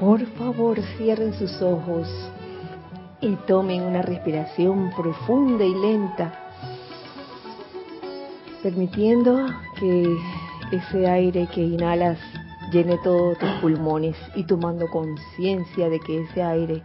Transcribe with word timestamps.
Por 0.00 0.24
favor, 0.38 0.80
cierren 0.96 1.34
sus 1.34 1.60
ojos 1.60 2.08
y 3.20 3.36
tomen 3.46 3.82
una 3.82 4.00
respiración 4.00 4.90
profunda 4.96 5.62
y 5.62 5.74
lenta, 5.74 6.32
permitiendo 8.62 9.46
que 9.78 10.16
ese 10.72 11.06
aire 11.06 11.46
que 11.54 11.60
inhalas 11.60 12.18
llene 12.72 12.96
todos 13.04 13.36
tus 13.36 13.50
pulmones 13.60 14.16
y 14.36 14.44
tomando 14.44 14.88
conciencia 14.88 15.90
de 15.90 16.00
que 16.00 16.22
ese 16.22 16.42
aire 16.42 16.82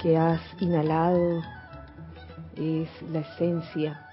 que 0.00 0.16
has 0.16 0.40
inhalado 0.60 1.42
es 2.54 2.88
la 3.10 3.20
esencia 3.20 4.06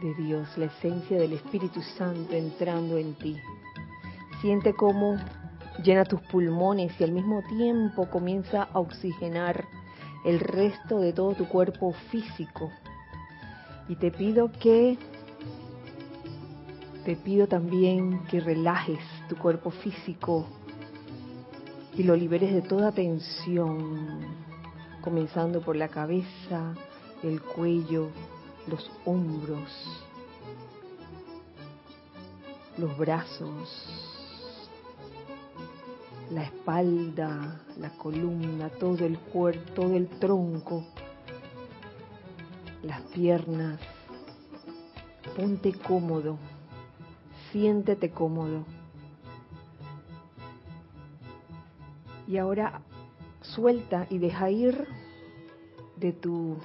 de 0.00 0.12
Dios, 0.14 0.48
la 0.58 0.64
esencia 0.64 1.20
del 1.20 1.34
Espíritu 1.34 1.82
Santo 1.82 2.34
entrando 2.34 2.98
en 2.98 3.14
ti. 3.14 3.36
Siente 4.40 4.74
cómo 4.74 5.18
llena 5.82 6.04
tus 6.04 6.20
pulmones 6.22 6.92
y 7.00 7.04
al 7.04 7.12
mismo 7.12 7.42
tiempo 7.48 8.08
comienza 8.10 8.64
a 8.72 8.78
oxigenar 8.78 9.64
el 10.24 10.40
resto 10.40 10.98
de 11.00 11.12
todo 11.12 11.34
tu 11.34 11.48
cuerpo 11.48 11.92
físico. 12.10 12.70
Y 13.88 13.96
te 13.96 14.10
pido 14.10 14.50
que 14.52 14.98
te 17.04 17.16
pido 17.16 17.48
también 17.48 18.24
que 18.26 18.40
relajes 18.40 19.00
tu 19.28 19.36
cuerpo 19.36 19.70
físico 19.70 20.46
y 21.96 22.04
lo 22.04 22.14
liberes 22.14 22.54
de 22.54 22.62
toda 22.62 22.92
tensión, 22.92 24.20
comenzando 25.00 25.60
por 25.60 25.76
la 25.76 25.88
cabeza, 25.88 26.74
el 27.22 27.42
cuello, 27.42 28.08
los 28.68 28.90
hombros, 29.04 29.68
los 32.78 32.96
brazos, 32.96 34.11
la 36.32 36.44
espalda, 36.44 37.60
la 37.78 37.90
columna, 37.90 38.70
todo 38.70 39.04
el 39.04 39.18
cuerpo, 39.18 39.72
todo 39.74 39.94
el 39.96 40.08
tronco, 40.08 40.84
las 42.82 43.02
piernas. 43.14 43.78
Ponte 45.36 45.72
cómodo, 45.72 46.38
siéntete 47.50 48.10
cómodo. 48.10 48.64
Y 52.26 52.38
ahora 52.38 52.80
suelta 53.42 54.06
y 54.08 54.18
deja 54.18 54.50
ir 54.50 54.86
de 55.96 56.12
tu 56.12 56.56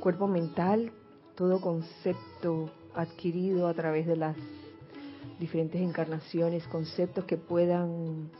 cuerpo 0.00 0.28
mental 0.28 0.92
todo 1.34 1.60
concepto 1.60 2.70
adquirido 2.94 3.66
a 3.66 3.74
través 3.74 4.06
de 4.06 4.16
las 4.16 4.36
diferentes 5.40 5.80
encarnaciones, 5.80 6.66
conceptos 6.68 7.24
que 7.24 7.36
puedan 7.36 8.30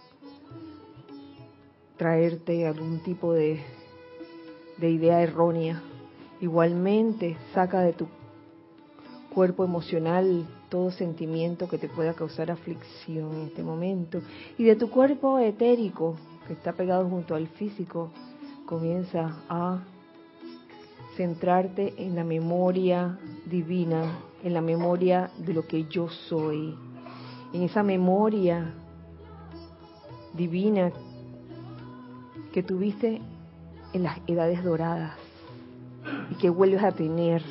traerte 1.97 2.67
algún 2.67 3.00
tipo 3.00 3.33
de, 3.33 3.61
de 4.78 4.91
idea 4.91 5.23
errónea. 5.23 5.83
Igualmente, 6.41 7.37
saca 7.53 7.81
de 7.81 7.92
tu 7.92 8.09
cuerpo 9.33 9.64
emocional 9.64 10.47
todo 10.69 10.91
sentimiento 10.91 11.69
que 11.69 11.78
te 11.78 11.89
pueda 11.89 12.15
causar 12.15 12.50
aflicción 12.50 13.33
en 13.34 13.41
este 13.42 13.62
momento. 13.62 14.22
Y 14.59 14.65
de 14.65 14.77
tu 14.77 14.91
cuerpo 14.91 15.39
etérico, 15.39 16.17
que 16.47 16.53
está 16.53 16.72
pegado 16.72 17.09
junto 17.09 17.34
al 17.34 17.48
físico, 17.48 18.11
comienza 18.67 19.42
a 19.48 19.83
centrarte 21.17 21.95
en 21.97 22.17
la 22.17 22.25
memoria 22.25 23.19
divina, 23.47 24.19
en 24.42 24.55
la 24.55 24.61
memoria 24.61 25.31
de 25.39 25.55
lo 25.55 25.67
que 25.67 25.84
yo 25.84 26.09
soy, 26.09 26.75
en 27.53 27.62
esa 27.62 27.83
memoria 27.83 28.75
divina 30.33 30.92
que 32.55 32.62
tuviste 32.62 33.20
en 33.94 34.02
las 34.05 34.20
edades 34.28 34.62
doradas 34.62 35.16
y 36.30 36.36
que 36.36 36.48
vuelves 36.48 36.84
a 36.84 36.92
tener 36.92 37.42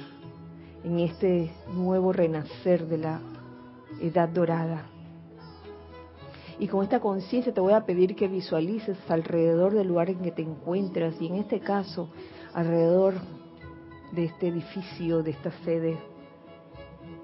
en 0.82 1.00
este 1.00 1.52
nuevo 1.74 2.14
renacer 2.14 2.88
de 2.88 3.00
la 3.00 3.20
edad 4.00 4.30
dorada. 4.30 4.86
Y 6.58 6.70
con 6.70 6.84
esta 6.84 7.02
conciencia 7.02 7.54
te 7.54 7.60
voy 7.60 7.74
a 7.74 7.86
pedir 7.86 8.16
que 8.16 8.30
visualices 8.30 8.98
alrededor 9.10 9.74
del 9.74 9.90
lugar 9.90 10.10
en 10.10 10.20
que 10.20 10.32
te 10.32 10.42
encuentras 10.42 11.22
y 11.22 11.28
en 11.28 11.36
este 11.36 11.60
caso 11.60 12.08
alrededor 12.54 13.16
de 14.14 14.24
este 14.24 14.48
edificio, 14.48 15.22
de 15.22 15.32
esta 15.32 15.52
sede 15.66 15.98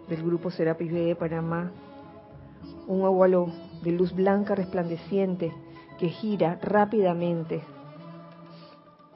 del 0.09 0.22
Grupo 0.22 0.51
Serapis 0.51 0.91
B 0.91 1.00
de 1.00 1.16
Panamá, 1.16 1.72
un 2.88 3.03
óvalo 3.06 3.47
de 3.81 3.94
luz 3.94 4.13
blanca 4.13 4.53
resplandeciente 4.53 5.53
que 6.00 6.10
gira 6.10 6.58
rápidamente 6.62 7.62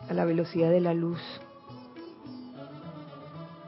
a 0.10 0.14
la 0.14 0.26
velocidad 0.26 0.70
de 0.70 0.82
la 0.82 0.94
luz. 0.94 1.22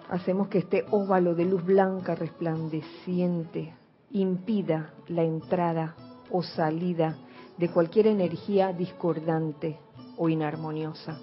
Hacemos 0.10 0.50
que 0.50 0.60
este 0.60 0.86
óvalo 0.92 1.34
de 1.34 1.46
luz 1.46 1.64
blanca 1.64 2.14
resplandeciente 2.14 3.74
impida 4.12 4.94
la 5.08 5.24
entrada 5.24 5.96
o 6.30 6.44
salida 6.44 7.18
de 7.58 7.70
cualquier 7.70 8.08
energía 8.08 8.74
discordante 8.74 9.80
o 10.18 10.30
inarmoniosa 10.30 11.20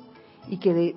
y 0.48 0.58
que 0.58 0.74
de 0.74 0.96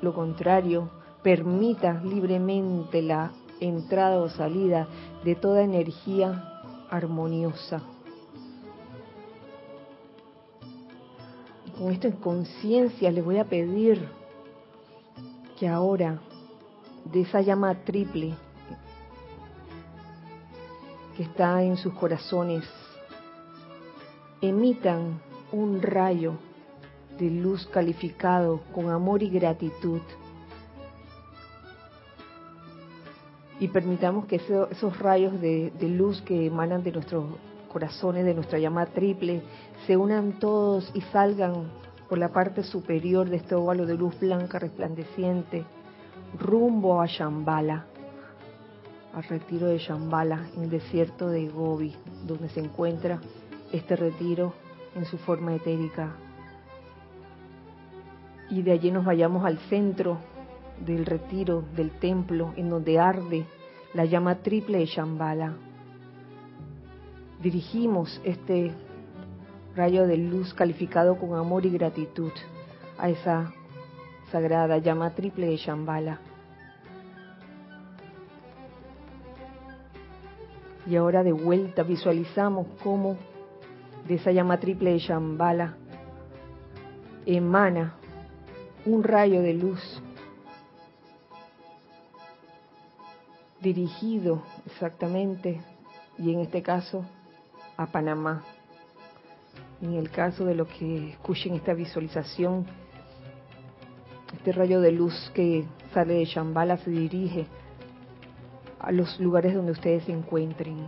lo 0.00 0.14
contrario 0.14 0.90
permita 1.22 2.00
libremente 2.02 3.02
la 3.02 3.32
entrada 3.60 4.18
o 4.20 4.28
salida 4.28 4.88
de 5.24 5.34
toda 5.34 5.62
energía 5.62 6.62
armoniosa. 6.90 7.82
Con 11.78 11.92
esto 11.92 12.08
en 12.08 12.16
conciencia 12.16 13.10
les 13.10 13.24
voy 13.24 13.38
a 13.38 13.44
pedir 13.44 14.08
que 15.58 15.68
ahora 15.68 16.20
de 17.04 17.20
esa 17.20 17.40
llama 17.40 17.74
triple 17.84 18.34
que 21.16 21.22
está 21.22 21.62
en 21.62 21.76
sus 21.76 21.92
corazones 21.94 22.64
emitan 24.40 25.20
un 25.52 25.80
rayo 25.82 26.34
de 27.18 27.30
luz 27.30 27.66
calificado 27.66 28.60
con 28.74 28.90
amor 28.90 29.22
y 29.22 29.30
gratitud. 29.30 30.00
Y 33.58 33.68
permitamos 33.68 34.26
que 34.26 34.36
esos 34.36 34.98
rayos 34.98 35.40
de, 35.40 35.72
luz 35.80 36.20
que 36.22 36.46
emanan 36.46 36.82
de 36.82 36.92
nuestros 36.92 37.24
corazones, 37.76 38.24
de 38.24 38.32
nuestra 38.32 38.58
llama 38.58 38.86
triple, 38.86 39.42
se 39.86 39.98
unan 39.98 40.38
todos 40.38 40.90
y 40.94 41.02
salgan 41.12 41.70
por 42.08 42.16
la 42.16 42.30
parte 42.30 42.62
superior 42.62 43.28
de 43.28 43.36
este 43.36 43.54
óvalo 43.54 43.84
de 43.84 43.98
luz 43.98 44.18
blanca 44.18 44.58
resplandeciente, 44.58 45.62
rumbo 46.38 47.02
a 47.02 47.06
Shambhala, 47.06 47.84
al 49.12 49.22
retiro 49.24 49.66
de 49.66 49.76
Shambhala, 49.76 50.48
en 50.56 50.62
el 50.62 50.70
desierto 50.70 51.28
de 51.28 51.48
Gobi, 51.48 51.94
donde 52.26 52.48
se 52.48 52.60
encuentra 52.60 53.20
este 53.72 53.94
retiro 53.94 54.54
en 54.94 55.04
su 55.04 55.18
forma 55.18 55.54
etérica 55.54 56.16
y 58.48 58.62
de 58.62 58.72
allí 58.72 58.90
nos 58.90 59.04
vayamos 59.04 59.44
al 59.44 59.58
centro 59.68 60.16
del 60.80 61.04
retiro 61.04 61.62
del 61.76 61.90
templo 61.90 62.54
en 62.56 62.70
donde 62.70 62.98
arde 62.98 63.44
la 63.92 64.06
llama 64.06 64.36
triple 64.36 64.78
de 64.78 64.86
Shambhala. 64.86 65.65
Dirigimos 67.40 68.20
este 68.24 68.72
rayo 69.74 70.06
de 70.06 70.16
luz 70.16 70.54
calificado 70.54 71.16
con 71.18 71.34
amor 71.34 71.66
y 71.66 71.70
gratitud 71.70 72.32
a 72.98 73.10
esa 73.10 73.52
sagrada 74.32 74.78
llama 74.78 75.10
triple 75.14 75.46
de 75.46 75.56
Shambhala. 75.56 76.18
Y 80.86 80.96
ahora 80.96 81.22
de 81.22 81.32
vuelta 81.32 81.82
visualizamos 81.82 82.66
cómo 82.82 83.16
de 84.08 84.14
esa 84.14 84.32
llama 84.32 84.58
triple 84.58 84.92
de 84.92 84.98
Shambhala 84.98 85.76
emana 87.26 87.94
un 88.86 89.02
rayo 89.02 89.42
de 89.42 89.52
luz 89.52 90.00
dirigido 93.60 94.42
exactamente, 94.64 95.60
y 96.18 96.32
en 96.32 96.40
este 96.40 96.62
caso, 96.62 97.04
a 97.76 97.86
Panamá. 97.86 98.42
En 99.82 99.94
el 99.94 100.10
caso 100.10 100.44
de 100.44 100.54
lo 100.54 100.66
que 100.66 101.10
escuchen 101.10 101.54
esta 101.54 101.74
visualización, 101.74 102.66
este 104.32 104.52
rayo 104.52 104.80
de 104.80 104.92
luz 104.92 105.30
que 105.34 105.64
sale 105.92 106.14
de 106.14 106.24
Shambhala 106.24 106.78
se 106.78 106.90
dirige 106.90 107.46
a 108.78 108.92
los 108.92 109.18
lugares 109.20 109.54
donde 109.54 109.72
ustedes 109.72 110.04
se 110.04 110.12
encuentren. 110.12 110.86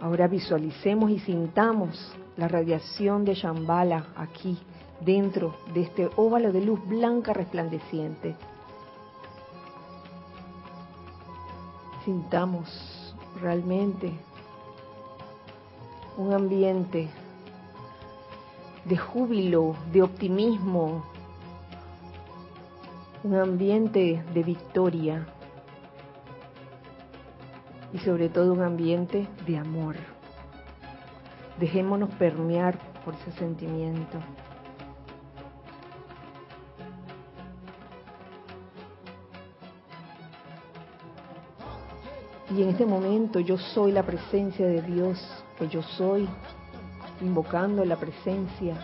Ahora 0.00 0.28
visualicemos 0.28 1.10
y 1.10 1.18
sintamos 1.20 2.14
la 2.36 2.48
radiación 2.48 3.24
de 3.24 3.34
Shambhala 3.34 4.08
aquí 4.16 4.58
dentro 5.00 5.56
de 5.74 5.82
este 5.82 6.10
óvalo 6.16 6.52
de 6.52 6.60
luz 6.60 6.86
blanca 6.86 7.32
resplandeciente. 7.32 8.36
Sintamos 12.04 13.14
realmente 13.40 14.12
un 16.16 16.32
ambiente 16.32 17.08
de 18.84 18.96
júbilo, 18.96 19.74
de 19.92 20.02
optimismo, 20.02 21.04
un 23.24 23.34
ambiente 23.34 24.22
de 24.32 24.42
victoria 24.42 25.26
y 27.92 27.98
sobre 27.98 28.28
todo 28.28 28.52
un 28.52 28.62
ambiente 28.62 29.26
de 29.46 29.58
amor. 29.58 29.96
Dejémonos 31.58 32.10
permear 32.10 32.78
por 33.04 33.14
ese 33.14 33.32
sentimiento. 33.32 34.18
Y 42.54 42.62
en 42.62 42.68
este 42.70 42.86
momento 42.86 43.40
yo 43.40 43.58
soy 43.58 43.90
la 43.90 44.04
presencia 44.04 44.66
de 44.66 44.80
Dios, 44.82 45.18
que 45.56 45.68
yo 45.68 45.82
soy, 45.82 46.28
invocando 47.20 47.84
la 47.84 47.96
presencia 47.96 48.76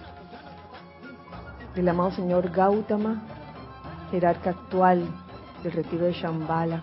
del 1.75 1.89
amado 1.89 2.13
Señor 2.13 2.51
Gautama, 2.51 3.23
jerarca 4.11 4.51
actual 4.51 5.07
del 5.63 5.73
retiro 5.73 6.05
de 6.05 6.13
Shambhala, 6.13 6.83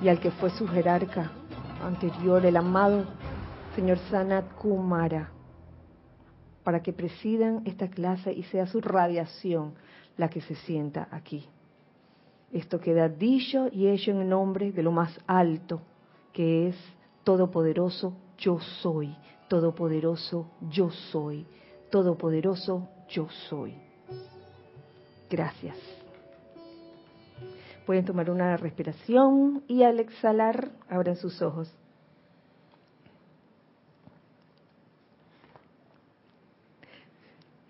y 0.00 0.08
al 0.08 0.20
que 0.20 0.30
fue 0.30 0.50
su 0.50 0.66
jerarca 0.68 1.30
anterior, 1.82 2.44
el 2.44 2.56
amado 2.56 3.04
Señor 3.74 3.98
Sanat 4.10 4.52
Kumara, 4.54 5.30
para 6.64 6.82
que 6.82 6.92
presidan 6.92 7.62
esta 7.64 7.88
clase 7.88 8.32
y 8.32 8.42
sea 8.44 8.66
su 8.66 8.80
radiación 8.80 9.74
la 10.16 10.28
que 10.28 10.40
se 10.40 10.54
sienta 10.56 11.08
aquí. 11.10 11.48
Esto 12.52 12.80
queda 12.80 13.08
dicho 13.08 13.68
y 13.72 13.88
hecho 13.88 14.10
en 14.10 14.28
nombre 14.28 14.72
de 14.72 14.82
lo 14.82 14.90
más 14.90 15.18
alto, 15.26 15.80
que 16.32 16.68
es 16.68 16.76
Todopoderoso 17.24 18.14
yo 18.38 18.60
soy, 18.60 19.14
Todopoderoso 19.48 20.50
yo 20.70 20.90
soy, 20.90 21.46
Todopoderoso 21.90 22.88
yo 23.08 23.28
soy. 23.48 23.74
Gracias. 25.30 25.76
Pueden 27.86 28.04
tomar 28.04 28.30
una 28.30 28.56
respiración 28.56 29.62
y 29.66 29.82
al 29.82 29.98
exhalar 30.00 30.70
abran 30.88 31.16
sus 31.16 31.40
ojos. 31.40 31.74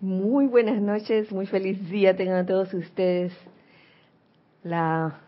Muy 0.01 0.47
buenas 0.47 0.81
noches, 0.81 1.31
muy 1.31 1.45
feliz 1.45 1.89
día 1.89 2.15
tengan 2.15 2.45
todos 2.45 2.73
ustedes 2.73 3.33
la 4.63 5.19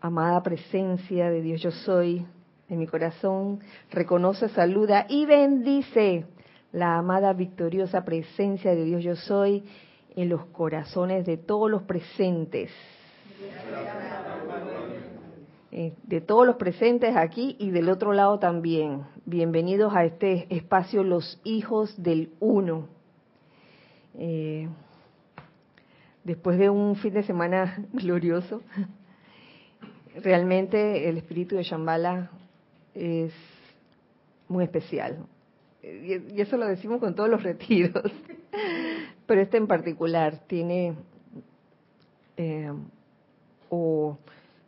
amada 0.00 0.42
presencia 0.42 1.30
de 1.30 1.42
Dios 1.42 1.60
yo 1.60 1.70
soy 1.70 2.26
en 2.68 2.78
mi 2.78 2.86
corazón, 2.86 3.60
reconoce, 3.90 4.48
saluda 4.48 5.06
y 5.08 5.24
bendice 5.26 6.26
la 6.72 6.98
amada 6.98 7.32
victoriosa 7.32 8.04
presencia 8.04 8.74
de 8.74 8.84
Dios 8.84 9.02
yo 9.02 9.16
soy 9.16 9.64
en 10.16 10.28
los 10.28 10.46
corazones 10.46 11.24
de 11.26 11.36
todos 11.36 11.70
los 11.70 11.82
presentes. 11.82 12.70
Eh, 15.72 15.92
de 16.04 16.20
todos 16.22 16.46
los 16.46 16.56
presentes 16.56 17.14
aquí 17.16 17.56
y 17.58 17.70
del 17.70 17.90
otro 17.90 18.12
lado 18.12 18.38
también. 18.38 19.02
Bienvenidos 19.26 19.94
a 19.94 20.04
este 20.04 20.46
espacio 20.54 21.02
Los 21.02 21.38
Hijos 21.44 22.02
del 22.02 22.30
Uno. 22.40 22.88
Eh, 24.14 24.68
después 26.24 26.58
de 26.58 26.70
un 26.70 26.96
fin 26.96 27.12
de 27.12 27.22
semana 27.24 27.86
glorioso, 27.92 28.62
realmente 30.22 31.08
el 31.10 31.18
espíritu 31.18 31.56
de 31.56 31.62
Shambhala 31.62 32.30
es 32.96 33.32
muy 34.48 34.64
especial. 34.64 35.26
Y 35.82 36.40
eso 36.40 36.56
lo 36.56 36.66
decimos 36.66 36.98
con 36.98 37.14
todos 37.14 37.28
los 37.28 37.42
retiros, 37.44 38.10
pero 39.26 39.40
este 39.40 39.56
en 39.56 39.66
particular 39.66 40.40
tiene 40.46 40.94
eh, 42.36 42.72
o 43.68 44.18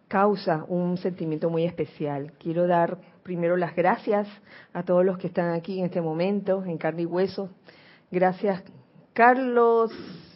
causa 0.06 0.64
un 0.68 0.96
sentimiento 0.96 1.50
muy 1.50 1.64
especial. 1.64 2.32
Quiero 2.38 2.66
dar 2.66 2.98
primero 3.22 3.56
las 3.56 3.74
gracias 3.74 4.28
a 4.72 4.82
todos 4.82 5.04
los 5.04 5.18
que 5.18 5.26
están 5.26 5.52
aquí 5.52 5.78
en 5.78 5.86
este 5.86 6.00
momento, 6.00 6.64
en 6.64 6.78
carne 6.78 7.02
y 7.02 7.06
hueso. 7.06 7.50
Gracias 8.10 8.62
Carlos 9.12 9.92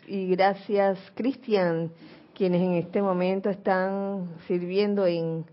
y 0.06 0.27
gracias 0.27 0.99
Cristian 1.15 1.91
quienes 2.35 2.62
en 2.62 2.73
este 2.75 3.00
momento 3.00 3.50
están 3.50 4.31
sirviendo 4.47 5.06
en, 5.06 5.44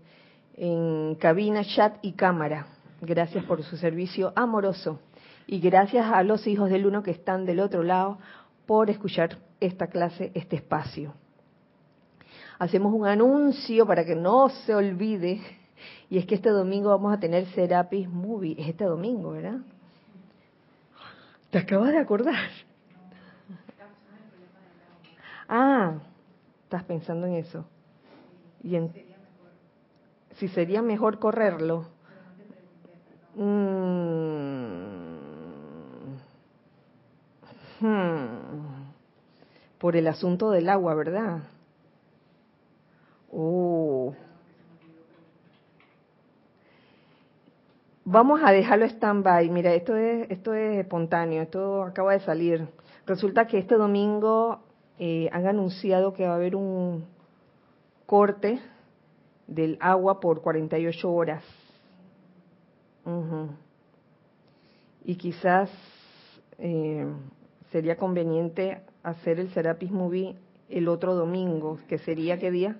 en 0.56 1.14
cabina, 1.16 1.64
chat 1.64 1.96
y 2.02 2.12
cámara. 2.12 2.66
Gracias 3.00 3.44
por 3.44 3.62
su 3.62 3.76
servicio 3.76 4.32
amoroso. 4.36 5.00
Y 5.46 5.60
gracias 5.60 6.06
a 6.12 6.22
los 6.22 6.46
hijos 6.46 6.70
del 6.70 6.86
uno 6.86 7.02
que 7.02 7.10
están 7.10 7.46
del 7.46 7.60
otro 7.60 7.82
lado 7.82 8.18
por 8.66 8.90
escuchar 8.90 9.38
esta 9.58 9.88
clase, 9.88 10.30
este 10.34 10.56
espacio. 10.56 11.14
Hacemos 12.58 12.92
un 12.92 13.06
anuncio 13.06 13.86
para 13.86 14.04
que 14.04 14.14
no 14.14 14.48
se 14.48 14.74
olvide. 14.74 15.40
Y 16.08 16.18
es 16.18 16.26
que 16.26 16.34
este 16.34 16.50
domingo 16.50 16.90
vamos 16.90 17.12
a 17.12 17.18
tener 17.18 17.46
Serapis 17.46 18.08
Movie. 18.08 18.56
Es 18.58 18.68
este 18.68 18.84
domingo, 18.84 19.32
¿verdad? 19.32 19.58
¿Te 21.50 21.58
acabas 21.58 21.90
de 21.92 21.98
acordar? 21.98 22.50
Ah, 25.48 25.94
Estás 26.70 26.84
pensando 26.84 27.26
en 27.26 27.34
eso. 27.34 27.64
Y 28.62 28.76
en, 28.76 28.92
si 30.40 30.48
sería 30.48 30.80
mejor 30.80 31.18
correrlo. 31.18 31.84
Mm. 33.34 33.90
Hmm. 37.80 38.92
Por 39.78 39.96
el 39.96 40.06
asunto 40.06 40.50
del 40.50 40.70
agua, 40.70 40.94
¿verdad? 40.94 41.40
Oh. 43.30 44.14
Vamos 48.06 48.40
a 48.42 48.50
dejarlo 48.50 48.86
stand-by. 48.86 49.50
Mira, 49.50 49.74
esto 49.74 49.94
es, 49.94 50.30
esto 50.30 50.54
es 50.54 50.78
espontáneo, 50.78 51.42
esto 51.42 51.82
acaba 51.82 52.14
de 52.14 52.20
salir. 52.20 52.66
Resulta 53.06 53.46
que 53.46 53.58
este 53.58 53.74
domingo 53.74 54.60
eh, 54.98 55.28
han 55.32 55.46
anunciado 55.46 56.14
que 56.14 56.26
va 56.26 56.32
a 56.32 56.36
haber 56.36 56.56
un 56.56 57.04
corte 58.06 58.58
del 59.50 59.76
agua 59.80 60.20
por 60.20 60.40
48 60.40 61.12
horas. 61.12 61.44
Y 65.04 65.16
quizás 65.16 65.70
eh, 66.58 67.06
sería 67.72 67.96
conveniente 67.96 68.80
hacer 69.02 69.40
el 69.40 69.52
Serapis 69.52 69.90
Movie 69.90 70.36
el 70.68 70.86
otro 70.88 71.16
domingo, 71.16 71.80
que 71.88 71.98
sería 71.98 72.38
qué 72.38 72.50
día? 72.52 72.76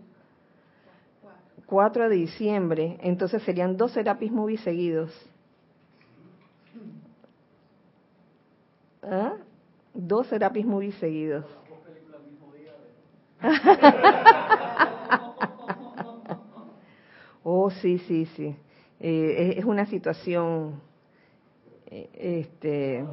4 1.67 2.09
de 2.09 2.17
diciembre. 2.17 2.99
Entonces 3.03 3.43
serían 3.43 3.77
dos 3.77 3.93
Serapis 3.93 4.31
Movies 4.31 4.61
seguidos. 4.61 5.11
¿Ah? 9.03 9.35
Dos 9.93 10.29
Serapis 10.29 10.65
Movies 10.65 10.95
seguidos. 10.97 11.47
oh, 17.43 17.71
sí, 17.71 17.99
sí, 17.99 18.27
sí. 18.37 18.57
Eh, 19.01 19.55
es 19.57 19.65
una 19.65 19.87
situación, 19.87 20.81
eh, 21.87 22.09
este, 22.15 23.05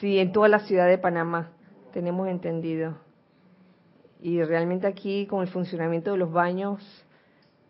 sí, 0.00 0.18
en 0.18 0.32
toda 0.32 0.48
la 0.48 0.60
ciudad 0.60 0.86
de 0.86 0.98
Panamá, 0.98 1.50
tenemos 1.92 2.28
entendido. 2.28 2.96
Y 4.20 4.42
realmente 4.42 4.86
aquí, 4.86 5.26
con 5.26 5.42
el 5.42 5.48
funcionamiento 5.48 6.12
de 6.12 6.18
los 6.18 6.32
baños, 6.32 6.82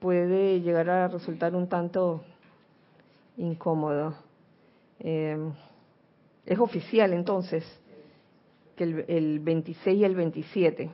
puede 0.00 0.60
llegar 0.60 0.88
a 0.90 1.08
resultar 1.08 1.54
un 1.54 1.68
tanto 1.68 2.22
incómodo. 3.36 4.14
Eh, 5.00 5.36
es 6.46 6.58
oficial 6.58 7.12
entonces 7.12 7.64
que 8.74 8.84
el, 8.84 9.04
el 9.08 9.40
26 9.40 9.98
y 9.98 10.04
el 10.04 10.14
27 10.14 10.90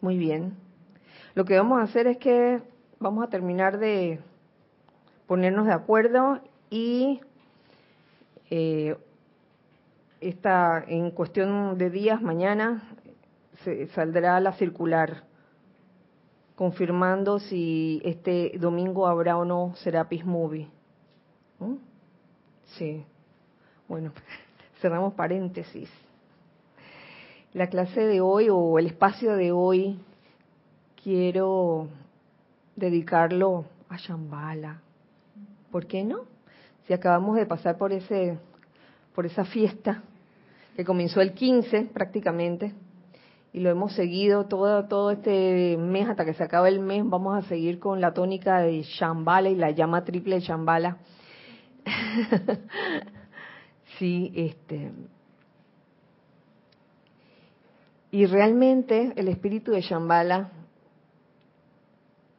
muy 0.00 0.16
bien. 0.16 0.56
Lo 1.34 1.44
que 1.44 1.56
vamos 1.56 1.80
a 1.80 1.82
hacer 1.82 2.06
es 2.06 2.18
que 2.18 2.60
vamos 3.00 3.24
a 3.24 3.28
terminar 3.28 3.78
de 3.78 4.20
ponernos 5.26 5.66
de 5.66 5.72
acuerdo 5.72 6.40
y 6.70 7.20
eh, 8.50 8.96
en 10.20 11.10
cuestión 11.12 11.78
de 11.78 11.90
días, 11.90 12.20
mañana, 12.20 12.82
se 13.64 13.86
saldrá 13.88 14.40
la 14.40 14.52
circular 14.52 15.24
confirmando 16.56 17.38
si 17.38 18.00
este 18.04 18.52
domingo 18.58 19.06
habrá 19.06 19.36
o 19.36 19.44
no 19.44 19.74
Serapis 19.76 20.24
Movie. 20.24 20.68
¿Mm? 21.60 21.76
Sí. 22.76 23.04
Bueno, 23.86 24.12
cerramos 24.80 25.14
paréntesis 25.14 25.88
la 27.52 27.68
clase 27.68 28.00
de 28.00 28.20
hoy 28.20 28.48
o 28.50 28.78
el 28.78 28.86
espacio 28.86 29.34
de 29.34 29.52
hoy 29.52 29.98
quiero 31.02 31.88
dedicarlo 32.78 33.66
a 33.88 33.96
Shambhala. 33.96 34.80
¿Por 35.70 35.86
qué 35.86 36.04
no? 36.04 36.20
Si 36.86 36.92
acabamos 36.92 37.36
de 37.36 37.46
pasar 37.46 37.76
por 37.76 37.92
ese 37.92 38.38
por 39.14 39.26
esa 39.26 39.44
fiesta 39.44 40.02
que 40.76 40.84
comenzó 40.84 41.20
el 41.20 41.34
15 41.34 41.86
prácticamente 41.92 42.72
y 43.52 43.60
lo 43.60 43.70
hemos 43.70 43.94
seguido 43.94 44.46
todo, 44.46 44.84
todo 44.84 45.10
este 45.10 45.76
mes 45.76 46.08
hasta 46.08 46.24
que 46.24 46.34
se 46.34 46.44
acabe 46.44 46.68
el 46.68 46.78
mes. 46.78 47.02
Vamos 47.04 47.36
a 47.36 47.48
seguir 47.48 47.80
con 47.80 48.00
la 48.00 48.14
tónica 48.14 48.60
de 48.60 48.82
Shambhala 48.82 49.48
y 49.48 49.56
la 49.56 49.72
llama 49.72 50.04
triple 50.04 50.36
de 50.36 50.40
Shambhala. 50.42 50.98
sí, 53.98 54.30
este. 54.36 54.92
Y 58.12 58.26
realmente 58.26 59.12
el 59.16 59.26
espíritu 59.28 59.72
de 59.72 59.80
Shambhala, 59.80 60.52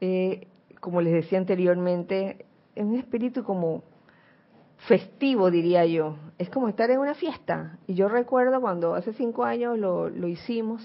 eh, 0.01 0.47
como 0.79 1.01
les 1.01 1.13
decía 1.13 1.37
anteriormente, 1.37 2.45
es 2.75 2.85
un 2.85 2.95
espíritu 2.95 3.43
como 3.43 3.83
festivo, 4.87 5.51
diría 5.51 5.85
yo. 5.85 6.17
Es 6.37 6.49
como 6.49 6.69
estar 6.69 6.89
en 6.89 6.99
una 6.99 7.15
fiesta. 7.15 7.77
Y 7.87 7.95
yo 7.95 8.07
recuerdo 8.07 8.61
cuando 8.61 8.95
hace 8.95 9.13
cinco 9.13 9.43
años 9.43 9.77
lo, 9.77 10.27
hicimos, 10.27 10.81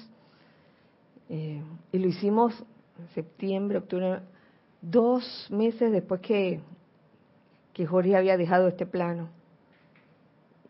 eh, 1.29 1.63
y 1.93 1.99
lo 1.99 2.09
hicimos 2.09 2.65
en 2.99 3.09
septiembre, 3.15 3.79
octubre, 3.79 4.21
dos 4.81 5.49
meses 5.51 5.93
después 5.93 6.21
que, 6.21 6.61
que 7.73 7.87
Jorge 7.87 8.17
había 8.17 8.37
dejado 8.37 8.69
este 8.69 8.87
plano. 8.87 9.29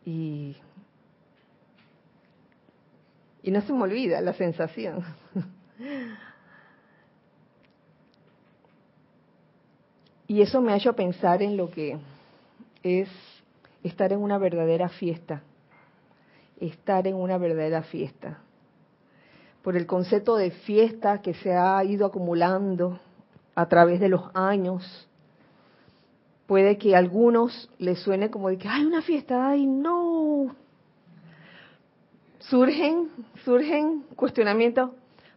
Y, 0.04 0.56
y 3.42 3.50
no 3.50 3.62
se 3.62 3.72
me 3.72 3.82
olvida 3.82 4.20
la 4.20 4.34
sensación. 4.34 5.02
y 10.34 10.42
eso 10.42 10.60
me 10.60 10.72
ha 10.72 10.76
hecho 10.76 10.94
pensar 10.94 11.42
en 11.42 11.56
lo 11.56 11.70
que 11.70 11.96
es 12.82 13.08
estar 13.84 14.12
en 14.12 14.18
una 14.20 14.36
verdadera 14.36 14.88
fiesta. 14.88 15.42
Estar 16.58 17.06
en 17.06 17.14
una 17.14 17.38
verdadera 17.38 17.82
fiesta 17.82 18.40
por 19.62 19.76
el 19.78 19.86
concepto 19.86 20.36
de 20.36 20.50
fiesta 20.50 21.22
que 21.22 21.32
se 21.34 21.54
ha 21.54 21.82
ido 21.84 22.04
acumulando 22.04 22.98
a 23.54 23.66
través 23.66 24.00
de 24.00 24.10
los 24.10 24.24
años. 24.34 25.08
Puede 26.46 26.76
que 26.78 26.94
a 26.94 26.98
algunos 26.98 27.70
les 27.78 28.00
suene 28.00 28.28
como 28.28 28.50
de 28.50 28.58
que 28.58 28.68
hay 28.68 28.84
una 28.84 29.00
fiesta, 29.02 29.48
ay 29.48 29.64
no. 29.64 30.54
Surgen, 32.40 33.08
surgen 33.44 34.04
cuestionamientos, 34.16 34.90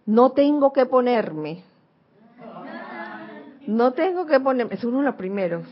no 0.08 0.32
tengo 0.32 0.74
que 0.74 0.86
ponerme. 0.88 1.63
No 3.68 3.94
tengo 3.94 4.26
que 4.26 4.40
ponerme, 4.40 4.74
es 4.74 4.84
uno 4.84 5.00
de 5.00 5.06
los 5.06 5.16
primeros. 5.16 5.68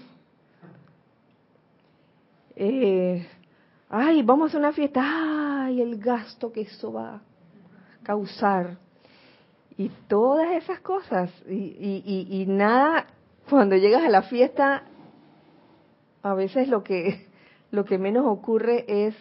Eh, 2.55 3.27
ay, 3.89 4.21
vamos 4.21 4.53
a 4.53 4.57
una 4.59 4.71
fiesta, 4.71 5.01
ay, 5.03 5.81
el 5.81 5.97
gasto 5.97 6.51
que 6.51 6.61
eso 6.61 6.93
va 6.93 7.21
causar. 8.05 8.77
Y 9.77 9.89
todas 10.07 10.55
esas 10.55 10.79
cosas. 10.79 11.29
Y, 11.49 12.25
y, 12.29 12.45
nada, 12.45 13.07
cuando 13.49 13.75
llegas 13.75 14.03
a 14.03 14.09
la 14.09 14.21
fiesta, 14.21 14.83
a 16.23 16.33
veces 16.33 16.69
lo 16.69 16.83
que, 16.83 17.25
lo 17.71 17.83
que 17.83 17.97
menos 17.97 18.25
ocurre 18.25 18.85
es 18.87 19.15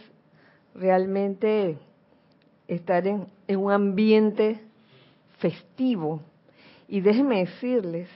realmente 0.77 1.79
estar 2.69 3.05
en, 3.07 3.27
en 3.49 3.59
un 3.59 3.73
ambiente 3.73 4.61
festivo. 5.39 6.21
Y 6.87 7.01
déjenme 7.01 7.41
decirles 7.41 8.09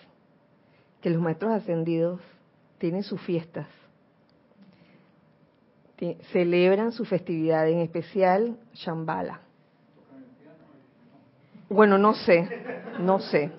que 1.00 1.11
los 1.11 1.21
maestros 1.21 1.52
ascendidos 1.52 2.21
tienen 2.78 3.02
sus 3.02 3.21
fiestas, 3.21 3.67
celebran 6.33 6.93
su 6.93 7.05
festividad, 7.05 7.69
en 7.69 7.81
especial 7.81 8.57
Shambhala. 8.75 9.40
Bueno, 11.69 11.99
no 11.99 12.14
sé, 12.14 12.49
no 13.00 13.19
sé. 13.21 13.50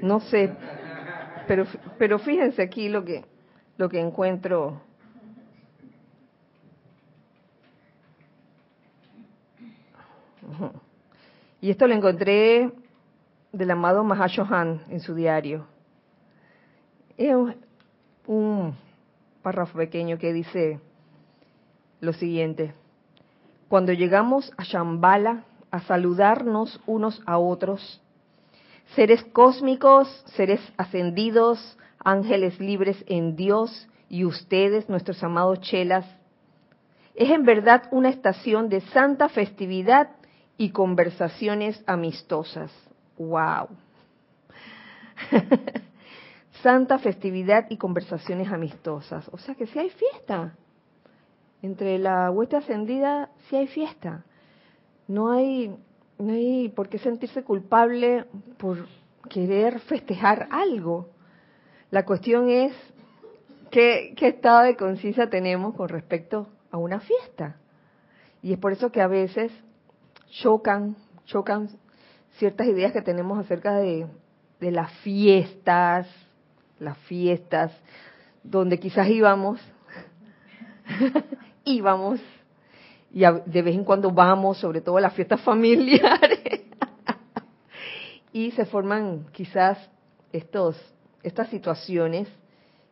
No 0.00 0.20
sé, 0.20 0.50
pero 1.46 1.66
pero 1.98 2.18
fíjense 2.18 2.62
aquí 2.62 2.88
lo 2.88 3.04
que 3.04 3.22
lo 3.76 3.90
que 3.90 4.00
encuentro 4.00 4.80
Y 11.60 11.70
esto 11.70 11.86
lo 11.86 11.94
encontré 11.94 12.70
del 13.52 13.70
amado 13.70 14.04
Mahashohan 14.04 14.82
en 14.88 15.00
su 15.00 15.14
diario. 15.14 15.66
Es 17.16 17.34
un, 18.26 18.74
párrafo 19.42 19.78
pequeño 19.78 20.18
que 20.18 20.32
dice 20.32 20.80
lo 22.00 22.12
siguiente. 22.12 22.74
Cuando 23.68 23.92
llegamos 23.92 24.52
a 24.56 24.64
Shambhala 24.64 25.44
a 25.70 25.80
saludarnos 25.80 26.80
unos 26.86 27.22
a 27.26 27.38
otros, 27.38 28.00
seres 28.94 29.22
cósmicos, 29.32 30.08
seres 30.36 30.60
ascendidos, 30.76 31.78
ángeles 32.02 32.58
libres 32.58 33.04
en 33.06 33.36
Dios 33.36 33.88
y 34.08 34.24
ustedes, 34.24 34.88
nuestros 34.88 35.22
amados 35.22 35.60
chelas, 35.60 36.06
es 37.14 37.30
en 37.30 37.44
verdad 37.44 37.84
una 37.90 38.08
estación 38.08 38.68
de 38.68 38.80
santa 38.80 39.28
festividad 39.28 40.10
y 40.56 40.70
conversaciones 40.70 41.82
amistosas. 41.86 42.72
¡Wow! 43.20 43.68
santa 46.62 46.98
festividad 46.98 47.66
y 47.68 47.76
conversaciones 47.76 48.50
amistosas. 48.50 49.28
O 49.30 49.36
sea 49.36 49.54
que 49.54 49.66
si 49.66 49.78
hay 49.78 49.90
fiesta 49.90 50.54
entre 51.60 51.98
la 51.98 52.30
hueste 52.30 52.56
ascendida 52.56 53.28
sí 53.48 53.56
hay 53.56 53.66
fiesta. 53.66 54.24
No 55.06 55.30
hay, 55.32 55.76
no 56.18 56.32
hay 56.32 56.70
por 56.70 56.88
qué 56.88 56.96
sentirse 56.98 57.42
culpable 57.44 58.24
por 58.56 58.86
querer 59.28 59.80
festejar 59.80 60.48
algo. 60.50 61.10
La 61.90 62.06
cuestión 62.06 62.48
es 62.48 62.72
qué 63.70 64.14
estado 64.18 64.62
de 64.62 64.76
conciencia 64.76 65.28
tenemos 65.28 65.74
con 65.74 65.90
respecto 65.90 66.48
a 66.70 66.78
una 66.78 67.00
fiesta. 67.00 67.56
Y 68.40 68.54
es 68.54 68.58
por 68.58 68.72
eso 68.72 68.90
que 68.90 69.02
a 69.02 69.08
veces 69.08 69.52
chocan, 70.30 70.96
chocan 71.26 71.68
ciertas 72.38 72.66
ideas 72.66 72.92
que 72.92 73.02
tenemos 73.02 73.38
acerca 73.38 73.76
de, 73.76 74.06
de 74.60 74.70
las 74.70 74.92
fiestas, 74.98 76.08
las 76.78 76.96
fiestas, 76.98 77.72
donde 78.42 78.78
quizás 78.78 79.08
íbamos 79.08 79.60
íbamos 81.64 82.20
y 83.12 83.20
de 83.20 83.62
vez 83.62 83.74
en 83.74 83.84
cuando 83.84 84.10
vamos, 84.10 84.58
sobre 84.58 84.80
todo 84.80 84.96
a 84.96 85.00
las 85.00 85.14
fiestas 85.14 85.40
familiares, 85.44 86.62
y 88.32 88.52
se 88.52 88.64
forman 88.64 89.26
quizás 89.32 89.78
estos, 90.32 90.80
estas 91.22 91.48
situaciones 91.48 92.28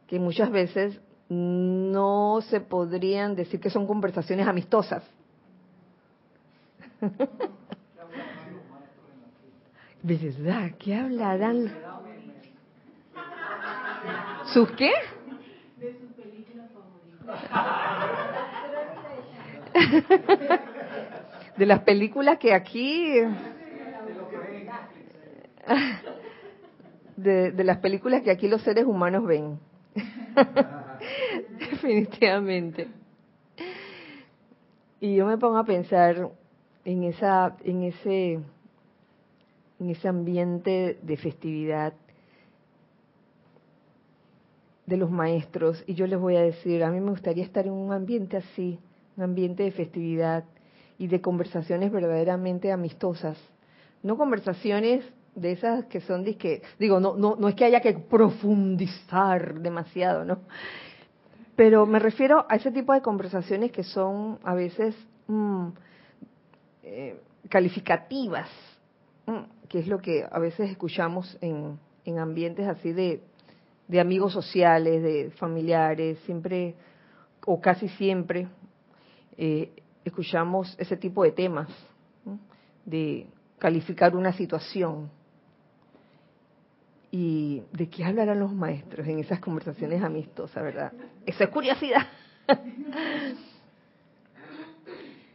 que 0.09 0.19
muchas 0.19 0.51
veces 0.51 1.01
no 1.29 2.41
se 2.49 2.61
podrían 2.61 3.37
decir 3.37 3.61
que 3.61 3.71
son 3.71 3.87
conversaciones 3.87 4.49
amistosas. 4.49 5.05
¿Verdad? 10.03 10.71
¿Qué 10.79 10.95
hablarán? 10.95 11.73
¿Sus 14.53 14.71
qué? 14.73 14.93
De 15.79 15.99
sus 15.99 16.13
películas 16.13 16.71
favoritas. 16.73 17.49
de 21.57 21.67
las 21.67 21.81
películas 21.81 22.39
que 22.39 22.55
aquí 22.55 23.13
de, 27.17 27.53
de, 27.53 27.65
las 27.65 27.79
películas 27.79 28.23
que 28.23 28.31
aquí 28.31 28.49
los 28.49 28.63
seres 28.63 28.85
humanos 28.87 29.27
ven 29.27 29.59
definitivamente 31.59 32.89
y 35.01 35.17
yo 35.17 35.27
me 35.27 35.37
pongo 35.37 35.59
a 35.59 35.65
pensar 35.65 36.31
en 36.85 37.05
esa 37.05 37.57
en 37.65 37.83
ese 37.83 38.41
en 39.81 39.91
ese 39.91 40.09
ambiente 40.09 40.99
de 41.03 41.17
festividad 41.17 41.93
de 44.87 44.97
los 44.97 45.11
maestros 45.11 45.85
y 45.87 45.95
yo 45.95 46.07
les 46.07 46.19
voy 46.19 46.37
a 46.37 46.43
decir 46.43 46.83
a 46.83 46.91
mí 46.91 47.01
me 47.01 47.11
gustaría 47.11 47.45
estar 47.45 47.67
en 47.67 47.73
un 47.73 47.93
ambiente 47.93 48.37
así 48.37 48.79
un 49.19 49.25
ambiente 49.25 49.65
de 49.65 49.73
festividad 49.73 50.45
y 50.97 51.09
de 51.09 51.21
conversaciones 51.21 51.91
verdaderamente 51.91 52.71
amistosas. 52.71 53.37
No 54.03 54.17
conversaciones 54.17 55.05
de 55.35 55.53
esas 55.53 55.85
que 55.87 56.01
son, 56.01 56.25
que 56.25 56.63
digo, 56.79 57.01
no, 57.01 57.17
no, 57.17 57.37
no 57.37 57.49
es 57.49 57.57
que 57.57 57.65
haya 57.65 57.81
que 57.81 57.95
profundizar 57.95 59.61
demasiado, 59.61 60.25
¿no? 60.25 60.39
Pero 61.57 61.85
me 61.85 61.99
refiero 61.99 62.47
a 62.49 62.57
ese 62.57 62.71
tipo 62.71 62.93
de 62.93 63.03
conversaciones 63.03 63.73
que 63.73 63.83
son 63.83 64.39
a 64.45 64.55
veces 64.55 64.95
mm, 65.27 65.69
eh, 66.85 67.21
calificativas, 67.49 68.49
que 69.69 69.79
es 69.81 69.87
lo 69.87 69.99
que 69.99 70.27
a 70.31 70.39
veces 70.39 70.71
escuchamos 70.71 71.37
en, 71.41 71.79
en 72.05 72.19
ambientes 72.19 72.67
así 72.67 72.93
de, 72.93 73.23
de 73.87 74.01
amigos 74.01 74.33
sociales, 74.33 75.03
de 75.03 75.31
familiares, 75.33 76.19
siempre 76.25 76.75
o 77.47 77.61
casi 77.61 77.89
siempre 77.89 78.49
eh, 79.37 79.73
escuchamos 80.05 80.75
ese 80.79 80.97
tipo 80.97 81.23
de 81.23 81.33
temas, 81.33 81.69
de 82.85 83.27
calificar 83.59 84.17
una 84.17 84.33
situación. 84.33 85.11
¿Y 87.11 87.63
de 87.73 87.89
qué 87.89 88.05
hablarán 88.05 88.39
los 88.39 88.53
maestros 88.53 89.07
en 89.07 89.19
esas 89.21 89.41
conversaciones 89.41 90.03
amistosas, 90.03 90.63
verdad? 90.63 90.93
Esa 91.25 91.45
es 91.45 91.51
curiosidad. 91.51 92.07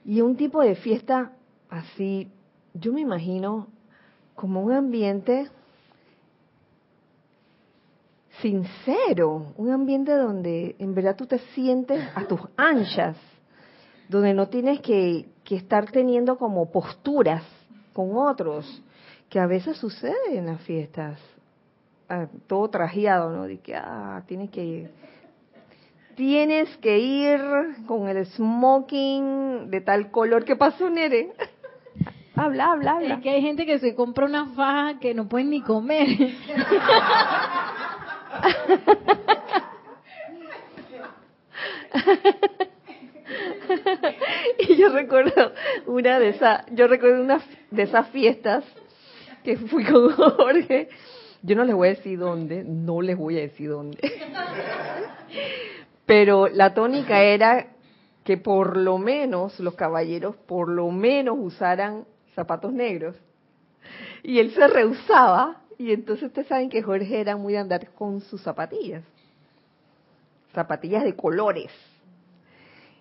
y 0.05 0.21
un 0.21 0.35
tipo 0.35 0.61
de 0.61 0.75
fiesta 0.75 1.31
así, 1.69 2.31
yo 2.75 2.93
me 2.93 3.01
imagino 3.01 3.69
como 4.35 4.61
un 4.61 4.71
ambiente 4.71 5.49
sincero, 8.41 9.53
un 9.57 9.71
ambiente 9.71 10.11
donde 10.11 10.75
en 10.79 10.93
verdad 10.93 11.15
tú 11.15 11.25
te 11.25 11.39
sientes 11.53 12.01
a 12.15 12.25
tus 12.25 12.41
anchas, 12.57 13.15
donde 14.09 14.33
no 14.33 14.47
tienes 14.49 14.81
que, 14.81 15.27
estar 15.49 15.91
teniendo 15.91 16.37
como 16.37 16.71
posturas 16.71 17.43
con 17.93 18.17
otros, 18.17 18.81
que 19.29 19.39
a 19.39 19.45
veces 19.45 19.77
sucede 19.77 20.35
en 20.35 20.47
las 20.47 20.61
fiestas, 20.61 21.19
ah, 22.09 22.25
todo 22.47 22.67
trajeado, 22.69 23.29
¿no? 23.29 23.43
De 23.43 23.59
que, 23.59 23.75
ah, 23.75 24.23
tienes 24.25 24.49
que 24.49 24.89
tienes 26.15 26.75
que 26.77 26.99
ir 26.99 27.39
con 27.87 28.07
el 28.07 28.25
smoking 28.25 29.69
de 29.69 29.81
tal 29.81 30.11
color. 30.11 30.43
¿Qué 30.45 30.55
pasó, 30.55 30.89
Nere? 30.89 31.33
Habla, 32.35 32.71
habla, 32.71 32.91
habla. 32.93 33.15
Es 33.15 33.21
que 33.21 33.29
hay 33.29 33.41
gente 33.41 33.65
que 33.65 33.79
se 33.79 33.95
compra 33.95 34.25
una 34.25 34.47
faja 34.47 34.99
que 34.99 35.13
no 35.13 35.27
pueden 35.27 35.49
ni 35.49 35.61
comer. 35.61 36.07
y 44.59 44.75
yo 44.75 44.89
recuerdo 44.89 45.53
una 45.85 46.19
de 46.19 46.29
esas, 46.29 46.65
yo 46.71 46.87
recuerdo 46.87 47.21
una 47.21 47.41
de 47.71 47.83
esas 47.83 48.09
fiestas 48.09 48.63
que 49.43 49.57
fui 49.57 49.83
con 49.85 50.11
Jorge. 50.11 50.89
Yo 51.41 51.55
no 51.55 51.65
les 51.65 51.75
voy 51.75 51.89
a 51.89 51.91
decir 51.91 52.17
dónde, 52.19 52.63
no 52.63 53.01
les 53.01 53.17
voy 53.17 53.37
a 53.37 53.41
decir 53.41 53.69
dónde. 53.69 53.97
Pero 56.05 56.47
la 56.47 56.73
tónica 56.73 57.21
era 57.21 57.67
que 58.23 58.37
por 58.37 58.77
lo 58.77 58.97
menos 58.97 59.59
los 59.59 59.75
caballeros, 59.75 60.35
por 60.35 60.69
lo 60.69 60.89
menos 60.91 61.35
usaran 61.37 62.05
zapatos 62.33 62.73
negros. 62.73 63.15
Y 64.23 64.39
él 64.39 64.53
se 64.53 64.67
rehusaba, 64.67 65.61
y 65.77 65.91
entonces 65.91 66.27
ustedes 66.27 66.47
saben 66.47 66.69
que 66.69 66.81
Jorge 66.81 67.19
era 67.19 67.35
muy 67.35 67.53
de 67.53 67.59
andar 67.59 67.91
con 67.91 68.21
sus 68.21 68.41
zapatillas. 68.41 69.03
Zapatillas 70.53 71.03
de 71.03 71.15
colores. 71.15 71.71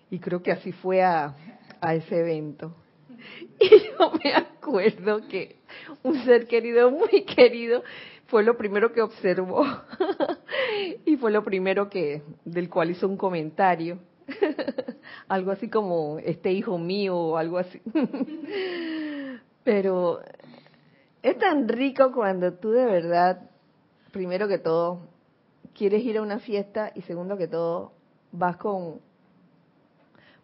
Y 0.09 0.19
creo 0.19 0.43
que 0.43 0.51
así 0.51 0.71
fue 0.71 1.01
a, 1.01 1.35
a 1.79 1.95
ese 1.95 2.19
evento. 2.19 2.75
Y 3.59 3.69
yo 3.69 4.11
me 4.21 4.33
acuerdo 4.33 5.27
que 5.27 5.55
un 6.03 6.23
ser 6.25 6.47
querido, 6.47 6.91
muy 6.91 7.23
querido, 7.23 7.83
fue 8.27 8.43
lo 8.43 8.57
primero 8.57 8.91
que 8.91 9.01
observó 9.01 9.65
y 11.05 11.15
fue 11.17 11.31
lo 11.31 11.43
primero 11.43 11.89
que 11.89 12.23
del 12.43 12.69
cual 12.69 12.91
hizo 12.91 13.07
un 13.07 13.15
comentario. 13.15 13.99
algo 15.27 15.51
así 15.51 15.69
como 15.69 16.19
este 16.19 16.51
hijo 16.51 16.77
mío 16.77 17.15
o 17.15 17.37
algo 17.37 17.57
así. 17.57 17.81
Pero 19.63 20.19
es 21.21 21.37
tan 21.37 21.67
rico 21.67 22.11
cuando 22.11 22.53
tú 22.53 22.71
de 22.71 22.85
verdad, 22.85 23.49
primero 24.11 24.47
que 24.47 24.59
todo, 24.59 25.07
quieres 25.73 26.03
ir 26.03 26.17
a 26.17 26.21
una 26.21 26.39
fiesta 26.39 26.91
y 26.95 27.01
segundo 27.01 27.37
que 27.37 27.47
todo, 27.47 27.93
vas 28.31 28.57
con 28.57 28.99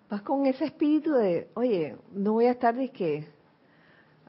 vas 0.10 0.22
con 0.24 0.46
ese 0.46 0.66
espíritu 0.66 1.14
de, 1.14 1.50
oye, 1.54 1.96
no 2.12 2.34
voy 2.34 2.46
a 2.46 2.52
estar 2.52 2.76
de 2.76 2.90
que 2.90 3.28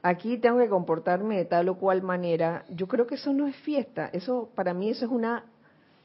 aquí 0.03 0.37
tengo 0.37 0.59
que 0.59 0.69
comportarme 0.69 1.37
de 1.37 1.45
tal 1.45 1.69
o 1.69 1.77
cual 1.77 2.03
manera. 2.03 2.65
Yo 2.69 2.87
creo 2.87 3.07
que 3.07 3.15
eso 3.15 3.33
no 3.33 3.47
es 3.47 3.55
fiesta, 3.57 4.09
eso 4.13 4.49
para 4.55 4.73
mí 4.73 4.89
eso 4.89 5.05
es 5.05 5.11
una 5.11 5.45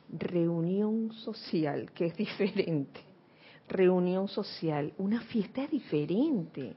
reunión 0.09 1.12
social 1.12 1.90
que 1.92 2.07
es 2.07 2.16
diferente. 2.16 3.01
Reunión 3.68 4.29
social, 4.29 4.92
una 4.96 5.20
fiesta 5.22 5.64
es 5.64 5.70
diferente. 5.70 6.77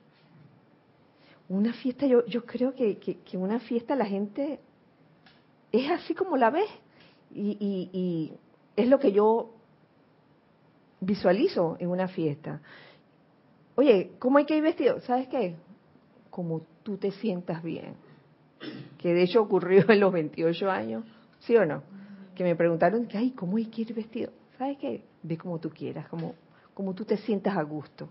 Una 1.50 1.74
fiesta, 1.74 2.06
yo, 2.06 2.26
yo 2.28 2.46
creo 2.46 2.74
que, 2.76 2.98
que, 2.98 3.38
una 3.38 3.60
fiesta 3.60 3.96
la 3.96 4.06
gente 4.06 4.60
es 5.72 5.92
así 5.92 6.14
como 6.14 6.38
la 6.38 6.52
ves 6.52 6.70
y, 7.34 7.58
y, 7.60 7.90
y 7.92 8.34
es 8.76 8.88
lo 8.88 9.00
que 9.00 9.12
yo 9.12 9.52
visualizo 11.02 11.76
en 11.80 11.90
una 11.90 12.08
fiesta. 12.08 12.62
Oye, 13.76 14.12
¿cómo 14.20 14.38
hay 14.38 14.46
que 14.46 14.58
ir 14.58 14.64
vestido? 14.64 15.00
¿Sabes 15.02 15.28
qué? 15.30 15.56
Como 16.30 16.62
tú 16.84 16.98
te 16.98 17.12
sientas 17.12 17.64
bien. 17.64 17.96
Que 18.98 19.14
de 19.14 19.24
hecho 19.24 19.42
ocurrió 19.42 19.90
en 19.90 20.00
los 20.00 20.12
28 20.12 20.70
años, 20.70 21.06
¿sí 21.40 21.56
o 21.56 21.66
no? 21.66 21.84
Que 22.36 22.44
me 22.44 22.56
preguntaron, 22.56 23.08
ay, 23.14 23.32
¿cómo 23.32 23.58
hay 23.58 23.66
que 23.68 23.82
ir 23.82 23.94
vestido? 23.94 24.32
¿Sabes 24.58 24.78
qué? 24.78 25.04
Ve 25.24 25.38
como 25.38 25.60
tú 25.60 25.70
quieras, 25.70 26.08
como, 26.10 26.36
como 26.74 26.94
tú 26.94 27.06
te 27.06 27.18
sientas 27.18 27.58
a 27.58 27.64
gusto. 27.64 28.10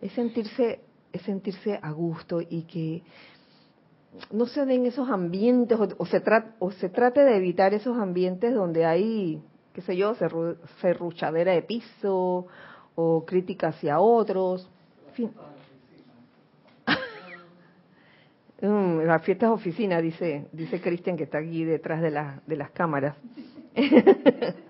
Es 0.00 0.12
sentirse, 0.12 0.80
es 1.16 1.22
sentirse 1.22 1.78
a 1.82 1.90
gusto 1.92 2.40
y 2.40 2.62
que 2.62 3.02
no 4.32 4.46
se 4.46 4.64
den 4.64 4.86
esos 4.86 5.08
ambientes 5.10 5.78
o, 5.98 6.06
se, 6.06 6.22
o 6.58 6.70
se 6.72 6.88
trate 6.88 7.20
de 7.20 7.36
evitar 7.36 7.74
esos 7.74 7.98
ambientes 7.98 8.54
donde 8.54 8.86
hay, 8.86 9.42
qué 9.74 9.82
sé 9.82 9.96
yo, 9.96 10.14
serruchadera 10.80 11.52
de 11.52 11.62
piso 11.62 12.46
o 12.94 13.24
crítica 13.26 13.68
hacia 13.68 14.00
otros. 14.00 14.70
En 15.08 15.14
fin, 15.14 15.30
Mm, 18.60 19.00
las 19.00 19.22
fiestas 19.22 19.50
oficina, 19.50 20.00
dice, 20.00 20.46
dice 20.52 20.80
Cristian 20.80 21.16
que 21.16 21.24
está 21.24 21.38
aquí 21.38 21.64
detrás 21.64 22.00
de, 22.00 22.10
la, 22.10 22.40
de 22.46 22.56
las 22.56 22.70
cámaras. 22.70 23.16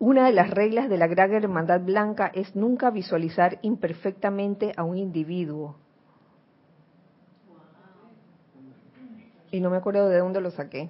Una 0.00 0.24
de 0.24 0.32
las 0.32 0.48
reglas 0.48 0.88
de 0.88 0.96
la 0.96 1.08
Gran 1.08 1.34
Hermandad 1.34 1.82
Blanca 1.82 2.32
es 2.32 2.56
nunca 2.56 2.90
visualizar 2.90 3.58
imperfectamente 3.60 4.72
a 4.74 4.82
un 4.82 4.96
individuo. 4.96 5.76
Y 9.50 9.60
no 9.60 9.68
me 9.68 9.76
acuerdo 9.76 10.08
de 10.08 10.16
dónde 10.16 10.40
lo 10.40 10.50
saqué. 10.52 10.88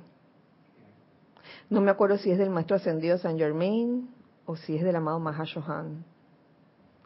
No 1.70 1.80
me 1.80 1.90
acuerdo 1.90 2.18
si 2.18 2.30
es 2.30 2.38
del 2.38 2.50
maestro 2.50 2.76
ascendido 2.76 3.18
San 3.18 3.36
Germain 3.36 4.08
o 4.46 4.54
si 4.54 4.76
es 4.76 4.84
del 4.84 4.94
amado 4.94 5.18
Mahashohan. 5.18 6.04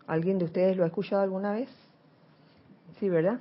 ¿Alguien 0.07 0.39
de 0.39 0.45
ustedes 0.45 0.77
lo 0.77 0.85
ha 0.85 0.89
escuchado 0.89 1.23
alguna 1.23 1.53
vez? 1.53 1.71
Sí, 3.01 3.09
¿verdad? 3.09 3.41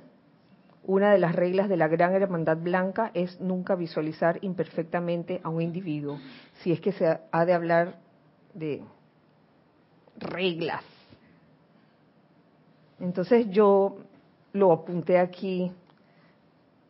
Una 0.84 1.12
de 1.12 1.18
las 1.18 1.34
reglas 1.34 1.68
de 1.68 1.76
la 1.76 1.88
gran 1.88 2.14
hermandad 2.14 2.56
blanca 2.56 3.10
es 3.12 3.38
nunca 3.42 3.74
visualizar 3.74 4.38
imperfectamente 4.40 5.42
a 5.42 5.50
un 5.50 5.60
individuo, 5.60 6.18
si 6.62 6.72
es 6.72 6.80
que 6.80 6.92
se 6.92 7.18
ha 7.30 7.44
de 7.44 7.52
hablar 7.52 8.03
de 8.54 8.82
reglas. 10.16 10.82
Entonces 13.00 13.48
yo 13.50 13.96
lo 14.52 14.72
apunté 14.72 15.18
aquí 15.18 15.72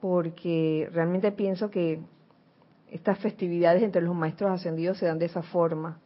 porque 0.00 0.88
realmente 0.92 1.32
pienso 1.32 1.70
que 1.70 2.00
estas 2.90 3.18
festividades 3.18 3.82
entre 3.82 4.02
los 4.02 4.14
maestros 4.14 4.50
ascendidos 4.50 4.98
se 4.98 5.06
dan 5.06 5.18
de 5.18 5.26
esa 5.26 5.42
forma, 5.42 5.98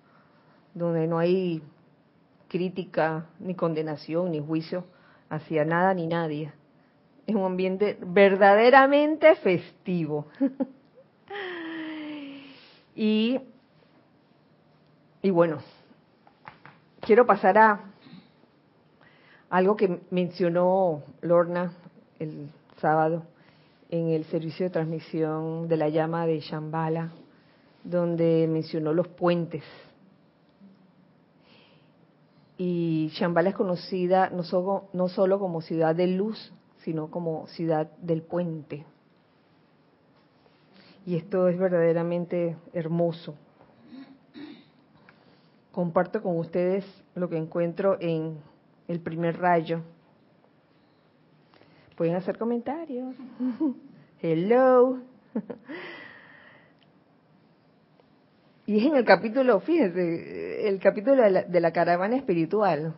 donde 0.72 1.06
no 1.06 1.18
hay 1.18 1.60
crítica, 2.48 3.26
ni 3.40 3.54
condenación, 3.54 4.30
ni 4.30 4.40
juicio 4.40 4.84
hacia 5.28 5.64
nada 5.64 5.92
ni 5.94 6.06
nadie. 6.06 6.52
Es 7.26 7.34
un 7.34 7.44
ambiente 7.44 7.98
verdaderamente 8.00 9.34
festivo. 9.36 10.26
y, 12.96 13.38
y 15.28 15.30
bueno, 15.30 15.58
quiero 17.00 17.26
pasar 17.26 17.58
a 17.58 17.80
algo 19.50 19.76
que 19.76 20.00
mencionó 20.10 21.02
Lorna 21.20 21.74
el 22.18 22.50
sábado 22.80 23.24
en 23.90 24.08
el 24.08 24.24
servicio 24.24 24.64
de 24.64 24.70
transmisión 24.70 25.68
de 25.68 25.76
la 25.76 25.90
llama 25.90 26.24
de 26.24 26.40
Shambhala, 26.40 27.10
donde 27.84 28.48
mencionó 28.48 28.94
los 28.94 29.06
puentes. 29.06 29.64
Y 32.56 33.10
Shambhala 33.12 33.50
es 33.50 33.54
conocida 33.54 34.30
no 34.30 34.44
solo, 34.44 34.88
no 34.94 35.10
solo 35.10 35.38
como 35.38 35.60
ciudad 35.60 35.94
de 35.94 36.06
luz, 36.06 36.54
sino 36.84 37.10
como 37.10 37.46
ciudad 37.48 37.90
del 37.98 38.22
puente. 38.22 38.86
Y 41.04 41.16
esto 41.16 41.48
es 41.48 41.58
verdaderamente 41.58 42.56
hermoso. 42.72 43.34
Comparto 45.72 46.22
con 46.22 46.38
ustedes 46.38 46.84
lo 47.14 47.28
que 47.28 47.36
encuentro 47.36 47.96
en 48.00 48.38
el 48.88 49.00
primer 49.00 49.38
rayo 49.38 49.82
Pueden 51.98 52.14
hacer 52.14 52.38
comentarios. 52.38 53.16
Hello. 54.22 54.98
Y 58.66 58.80
es 58.80 58.84
en 58.84 58.96
el 58.96 59.04
capítulo, 59.06 59.60
fíjense, 59.60 60.68
el 60.68 60.78
capítulo 60.78 61.22
de 61.22 61.30
la, 61.30 61.42
de 61.42 61.58
la 61.58 61.72
caravana 61.72 62.16
espiritual. 62.16 62.94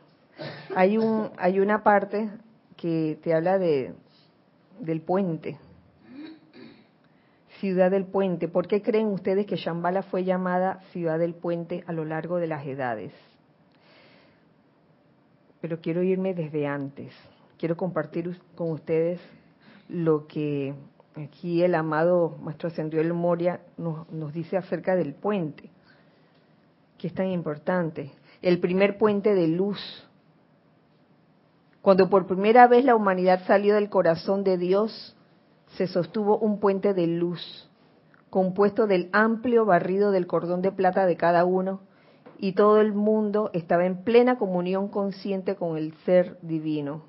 Hay 0.74 0.98
un, 0.98 1.30
hay 1.38 1.61
una 1.61 1.85
parte 1.85 2.28
que 2.76 3.20
te 3.22 3.33
habla 3.33 3.56
de 3.56 3.94
del 4.80 5.00
puente. 5.00 5.61
Ciudad 7.61 7.90
del 7.90 8.07
Puente. 8.07 8.49
¿Por 8.49 8.66
qué 8.66 8.81
creen 8.81 9.09
ustedes 9.09 9.46
que 9.46 9.57
Shambhala 9.57 10.03
fue 10.03 10.25
llamada 10.25 10.81
Ciudad 10.92 11.18
del 11.18 11.35
Puente 11.35 11.85
a 11.87 11.92
lo 11.92 12.07
largo 12.07 12.38
de 12.38 12.46
las 12.46 12.66
edades? 12.66 13.12
Pero 15.61 15.81
quiero 15.81 16.03
irme 16.03 16.33
desde 16.33 16.66
antes. 16.66 17.12
Quiero 17.59 17.77
compartir 17.77 18.40
con 18.55 18.70
ustedes 18.70 19.20
lo 19.90 20.27
que 20.27 20.75
aquí 21.16 21.62
el 21.62 21.75
amado 21.75 22.38
Maestro 22.40 22.68
Ascendió 22.68 23.03
el 23.03 23.12
Moria 23.12 23.61
nos, 23.77 24.11
nos 24.11 24.33
dice 24.33 24.57
acerca 24.57 24.96
del 24.96 25.12
puente, 25.12 25.68
que 26.96 27.09
es 27.09 27.14
tan 27.14 27.27
importante. 27.27 28.11
El 28.40 28.59
primer 28.59 28.96
puente 28.96 29.35
de 29.35 29.49
luz. 29.49 29.79
Cuando 31.83 32.09
por 32.09 32.27
primera 32.27 32.66
vez 32.68 32.87
la 32.87 32.94
humanidad 32.94 33.44
salió 33.46 33.75
del 33.75 33.90
corazón 33.90 34.44
de 34.44 34.57
Dios, 34.57 35.14
se 35.76 35.87
sostuvo 35.87 36.38
un 36.38 36.59
puente 36.59 36.94
de 36.94 37.06
luz, 37.06 37.68
compuesto 38.30 38.87
del 38.87 39.09
amplio 39.12 39.64
barrido 39.64 40.11
del 40.11 40.26
cordón 40.26 40.62
de 40.62 40.72
plata 40.72 41.06
de 41.06 41.16
cada 41.16 41.44
uno, 41.44 41.80
y 42.38 42.52
todo 42.52 42.80
el 42.80 42.94
mundo 42.94 43.50
estaba 43.52 43.85
en 43.85 44.02
plena 44.02 44.38
comunión 44.38 44.88
consciente 44.88 45.56
con 45.56 45.76
el 45.76 45.92
ser 46.04 46.38
divino. 46.40 47.02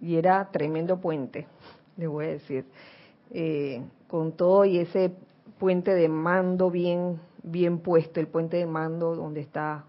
Y 0.00 0.16
era 0.16 0.50
tremendo 0.52 1.00
puente, 1.00 1.46
le 1.96 2.06
voy 2.06 2.26
a 2.26 2.28
decir, 2.28 2.64
eh, 3.30 3.82
con 4.06 4.32
todo 4.32 4.64
y 4.64 4.78
ese 4.78 5.12
puente 5.58 5.94
de 5.94 6.08
mando 6.08 6.70
bien, 6.70 7.20
bien 7.42 7.78
puesto, 7.78 8.20
el 8.20 8.28
puente 8.28 8.56
de 8.56 8.66
mando 8.66 9.16
donde 9.16 9.40
está 9.40 9.84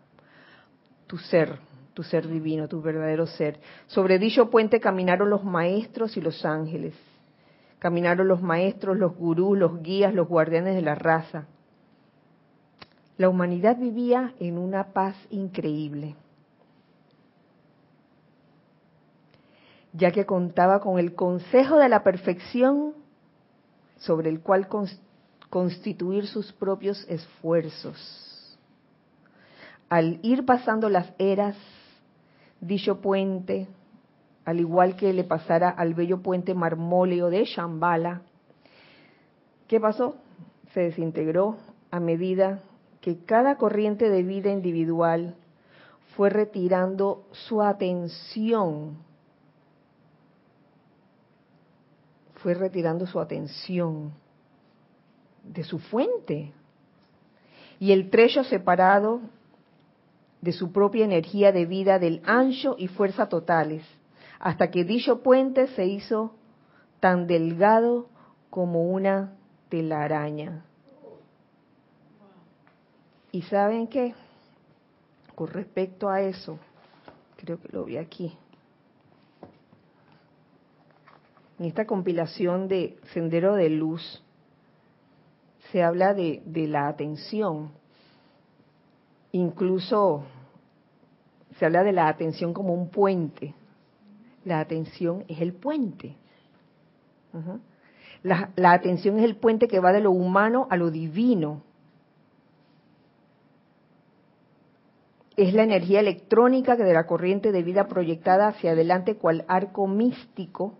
tu 1.05 1.17
ser, 1.17 1.59
tu 1.95 2.03
ser 2.03 2.27
divino, 2.27 2.67
tu 2.67 2.81
verdadero 2.81 3.25
ser. 3.25 3.60
Sobre 3.88 4.19
dicho 4.19 4.51
puente 4.51 4.79
caminaron 4.79 5.29
los 5.29 5.43
maestros 5.43 6.17
y 6.17 6.21
los 6.21 6.45
ángeles. 6.45 6.93
Caminaron 7.79 8.27
los 8.27 8.41
maestros, 8.41 8.97
los 8.97 9.15
gurús, 9.15 9.58
los 9.58 9.81
guías, 9.81 10.13
los 10.13 10.27
guardianes 10.27 10.75
de 10.75 10.81
la 10.81 10.95
raza. 10.95 11.47
La 13.17 13.29
humanidad 13.29 13.77
vivía 13.77 14.34
en 14.39 14.58
una 14.58 14.91
paz 14.91 15.15
increíble, 15.29 16.15
ya 19.93 20.12
que 20.12 20.25
contaba 20.25 20.81
con 20.81 20.99
el 20.99 21.15
consejo 21.15 21.77
de 21.77 21.88
la 21.88 22.03
perfección 22.03 22.93
sobre 23.95 24.29
el 24.29 24.41
cual 24.41 24.67
constituir 25.49 26.27
sus 26.27 26.51
propios 26.51 27.05
esfuerzos. 27.08 28.60
Al 29.88 30.19
ir 30.23 30.45
pasando 30.45 30.89
las 30.89 31.13
eras, 31.17 31.55
dicho 32.61 33.01
puente, 33.01 33.67
al 34.45 34.59
igual 34.59 34.95
que 34.95 35.13
le 35.13 35.23
pasara 35.23 35.69
al 35.69 35.93
bello 35.93 36.21
puente 36.21 36.53
marmóleo 36.53 37.29
de 37.29 37.45
Shambhala, 37.45 38.21
¿qué 39.67 39.79
pasó? 39.79 40.15
Se 40.73 40.81
desintegró 40.81 41.57
a 41.91 41.99
medida 41.99 42.61
que 43.01 43.23
cada 43.23 43.57
corriente 43.57 44.09
de 44.09 44.23
vida 44.23 44.51
individual 44.51 45.35
fue 46.15 46.29
retirando 46.29 47.25
su 47.31 47.61
atención, 47.61 48.97
fue 52.35 52.53
retirando 52.53 53.05
su 53.05 53.19
atención 53.19 54.13
de 55.43 55.63
su 55.63 55.79
fuente. 55.79 56.53
Y 57.79 57.91
el 57.91 58.09
trecho 58.09 58.43
separado 58.43 59.21
de 60.45 60.51
su 60.51 60.71
propia 60.71 61.05
energía 61.05 61.51
de 61.51 61.65
vida 61.65 61.97
del 61.97 62.21
ancho 62.23 62.75
y 62.77 62.88
fuerza 62.88 63.29
totales, 63.29 63.84
hasta 64.39 64.69
que 64.69 64.84
dicho 64.84 65.23
puente 65.23 65.65
se 65.69 65.88
hizo 65.88 66.36
tan 66.99 67.25
delgado 67.25 68.10
como 68.51 68.84
una 68.84 69.34
telaraña. 69.69 70.63
¿Y 73.31 73.41
saben 73.41 73.88
qué? 73.88 74.13
Con 75.34 75.47
respecto 75.47 76.10
a 76.10 76.21
eso, 76.21 76.60
creo 77.38 77.60
que 77.60 77.69
lo 77.69 77.84
vi 77.84 77.97
aquí. 77.97 78.38
En 81.58 81.65
esta 81.65 81.88
compilación 81.88 82.67
de 82.67 82.99
Sendero 83.13 83.55
de 83.55 83.69
Luz 83.71 84.23
se 85.71 85.81
habla 85.81 86.13
de, 86.13 86.43
de 86.45 86.67
la 86.67 86.88
atención. 86.88 87.71
Incluso 89.31 90.23
se 91.57 91.65
habla 91.65 91.83
de 91.83 91.93
la 91.93 92.07
atención 92.07 92.53
como 92.53 92.73
un 92.73 92.89
puente. 92.89 93.53
La 94.43 94.59
atención 94.59 95.23
es 95.27 95.41
el 95.41 95.53
puente. 95.53 96.15
la, 98.23 98.51
la, 98.55 98.71
atención 98.73 99.17
es 99.19 99.25
el 99.25 99.37
puente 99.37 99.67
que 99.67 99.79
va 99.79 99.91
de 99.91 100.01
lo 100.01 100.11
humano 100.11 100.67
a 100.69 100.77
lo 100.77 100.91
divino. 100.91 101.61
Es 105.37 105.53
la 105.53 105.63
energía 105.63 105.99
electrónica 105.99 106.77
que 106.77 106.83
de 106.83 106.93
la 106.93 107.07
corriente 107.07 107.51
de 107.51 107.63
vida 107.63 107.87
proyectada 107.87 108.47
hacia 108.47 108.71
adelante 108.71 109.15
cual 109.15 109.43
arco 109.47 109.85
místico, 109.87 110.75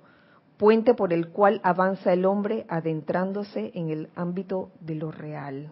puente 0.57 0.93
por 0.93 1.11
el 1.11 1.29
cual 1.29 1.59
avanza 1.63 2.13
el 2.13 2.25
hombre 2.25 2.65
adentrándose 2.69 3.71
en 3.73 3.89
el 3.89 4.09
ámbito 4.15 4.69
de 4.79 4.95
lo 4.95 5.11
real. 5.11 5.71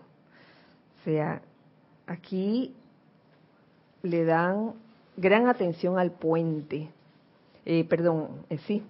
O 0.99 1.03
sea, 1.05 1.41
aquí 2.07 2.75
le 4.01 4.25
dan 4.25 4.73
gran 5.17 5.47
atención 5.47 5.97
al 5.97 6.11
puente, 6.11 6.89
eh, 7.65 7.85
perdón, 7.85 8.45
eh, 8.49 8.57
sí, 8.65 8.83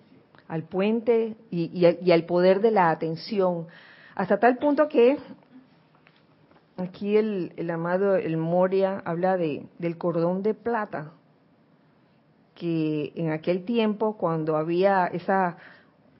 al 0.47 0.63
puente 0.63 1.35
y, 1.51 1.71
y, 1.73 2.11
al 2.11 2.25
poder 2.25 2.61
de 2.61 2.71
la 2.71 2.89
atención, 2.89 3.67
hasta 4.15 4.39
tal 4.39 4.57
punto 4.57 4.87
que 4.87 5.17
aquí 6.77 7.17
el, 7.17 7.69
amado, 7.69 8.15
el 8.15 8.37
Moria, 8.37 9.01
habla 9.05 9.37
de, 9.37 9.65
del 9.79 9.97
cordón 9.97 10.43
de 10.43 10.53
plata, 10.53 11.11
que 12.55 13.11
en 13.15 13.31
aquel 13.31 13.65
tiempo, 13.65 14.17
cuando 14.17 14.57
había 14.57 15.07
esa 15.07 15.57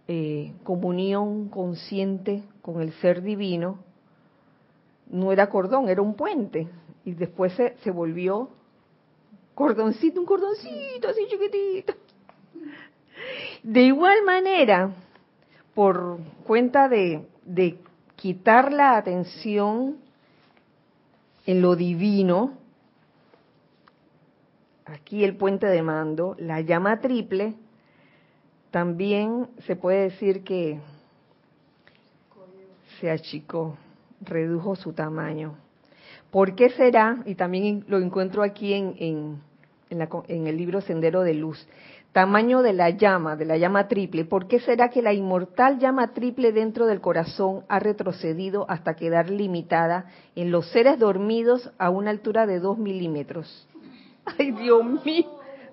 eh, 0.08 0.54
comunión 0.64 1.50
consciente 1.50 2.44
con 2.62 2.82
el 2.82 2.92
ser 2.94 3.22
divino, 3.22 3.80
no 5.10 5.32
era 5.32 5.50
cordón, 5.50 5.90
era 5.90 6.02
un 6.02 6.16
puente, 6.16 6.68
y 7.06 7.14
después 7.14 7.54
se 7.54 7.92
volvió 7.92 8.50
cordoncito, 9.54 10.20
un 10.20 10.26
cordoncito 10.26 11.10
así 11.10 11.28
chiquitito. 11.28 11.94
De 13.64 13.82
igual 13.82 14.24
manera, 14.24 14.92
por 15.74 16.20
cuenta 16.46 16.90
de, 16.90 17.28
de 17.46 17.80
quitar 18.16 18.72
la 18.72 18.98
atención 18.98 19.98
en 21.46 21.62
lo 21.62 21.76
divino, 21.76 22.58
aquí 24.86 25.24
el 25.24 25.36
puente 25.36 25.68
de 25.68 25.82
mando, 25.82 26.36
la 26.40 26.62
llama 26.62 27.00
triple, 27.00 27.56
también 28.72 29.48
se 29.66 29.76
puede 29.76 30.10
decir 30.10 30.44
que 30.44 30.80
se 33.00 33.12
achicó, 33.12 33.78
redujo 34.22 34.76
su 34.76 34.94
tamaño. 34.94 35.63
¿Por 36.34 36.56
qué 36.56 36.72
será? 36.72 37.20
Y 37.28 37.36
también 37.36 37.86
lo 37.88 38.00
encuentro 38.00 38.42
aquí 38.42 38.74
en, 38.74 38.96
en, 38.98 39.42
en, 40.28 40.48
el 40.48 40.58
libro 40.58 40.82
Sendero 40.82 41.22
de 41.22 41.36
Luz. 41.36 41.64
Tamaño 42.12 42.64
de 42.64 42.74
la 42.74 42.90
llama, 42.90 43.36
de 43.36 43.46
la 43.46 43.56
llama 43.58 43.88
triple. 43.88 44.26
¿Por 44.26 44.48
qué 44.48 44.60
será 44.60 44.90
que 44.90 45.04
la 45.04 45.14
inmortal 45.14 45.78
llama 45.78 46.12
triple 46.14 46.52
dentro 46.52 46.88
del 46.88 47.02
corazón 47.02 47.66
ha 47.70 47.78
retrocedido 47.78 48.66
hasta 48.68 48.96
quedar 48.96 49.30
limitada 49.30 50.08
en 50.36 50.50
los 50.50 50.72
seres 50.72 50.98
dormidos 50.98 51.72
a 51.78 51.92
una 51.92 52.10
altura 52.10 52.48
de 52.48 52.60
dos 52.60 52.80
milímetros? 52.80 53.68
¡Ay, 54.26 54.54
Dios 54.54 55.06
mío! 55.06 55.30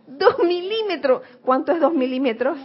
¡Dos 0.07 0.41
milímetros! 0.45 1.23
¿Cuánto 1.43 1.73
es 1.73 1.81
dos 1.81 1.95
milímetros? 1.95 2.59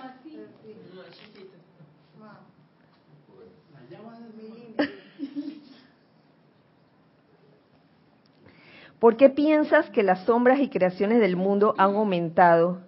¿Por 9.06 9.18
qué 9.18 9.30
piensas 9.30 9.88
que 9.92 10.02
las 10.02 10.22
sombras 10.22 10.60
y 10.60 10.68
creaciones 10.68 11.20
del 11.20 11.36
mundo 11.36 11.76
han 11.78 11.94
aumentado 11.94 12.82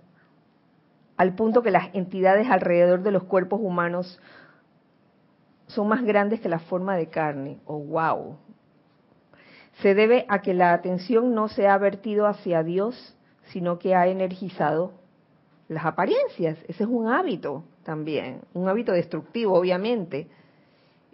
al 1.16 1.36
punto 1.36 1.62
que 1.62 1.70
las 1.70 1.94
entidades 1.94 2.50
alrededor 2.50 3.04
de 3.04 3.12
los 3.12 3.26
cuerpos 3.26 3.60
humanos 3.62 4.20
son 5.68 5.88
más 5.88 6.04
grandes 6.04 6.42
que 6.42 6.50
la 6.50 6.58
forma 6.58 6.96
de 6.96 7.10
carne? 7.10 7.60
¡Oh, 7.66 7.78
wow! 7.78 8.36
Se 9.84 9.94
debe 9.94 10.26
a 10.28 10.42
que 10.42 10.56
la 10.56 10.74
atención 10.74 11.36
no 11.36 11.50
se 11.50 11.68
ha 11.68 11.78
vertido 11.78 12.26
hacia 12.26 12.64
Dios, 12.64 13.16
sino 13.52 13.78
que 13.78 13.94
ha 13.94 14.08
energizado 14.08 14.94
las 15.68 15.86
apariencias. 15.86 16.58
Ese 16.68 16.84
es 16.84 16.90
un 16.90 17.10
hábito 17.10 17.64
también, 17.84 18.42
un 18.56 18.68
hábito 18.68 18.92
destructivo, 18.92 19.54
obviamente. 19.54 20.28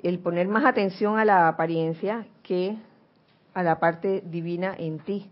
el 0.01 0.19
poner 0.19 0.47
más 0.47 0.63
atención 0.63 1.19
a 1.19 1.25
la 1.25 1.49
apariencia 1.49 2.25
que 2.41 2.77
a 3.53 3.63
la 3.63 3.79
parte 3.79 4.23
divina 4.25 4.75
en 4.77 4.99
ti. 4.99 5.29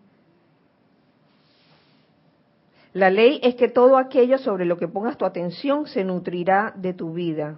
La 2.94 3.10
ley 3.10 3.40
es 3.42 3.56
que 3.56 3.70
todo 3.70 3.98
aquello 3.98 4.38
sobre 4.38 4.66
lo 4.66 4.78
que 4.78 4.88
pongas 4.88 5.18
tu 5.18 5.26
atención 5.26 5.88
se 5.88 6.04
nutrirá 6.04 6.74
de 6.76 6.94
tu 6.94 7.14
vida. 7.14 7.58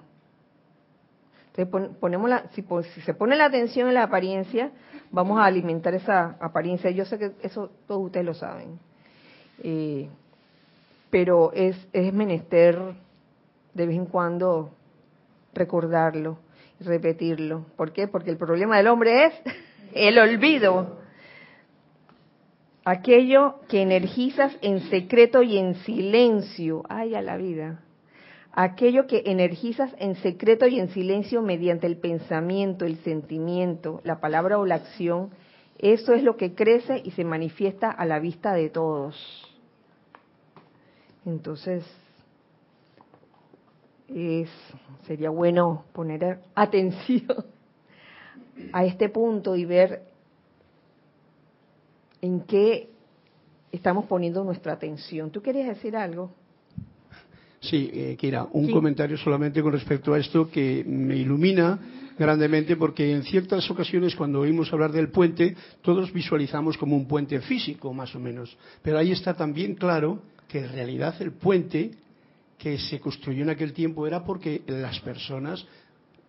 Entonces, 1.55 1.95
ponemos 1.99 2.29
la, 2.29 2.49
si, 2.51 2.63
se 3.03 3.13
pone 3.13 3.35
la 3.35 3.45
atención 3.45 3.87
en 3.87 3.95
la 3.95 4.03
apariencia, 4.03 4.71
vamos 5.11 5.39
a 5.39 5.45
alimentar 5.45 5.93
esa 5.93 6.37
apariencia. 6.39 6.91
Yo 6.91 7.05
sé 7.05 7.17
que 7.17 7.31
eso 7.41 7.71
todos 7.87 8.05
ustedes 8.05 8.25
lo 8.25 8.33
saben. 8.33 8.79
Eh, 9.63 10.09
pero 11.09 11.51
es, 11.53 11.77
es 11.93 12.11
menester 12.13 12.79
de 13.73 13.87
vez 13.87 13.95
en 13.95 14.05
cuando 14.05 14.71
recordarlo, 15.53 16.37
repetirlo. 16.79 17.65
¿Por 17.75 17.91
qué? 17.91 18.07
Porque 18.07 18.31
el 18.31 18.37
problema 18.37 18.77
del 18.77 18.87
hombre 18.87 19.25
es 19.25 19.33
el 19.95 20.19
olvido. 20.19 20.97
Aquello 22.85 23.61
que 23.69 23.81
energizas 23.81 24.57
en 24.61 24.81
secreto 24.89 25.41
y 25.41 25.57
en 25.57 25.75
silencio. 25.75 26.83
Ay, 26.89 27.15
a 27.15 27.21
la 27.21 27.37
vida. 27.37 27.81
Aquello 28.51 29.07
que 29.07 29.23
energizas 29.25 29.95
en 29.97 30.15
secreto 30.15 30.67
y 30.67 30.79
en 30.79 30.89
silencio 30.89 31.41
mediante 31.41 31.87
el 31.87 31.97
pensamiento, 31.97 32.85
el 32.85 32.97
sentimiento, 32.97 34.01
la 34.03 34.19
palabra 34.19 34.59
o 34.59 34.65
la 34.65 34.75
acción, 34.75 35.31
eso 35.79 36.13
es 36.13 36.23
lo 36.23 36.37
que 36.37 36.53
crece 36.53 37.01
y 37.03 37.11
se 37.11 37.23
manifiesta 37.23 37.89
a 37.89 38.05
la 38.05 38.19
vista 38.19 38.53
de 38.53 38.69
todos. 38.69 39.15
Entonces, 41.25 41.83
es, 44.07 44.49
sería 45.07 45.29
bueno 45.31 45.85
poner 45.93 46.41
atención 46.53 47.52
a 48.71 48.85
este 48.85 49.09
punto 49.09 49.55
y 49.55 49.65
ver 49.65 50.03
en 52.21 52.41
qué 52.41 52.89
estamos 53.71 54.05
poniendo 54.05 54.43
nuestra 54.43 54.73
atención. 54.73 55.31
¿Tú 55.31 55.41
querías 55.41 55.67
decir 55.67 55.95
algo? 55.95 56.31
Sí, 57.59 57.89
eh, 57.93 58.15
Kira, 58.17 58.45
un 58.51 58.69
comentario 58.69 59.17
solamente 59.17 59.61
con 59.61 59.71
respecto 59.71 60.13
a 60.13 60.19
esto 60.19 60.49
que 60.49 60.83
me 60.85 61.15
ilumina 61.15 61.79
grandemente 62.17 62.75
porque 62.75 63.11
en 63.11 63.23
ciertas 63.23 63.69
ocasiones 63.71 64.15
cuando 64.15 64.41
oímos 64.41 64.71
hablar 64.71 64.91
del 64.91 65.09
puente 65.09 65.55
todos 65.81 66.11
visualizamos 66.11 66.77
como 66.77 66.95
un 66.95 67.07
puente 67.07 67.39
físico 67.39 67.93
más 67.93 68.13
o 68.15 68.19
menos, 68.19 68.55
pero 68.81 68.97
ahí 68.97 69.11
está 69.11 69.33
también 69.33 69.75
claro 69.75 70.21
que 70.47 70.59
en 70.59 70.73
realidad 70.73 71.15
el 71.21 71.31
puente 71.31 71.91
que 72.57 72.77
se 72.77 72.99
construyó 72.99 73.43
en 73.43 73.49
aquel 73.49 73.73
tiempo 73.73 74.05
era 74.05 74.23
porque 74.23 74.61
las 74.67 74.99
personas 74.99 75.65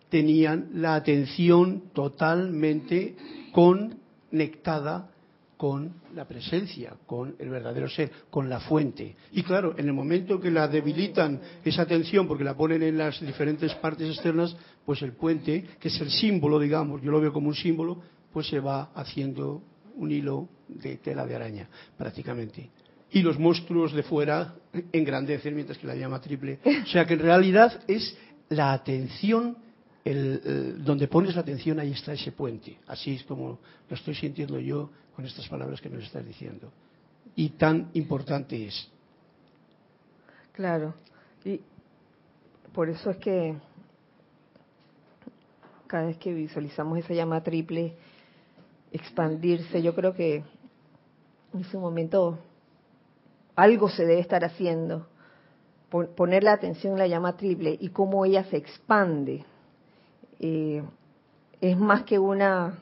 tenían 0.09 0.69
la 0.75 0.95
atención 0.95 1.91
totalmente 1.93 3.15
conectada 3.51 5.11
con 5.57 5.93
la 6.13 6.27
presencia, 6.27 6.95
con 7.05 7.35
el 7.39 7.49
verdadero 7.49 7.89
ser, 7.89 8.11
con 8.29 8.49
la 8.49 8.59
fuente. 8.59 9.15
Y 9.31 9.43
claro, 9.43 9.73
en 9.77 9.87
el 9.87 9.93
momento 9.93 10.39
que 10.39 10.51
la 10.51 10.67
debilitan 10.67 11.39
esa 11.63 11.83
atención 11.83 12.27
porque 12.27 12.43
la 12.43 12.57
ponen 12.57 12.83
en 12.83 12.97
las 12.97 13.21
diferentes 13.21 13.73
partes 13.75 14.09
externas, 14.09 14.55
pues 14.85 15.01
el 15.01 15.13
puente, 15.13 15.65
que 15.79 15.87
es 15.87 16.01
el 16.01 16.11
símbolo, 16.11 16.59
digamos, 16.59 17.01
yo 17.01 17.11
lo 17.11 17.21
veo 17.21 17.31
como 17.31 17.47
un 17.47 17.55
símbolo, 17.55 18.01
pues 18.33 18.47
se 18.47 18.59
va 18.59 18.91
haciendo 18.93 19.61
un 19.95 20.11
hilo 20.11 20.49
de 20.67 20.97
tela 20.97 21.25
de 21.25 21.35
araña, 21.35 21.69
prácticamente 21.97 22.69
y 23.11 23.21
los 23.21 23.39
monstruos 23.39 23.93
de 23.93 24.03
fuera 24.03 24.55
engrandecen 24.91 25.55
mientras 25.55 25.77
que 25.77 25.87
la 25.87 25.95
llama 25.95 26.19
triple. 26.19 26.59
O 26.83 26.87
sea 26.87 27.05
que 27.05 27.13
en 27.13 27.21
realidad 27.21 27.81
es 27.87 28.17
la 28.49 28.73
atención, 28.73 29.57
el, 30.05 30.83
donde 30.85 31.07
pones 31.07 31.33
la 31.35 31.41
atención 31.41 31.79
ahí 31.79 31.91
está 31.91 32.13
ese 32.13 32.31
puente. 32.31 32.77
Así 32.87 33.15
es 33.15 33.23
como 33.23 33.59
lo 33.89 33.95
estoy 33.95 34.13
sintiendo 34.13 34.59
yo 34.59 34.91
con 35.15 35.25
estas 35.25 35.47
palabras 35.49 35.81
que 35.81 35.89
nos 35.89 36.03
estás 36.03 36.25
diciendo. 36.25 36.71
Y 37.35 37.49
tan 37.49 37.89
importante 37.93 38.67
es. 38.67 38.87
Claro. 40.53 40.93
Y 41.43 41.59
por 42.71 42.89
eso 42.89 43.09
es 43.09 43.17
que 43.17 43.55
cada 45.87 46.05
vez 46.05 46.17
que 46.17 46.33
visualizamos 46.33 46.99
esa 46.99 47.13
llama 47.13 47.41
triple 47.43 47.95
expandirse, 48.91 49.81
yo 49.81 49.93
creo 49.95 50.13
que 50.13 50.43
en 51.53 51.59
ese 51.59 51.77
momento 51.77 52.37
algo 53.55 53.89
se 53.89 54.05
debe 54.05 54.21
estar 54.21 54.43
haciendo. 54.45 55.07
Poner 55.89 56.43
la 56.43 56.53
atención 56.53 56.93
en 56.93 56.99
la 56.99 57.07
llama 57.07 57.37
triple 57.37 57.77
y 57.79 57.89
cómo 57.89 58.25
ella 58.25 58.43
se 58.45 58.57
expande. 58.57 59.45
Eh, 60.39 60.83
es 61.61 61.77
más 61.77 62.03
que 62.03 62.19
una 62.19 62.79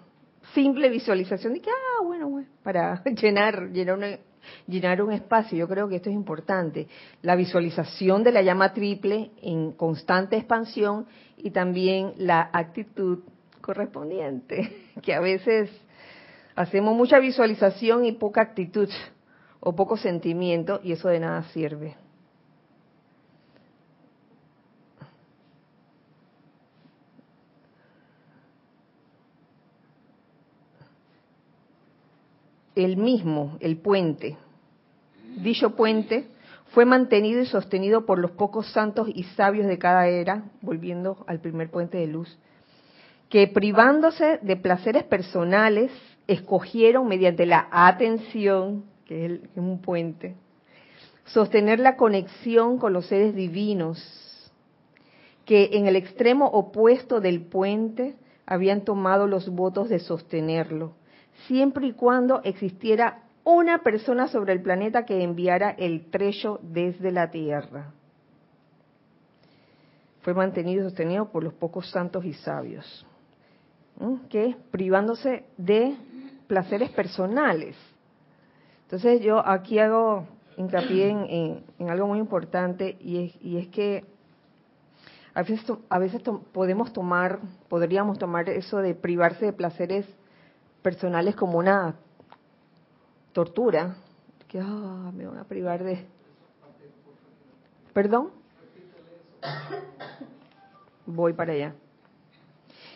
simple 0.54 0.90
visualización 0.90 1.54
de 1.54 1.62
que, 1.62 1.70
ah, 1.70 2.04
bueno, 2.04 2.44
para 2.64 3.04
llenar, 3.22 3.70
llenar, 3.72 4.20
llenar 4.68 5.02
un 5.02 5.12
espacio. 5.12 5.58
Yo 5.58 5.68
creo 5.68 5.88
que 5.88 5.98
esto 5.98 6.10
es 6.10 6.16
importante. 6.16 6.88
La 7.22 7.36
visualización 7.36 8.24
de 8.24 8.32
la 8.32 8.42
llama 8.42 8.74
triple 8.74 9.32
en 9.42 9.72
constante 9.74 10.38
expansión 10.38 11.08
y 11.38 11.52
también 11.52 12.14
la 12.18 12.50
actitud 12.52 13.20
correspondiente, 13.62 14.92
que 15.02 15.14
a 15.14 15.20
veces 15.20 15.70
hacemos 16.56 16.96
mucha 16.96 17.20
visualización 17.20 18.06
y 18.06 18.12
poca 18.14 18.42
actitud 18.42 18.90
o 19.60 19.76
poco 19.76 19.98
sentimiento 19.98 20.82
y 20.84 20.92
eso 20.92 21.08
de 21.08 21.20
nada 21.20 21.44
sirve. 21.54 21.96
El 32.76 32.98
mismo, 32.98 33.58
el 33.60 33.78
puente. 33.78 34.38
Dicho 35.38 35.76
puente 35.76 36.28
fue 36.74 36.86
mantenido 36.86 37.42
y 37.42 37.46
sostenido 37.46 38.06
por 38.06 38.18
los 38.18 38.32
pocos 38.32 38.68
santos 38.72 39.08
y 39.14 39.24
sabios 39.24 39.68
de 39.68 39.78
cada 39.78 40.08
era, 40.08 40.44
volviendo 40.62 41.24
al 41.28 41.40
primer 41.40 41.70
puente 41.70 42.00
de 42.00 42.08
luz, 42.08 42.38
que 43.30 43.48
privándose 43.48 44.40
de 44.42 44.56
placeres 44.56 45.04
personales, 45.04 45.92
escogieron 46.28 47.08
mediante 47.08 47.46
la 47.46 47.68
atención, 47.72 48.86
que 49.06 49.26
es, 49.26 49.40
un 49.56 49.82
puente, 49.82 50.36
sostener 51.26 51.80
la 51.80 51.96
conexión 51.96 52.78
con 52.78 52.94
los 52.94 53.06
seres 53.06 53.36
divinos, 53.36 54.02
que 55.46 55.72
en 55.74 55.88
el 55.88 55.96
extremo 55.96 56.48
opuesto 56.48 57.20
del 57.20 57.42
puente 57.42 58.16
habían 58.46 58.82
tomado 58.82 59.28
los 59.28 59.50
votos 59.50 59.90
de 59.90 60.00
sostenerlo, 60.00 60.94
siempre 61.48 61.88
y 61.88 61.94
cuando 61.94 62.42
existiera 62.44 63.24
una 63.44 63.80
persona 63.80 64.28
sobre 64.28 64.54
el 64.54 64.62
planeta 64.62 65.06
que 65.06 65.24
enviara 65.24 65.72
el 65.72 66.10
trecho 66.10 66.60
desde 66.62 67.12
la 67.12 67.30
Tierra. 67.30 67.92
Fue 70.22 70.34
mantenido 70.34 70.82
y 70.82 70.90
sostenido 70.90 71.30
por 71.30 71.44
los 71.44 71.54
pocos 71.54 71.90
santos 71.90 72.24
y 72.24 72.34
sabios, 72.34 73.06
que 74.30 74.56
privándose 74.72 75.46
de 75.58 75.98
placeres 76.48 76.90
personales, 76.92 77.76
entonces 78.94 79.22
yo 79.22 79.44
aquí 79.44 79.80
hago 79.80 80.28
hincapié 80.56 81.10
en, 81.10 81.90
algo 81.90 82.06
muy 82.06 82.20
importante 82.20 82.96
y 83.00 83.58
es, 83.58 83.68
que 83.70 84.06
a 85.34 85.42
veces, 85.42 85.66
a 85.90 85.98
veces 85.98 86.22
podemos 86.52 86.94
tomar, 86.94 87.40
podríamos 87.70 88.20
tomar 88.20 88.48
eso 88.50 88.78
de 88.78 88.94
privarse 88.94 89.48
de 89.48 89.54
placeres 89.54 90.06
personales 90.84 91.36
como 91.36 91.58
una 91.58 91.96
tortura, 93.32 93.96
que 94.48 94.60
ah, 94.60 95.12
me 95.12 95.26
van 95.26 95.40
a 95.40 95.46
privar 95.46 95.84
de... 95.84 96.06
¿Perdón? 97.94 98.32
Voy 101.06 101.34
para 101.34 101.54
allá. 101.54 101.74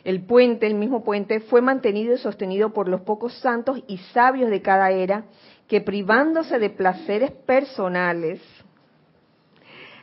El 0.04 0.24
puente, 0.24 0.68
el 0.68 0.76
mismo 0.76 1.04
puente, 1.04 1.40
fue 1.40 1.62
mantenido 1.62 2.14
y 2.14 2.18
sostenido 2.18 2.72
por 2.72 2.88
los 2.88 3.02
pocos 3.02 3.34
santos 3.40 3.82
y 3.88 3.98
sabios 3.98 4.50
de 4.50 4.62
cada 4.62 4.92
era 4.92 5.26
que 5.68 5.82
privándose 5.82 6.60
de 6.60 6.70
placeres 6.70 7.32
personales, 7.32 8.42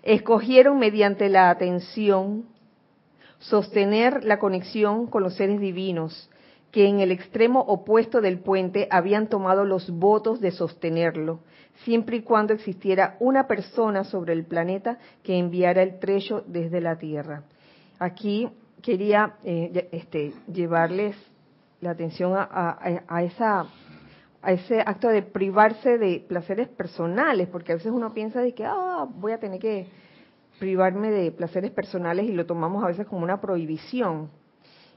escogieron 0.02 0.78
mediante 0.78 1.28
la 1.28 1.48
atención 1.48 2.44
sostener 3.38 4.24
la 4.24 4.38
conexión 4.38 5.06
con 5.06 5.22
los 5.22 5.34
seres 5.36 5.60
divinos, 5.60 6.30
que 6.74 6.88
en 6.88 6.98
el 6.98 7.12
extremo 7.12 7.60
opuesto 7.60 8.20
del 8.20 8.40
puente 8.40 8.88
habían 8.90 9.28
tomado 9.28 9.64
los 9.64 9.88
votos 9.92 10.40
de 10.40 10.50
sostenerlo, 10.50 11.38
siempre 11.84 12.16
y 12.16 12.22
cuando 12.22 12.52
existiera 12.52 13.16
una 13.20 13.46
persona 13.46 14.02
sobre 14.02 14.32
el 14.32 14.44
planeta 14.44 14.98
que 15.22 15.38
enviara 15.38 15.84
el 15.84 16.00
trecho 16.00 16.42
desde 16.48 16.80
la 16.80 16.98
Tierra. 16.98 17.44
Aquí 18.00 18.48
quería 18.82 19.36
eh, 19.44 19.88
este, 19.92 20.32
llevarles 20.52 21.14
la 21.80 21.90
atención 21.90 22.32
a 22.36 23.22
esa 23.22 23.66
a 24.42 24.50
ese 24.50 24.80
acto 24.80 25.08
de 25.10 25.22
privarse 25.22 25.96
de 25.96 26.24
placeres 26.26 26.68
personales, 26.68 27.46
porque 27.46 27.70
a 27.70 27.76
veces 27.76 27.92
uno 27.92 28.12
piensa 28.12 28.40
de 28.40 28.52
que, 28.52 28.64
ah, 28.66 29.06
voy 29.08 29.30
a 29.30 29.38
tener 29.38 29.60
que 29.60 29.86
privarme 30.58 31.12
de 31.12 31.30
placeres 31.30 31.70
personales 31.70 32.26
y 32.26 32.32
lo 32.32 32.46
tomamos 32.46 32.82
a 32.82 32.88
veces 32.88 33.06
como 33.06 33.22
una 33.22 33.40
prohibición. 33.40 34.28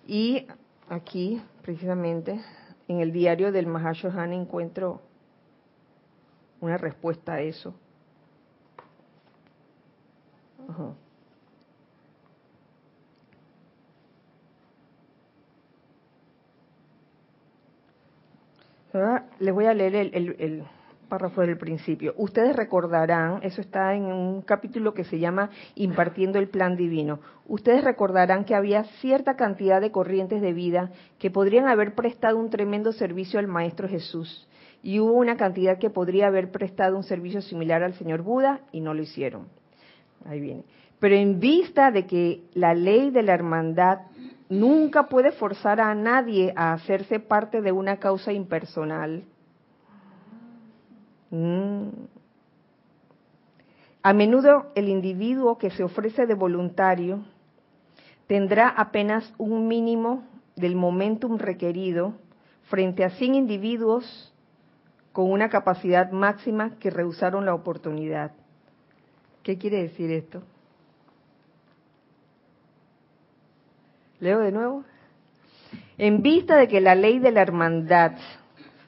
Y 0.07 0.47
aquí, 0.89 1.41
precisamente, 1.61 2.41
en 2.87 2.99
el 2.99 3.11
diario 3.11 3.51
del 3.51 3.67
Mahashohan 3.67 4.33
encuentro 4.33 5.01
una 6.61 6.77
respuesta 6.77 7.33
a 7.33 7.41
eso. 7.41 7.75
Les 19.39 19.53
voy 19.53 19.65
a 19.65 19.73
leer 19.75 19.95
el, 19.95 20.67
párrafo 21.07 21.41
del 21.41 21.57
principio. 21.57 22.13
Ustedes 22.17 22.55
recordarán, 22.55 23.39
eso 23.43 23.61
está 23.61 23.95
en 23.95 24.05
un 24.05 24.41
capítulo 24.41 24.93
que 24.93 25.03
se 25.03 25.19
llama 25.19 25.49
Impartiendo 25.75 26.39
el 26.39 26.49
Plan 26.49 26.75
Divino. 26.75 27.19
Ustedes 27.45 27.83
recordarán 27.83 28.45
que 28.45 28.55
había 28.55 28.83
cierta 29.01 29.35
cantidad 29.35 29.81
de 29.81 29.91
corrientes 29.91 30.41
de 30.41 30.53
vida 30.53 30.91
que 31.19 31.31
podrían 31.31 31.67
haber 31.67 31.95
prestado 31.95 32.37
un 32.37 32.49
tremendo 32.49 32.91
servicio 32.91 33.39
al 33.39 33.47
Maestro 33.47 33.87
Jesús. 33.87 34.47
Y 34.83 34.99
hubo 34.99 35.13
una 35.13 35.37
cantidad 35.37 35.79
que 35.79 35.89
podría 35.89 36.27
haber 36.27 36.51
prestado 36.51 36.95
un 36.95 37.03
servicio 37.03 37.41
similar 37.41 37.83
al 37.83 37.95
Señor 37.95 38.21
Buda 38.21 38.61
y 38.71 38.81
no 38.81 38.93
lo 38.93 39.01
hicieron. 39.01 39.47
Ahí 40.25 40.39
viene. 40.39 40.63
Pero 40.99 41.15
en 41.15 41.39
vista 41.39 41.91
de 41.91 42.05
que 42.05 42.41
la 42.53 42.73
ley 42.73 43.11
de 43.11 43.23
la 43.23 43.33
hermandad 43.33 43.99
nunca 44.49 45.07
puede 45.07 45.31
forzar 45.31 45.79
a 45.79 45.93
nadie 45.93 46.53
a 46.55 46.73
hacerse 46.73 47.19
parte 47.19 47.61
de 47.61 47.71
una 47.71 47.97
causa 47.97 48.31
impersonal, 48.31 49.23
mm, 51.29 51.87
a 54.03 54.13
menudo 54.13 54.71
el 54.75 54.89
individuo 54.89 55.57
que 55.57 55.69
se 55.71 55.83
ofrece 55.83 56.25
de 56.25 56.33
voluntario 56.33 57.25
tendrá 58.27 58.69
apenas 58.69 59.33
un 59.37 59.67
mínimo 59.67 60.23
del 60.55 60.75
momentum 60.75 61.37
requerido 61.37 62.13
frente 62.69 63.03
a 63.03 63.09
100 63.09 63.35
individuos 63.35 64.33
con 65.11 65.31
una 65.31 65.49
capacidad 65.49 66.11
máxima 66.11 66.77
que 66.79 66.89
rehusaron 66.89 67.45
la 67.45 67.53
oportunidad. 67.53 68.31
¿Qué 69.43 69.57
quiere 69.57 69.81
decir 69.81 70.11
esto? 70.11 70.43
Leo 74.19 74.39
de 74.39 74.51
nuevo. 74.51 74.83
En 75.97 76.21
vista 76.21 76.57
de 76.57 76.67
que 76.67 76.81
la 76.81 76.95
ley 76.95 77.19
de 77.19 77.31
la 77.31 77.41
hermandad 77.41 78.13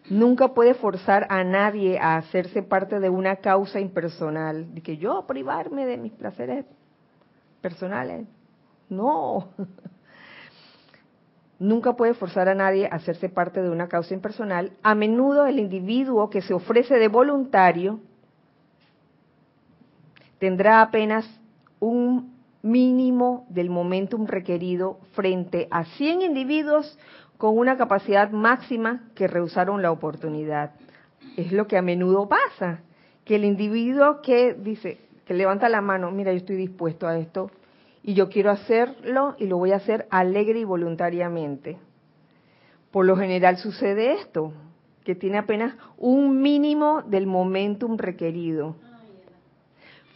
nunca 0.09 0.49
puede 0.49 0.73
forzar 0.73 1.27
a 1.29 1.43
nadie 1.43 1.99
a 1.99 2.17
hacerse 2.17 2.63
parte 2.63 2.99
de 2.99 3.09
una 3.09 3.37
causa 3.37 3.79
impersonal, 3.79 4.73
de 4.73 4.81
que 4.81 4.97
yo 4.97 5.25
privarme 5.27 5.85
de 5.85 5.97
mis 5.97 6.13
placeres 6.13 6.65
personales. 7.61 8.27
No. 8.89 9.49
Nunca 11.59 11.97
puede 11.97 12.13
forzar 12.13 12.47
a 12.47 12.55
nadie 12.55 12.87
a 12.87 12.95
hacerse 12.95 13.27
parte 13.27 13.61
de 13.61 13.69
una 13.69 13.89
causa 13.89 14.13
impersonal. 14.13 14.71
A 14.81 14.95
menudo 14.95 15.45
el 15.45 15.59
individuo 15.59 16.29
que 16.29 16.41
se 16.41 16.53
ofrece 16.53 16.95
de 16.95 17.09
voluntario 17.09 17.99
tendrá 20.39 20.81
apenas 20.81 21.29
un 21.81 22.33
mínimo 22.61 23.45
del 23.49 23.69
momentum 23.69 24.25
requerido 24.25 24.99
frente 25.11 25.67
a 25.69 25.83
100 25.83 26.21
individuos 26.21 26.97
con 27.39 27.57
una 27.57 27.77
capacidad 27.77 28.31
máxima 28.31 29.05
que 29.15 29.25
rehusaron 29.25 29.81
la 29.81 29.93
oportunidad. 29.93 30.73
Es 31.37 31.53
lo 31.53 31.67
que 31.67 31.77
a 31.77 31.81
menudo 31.81 32.27
pasa, 32.27 32.81
que 33.23 33.35
el 33.35 33.45
individuo 33.45 34.21
que 34.21 34.53
dice, 34.53 34.99
que 35.25 35.33
levanta 35.33 35.69
la 35.69 35.79
mano, 35.79 36.11
mira, 36.11 36.33
yo 36.33 36.39
estoy 36.39 36.57
dispuesto 36.57 37.07
a 37.07 37.17
esto 37.17 37.49
y 38.03 38.13
yo 38.13 38.27
quiero 38.27 38.51
hacerlo 38.51 39.35
y 39.39 39.47
lo 39.47 39.57
voy 39.57 39.71
a 39.71 39.77
hacer 39.77 40.05
alegre 40.09 40.59
y 40.59 40.65
voluntariamente. 40.65 41.77
Por 42.91 43.05
lo 43.05 43.15
general 43.15 43.55
sucede 43.55 44.15
esto, 44.15 44.51
que 45.05 45.15
tiene 45.15 45.37
apenas 45.37 45.75
un 45.97 46.41
mínimo 46.41 47.03
del 47.03 47.25
momentum 47.25 47.97
requerido 47.97 48.75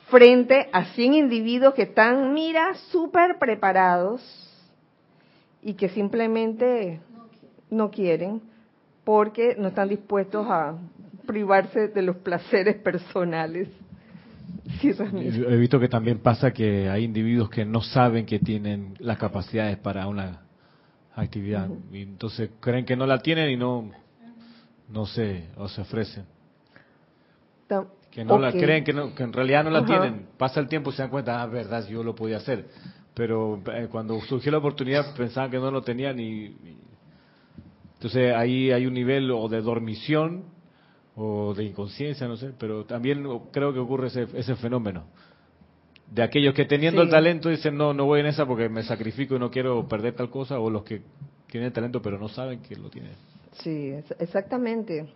frente 0.07 0.67
a 0.73 0.93
100 0.93 1.13
individuos 1.13 1.73
que 1.73 1.83
están, 1.83 2.33
mira, 2.33 2.73
súper 2.91 3.39
preparados 3.39 4.21
y 5.61 5.75
que 5.75 5.87
simplemente 5.87 6.99
no 7.73 7.91
quieren 7.91 8.41
porque 9.03 9.55
no 9.57 9.69
están 9.69 9.89
dispuestos 9.89 10.45
a 10.49 10.77
privarse 11.25 11.89
de 11.89 12.01
los 12.01 12.17
placeres 12.17 12.75
personales. 12.77 13.69
He 14.81 15.57
visto 15.57 15.79
que 15.79 15.89
también 15.89 16.19
pasa 16.19 16.51
que 16.51 16.89
hay 16.89 17.03
individuos 17.03 17.49
que 17.49 17.65
no 17.65 17.81
saben 17.81 18.25
que 18.25 18.39
tienen 18.39 18.95
las 18.99 19.17
capacidades 19.17 19.77
para 19.77 20.07
una 20.07 20.41
actividad 21.15 21.69
y 21.91 22.01
entonces 22.01 22.49
creen 22.59 22.85
que 22.85 22.95
no 22.95 23.05
la 23.05 23.19
tienen 23.19 23.51
y 23.51 23.57
no 23.57 23.91
no 24.89 25.05
se 25.05 25.49
o 25.57 25.67
se 25.67 25.81
ofrecen 25.81 26.25
que 28.13 28.23
no 28.23 28.37
la 28.37 28.51
creen, 28.51 28.83
que, 28.83 28.93
no, 28.93 29.15
que 29.15 29.23
en 29.23 29.33
realidad 29.33 29.63
no 29.63 29.71
la 29.71 29.85
tienen. 29.85 30.27
Pasa 30.37 30.59
el 30.59 30.67
tiempo 30.67 30.91
y 30.91 30.93
se 30.93 31.01
dan 31.01 31.09
cuenta, 31.09 31.41
ah, 31.41 31.47
verdad, 31.47 31.87
yo 31.87 32.03
lo 32.03 32.13
podía 32.13 32.37
hacer. 32.37 32.67
Pero 33.15 33.59
eh, 33.73 33.87
cuando 33.89 34.19
surgió 34.21 34.51
la 34.51 34.59
oportunidad 34.59 35.15
pensaban 35.15 35.49
que 35.49 35.57
no 35.57 35.71
lo 35.71 35.81
tenían 35.81 36.19
y, 36.19 36.55
entonces 38.03 38.35
ahí 38.35 38.69
hay 38.69 38.85
un 38.85 38.93
nivel 38.93 39.31
o 39.31 39.47
de 39.47 39.61
dormición 39.61 40.43
o 41.15 41.53
de 41.53 41.63
inconsciencia, 41.63 42.27
no 42.27 42.35
sé, 42.35 42.51
pero 42.59 42.83
también 42.83 43.23
creo 43.53 43.71
que 43.71 43.79
ocurre 43.79 44.07
ese, 44.07 44.27
ese 44.33 44.57
fenómeno. 44.57 45.05
De 46.11 46.21
aquellos 46.21 46.53
que 46.53 46.65
teniendo 46.65 47.01
el 47.01 47.09
talento 47.09 47.47
dicen, 47.47 47.77
no, 47.77 47.93
no 47.93 48.03
voy 48.03 48.19
en 48.19 48.25
esa 48.25 48.45
porque 48.45 48.67
me 48.67 48.83
sacrifico 48.83 49.37
y 49.37 49.39
no 49.39 49.49
quiero 49.49 49.87
perder 49.87 50.15
tal 50.15 50.29
cosa, 50.29 50.59
o 50.59 50.69
los 50.69 50.83
que 50.83 51.01
tienen 51.47 51.67
el 51.67 51.73
talento 51.73 52.01
pero 52.01 52.19
no 52.19 52.27
saben 52.27 52.59
que 52.59 52.75
lo 52.75 52.89
tienen. 52.89 53.13
Sí, 53.53 53.93
exactamente. 54.19 55.07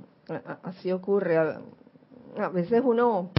Así 0.63 0.89
ocurre 0.89 1.37
a 1.37 1.59
veces 2.53 2.81
uno 2.85 3.31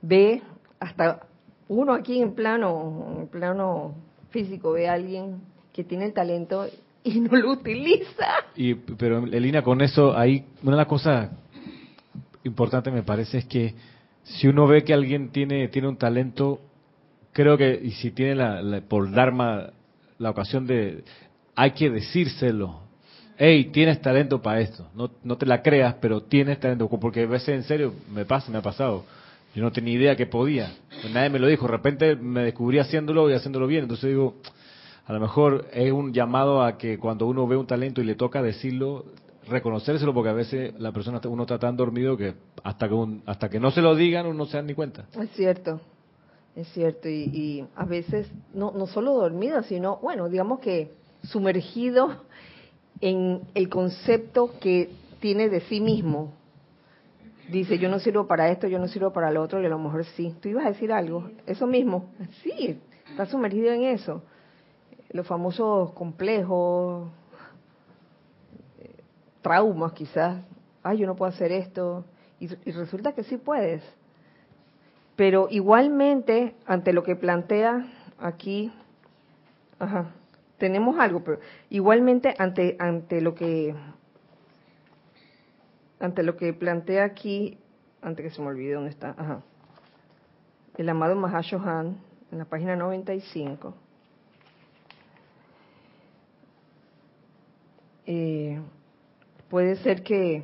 ve 0.00 0.40
hasta 0.80 1.20
uno 1.68 1.92
aquí 1.92 2.22
en 2.22 2.32
plano, 2.32 3.14
en 3.18 3.26
plano 3.26 3.94
físico 4.30 4.72
ve 4.72 4.88
a 4.88 4.94
alguien 4.94 5.42
que 5.74 5.84
tiene 5.84 6.06
el 6.06 6.14
talento 6.14 6.66
y 7.04 7.20
no 7.20 7.36
lo 7.36 7.52
utiliza. 7.52 8.26
Y, 8.56 8.74
pero 8.74 9.24
Elina, 9.24 9.62
con 9.62 9.80
eso, 9.80 10.16
ahí 10.16 10.44
una 10.62 10.72
de 10.72 10.78
las 10.78 10.86
cosas 10.86 11.30
importantes 12.44 12.92
me 12.92 13.02
parece 13.02 13.38
es 13.38 13.44
que 13.44 13.74
si 14.24 14.48
uno 14.48 14.66
ve 14.66 14.84
que 14.84 14.92
alguien 14.92 15.30
tiene, 15.30 15.68
tiene 15.68 15.88
un 15.88 15.96
talento, 15.96 16.60
creo 17.32 17.56
que, 17.56 17.80
y 17.82 17.92
si 17.92 18.10
tiene 18.10 18.34
la, 18.34 18.82
por 18.88 19.10
Dharma 19.10 19.70
la 20.18 20.30
ocasión 20.30 20.66
de, 20.66 21.04
hay 21.54 21.70
que 21.72 21.90
decírselo, 21.90 22.80
hey, 23.38 23.70
tienes 23.72 24.00
talento 24.02 24.42
para 24.42 24.60
esto. 24.60 24.88
No, 24.94 25.10
no 25.22 25.36
te 25.38 25.46
la 25.46 25.62
creas, 25.62 25.94
pero 26.00 26.22
tienes 26.22 26.60
talento. 26.60 26.88
Porque 26.88 27.22
a 27.22 27.26
veces 27.26 27.50
en 27.50 27.62
serio 27.62 27.94
me 28.12 28.24
pasa, 28.24 28.50
me 28.50 28.58
ha 28.58 28.62
pasado. 28.62 29.04
Yo 29.54 29.62
no 29.62 29.72
tenía 29.72 29.94
idea 29.94 30.16
que 30.16 30.26
podía. 30.26 30.74
Nadie 31.12 31.30
me 31.30 31.38
lo 31.38 31.46
dijo. 31.46 31.66
De 31.66 31.72
repente 31.72 32.16
me 32.16 32.42
descubrí 32.42 32.78
haciéndolo 32.78 33.30
y 33.30 33.34
haciéndolo 33.34 33.66
bien. 33.66 33.84
Entonces 33.84 34.10
digo, 34.10 34.36
a 35.08 35.12
lo 35.14 35.20
mejor 35.20 35.64
es 35.72 35.90
un 35.90 36.12
llamado 36.12 36.62
a 36.62 36.76
que 36.76 36.98
cuando 36.98 37.26
uno 37.26 37.46
ve 37.46 37.56
un 37.56 37.66
talento 37.66 38.02
y 38.02 38.04
le 38.04 38.14
toca 38.14 38.42
decirlo, 38.42 39.06
reconocérselo, 39.48 40.12
porque 40.12 40.28
a 40.28 40.34
veces 40.34 40.78
la 40.78 40.92
persona 40.92 41.18
uno 41.26 41.44
está 41.44 41.58
tan 41.58 41.78
dormido 41.78 42.14
que 42.18 42.34
hasta 42.62 42.90
que 42.90 43.20
hasta 43.24 43.48
que 43.48 43.58
no 43.58 43.70
se 43.70 43.80
lo 43.80 43.96
digan 43.96 44.26
uno 44.26 44.34
no 44.34 44.44
se 44.44 44.58
da 44.58 44.62
ni 44.62 44.74
cuenta. 44.74 45.06
Es 45.18 45.30
cierto, 45.30 45.80
es 46.54 46.68
cierto. 46.74 47.08
Y, 47.08 47.22
y 47.32 47.64
a 47.74 47.86
veces 47.86 48.30
no, 48.52 48.70
no 48.72 48.86
solo 48.86 49.14
dormido, 49.14 49.62
sino, 49.62 49.96
bueno, 49.96 50.28
digamos 50.28 50.60
que 50.60 50.92
sumergido 51.22 52.24
en 53.00 53.40
el 53.54 53.70
concepto 53.70 54.58
que 54.60 54.90
tiene 55.20 55.48
de 55.48 55.62
sí 55.62 55.80
mismo. 55.80 56.34
Dice, 57.50 57.78
yo 57.78 57.88
no 57.88 57.98
sirvo 57.98 58.26
para 58.26 58.50
esto, 58.50 58.66
yo 58.66 58.78
no 58.78 58.88
sirvo 58.88 59.10
para 59.14 59.30
lo 59.30 59.40
otro, 59.40 59.62
y 59.62 59.64
a 59.64 59.70
lo 59.70 59.78
mejor 59.78 60.04
sí. 60.04 60.34
¿Tú 60.42 60.50
ibas 60.50 60.66
a 60.66 60.68
decir 60.68 60.92
algo? 60.92 61.30
Eso 61.46 61.66
mismo. 61.66 62.10
Sí, 62.42 62.78
está 63.10 63.24
sumergido 63.24 63.72
en 63.72 63.84
eso. 63.84 64.22
Los 65.10 65.26
famosos 65.26 65.92
complejos, 65.92 67.08
eh, 68.80 68.94
traumas 69.42 69.92
quizás. 69.92 70.42
Ay, 70.82 70.98
yo 70.98 71.06
no 71.06 71.16
puedo 71.16 71.30
hacer 71.30 71.52
esto. 71.52 72.04
Y, 72.40 72.48
y 72.68 72.72
resulta 72.72 73.12
que 73.12 73.24
sí 73.24 73.36
puedes. 73.36 73.82
Pero 75.16 75.48
igualmente, 75.50 76.54
ante 76.66 76.92
lo 76.92 77.02
que 77.02 77.16
plantea 77.16 77.86
aquí, 78.18 78.72
ajá, 79.78 80.12
tenemos 80.58 80.98
algo, 80.98 81.24
pero 81.24 81.38
igualmente 81.70 82.34
ante 82.38 82.76
ante 82.78 83.20
lo 83.20 83.34
que 83.34 83.74
ante 86.00 86.22
lo 86.22 86.36
que 86.36 86.52
plantea 86.52 87.04
aquí, 87.04 87.58
antes 88.02 88.24
que 88.24 88.30
se 88.30 88.40
me 88.40 88.48
olvide 88.48 88.74
dónde 88.74 88.90
está, 88.90 89.14
ajá, 89.16 89.42
el 90.76 90.88
amado 90.88 91.16
Mahashohan, 91.16 91.98
en 92.30 92.38
la 92.38 92.44
página 92.44 92.76
95, 92.76 93.74
eh, 98.08 98.60
puede 99.48 99.76
ser 99.76 100.02
que 100.02 100.42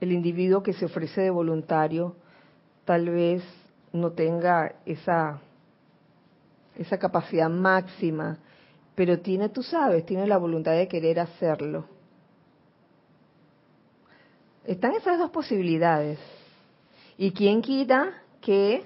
el 0.00 0.12
individuo 0.12 0.62
que 0.62 0.74
se 0.74 0.84
ofrece 0.84 1.22
de 1.22 1.30
voluntario 1.30 2.14
tal 2.84 3.10
vez 3.10 3.42
no 3.92 4.12
tenga 4.12 4.76
esa 4.84 5.40
esa 6.76 6.98
capacidad 6.98 7.48
máxima 7.48 8.38
pero 8.96 9.20
tiene, 9.20 9.50
tú 9.50 9.62
sabes, 9.62 10.06
tiene 10.06 10.26
la 10.26 10.38
voluntad 10.38 10.72
de 10.72 10.88
querer 10.88 11.20
hacerlo. 11.20 11.84
Están 14.64 14.94
esas 14.94 15.18
dos 15.18 15.30
posibilidades. 15.30 16.18
¿Y 17.18 17.32
quién 17.32 17.60
quita 17.60 18.22
que 18.40 18.84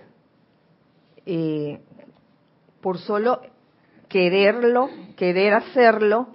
eh, 1.25 1.81
por 2.81 2.99
solo 2.99 3.41
quererlo, 4.09 4.91
querer 5.17 5.55
hacerlo, 5.55 6.27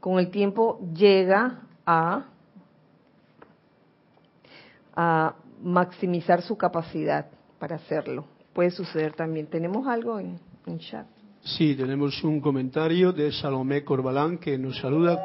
con 0.00 0.18
el 0.18 0.30
tiempo 0.30 0.80
llega 0.94 1.60
a, 1.86 2.24
a 4.94 5.34
maximizar 5.62 6.42
su 6.42 6.56
capacidad 6.56 7.26
para 7.58 7.76
hacerlo? 7.76 8.24
Puede 8.52 8.70
suceder 8.70 9.12
también. 9.12 9.46
¿Tenemos 9.46 9.86
algo 9.86 10.18
en, 10.18 10.40
en 10.66 10.78
chat? 10.78 11.06
Sí, 11.42 11.74
tenemos 11.74 12.22
un 12.22 12.40
comentario 12.40 13.12
de 13.12 13.32
Salomé 13.32 13.82
Corbalán 13.84 14.38
que 14.38 14.58
nos 14.58 14.78
saluda. 14.78 15.18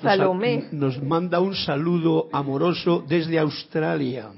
Salomé. 0.00 0.68
Nos, 0.72 1.00
manda 1.00 1.38
un 1.38 1.54
saludo 1.54 2.28
amoroso 2.32 3.04
desde 3.06 3.38
Australia. 3.38 4.30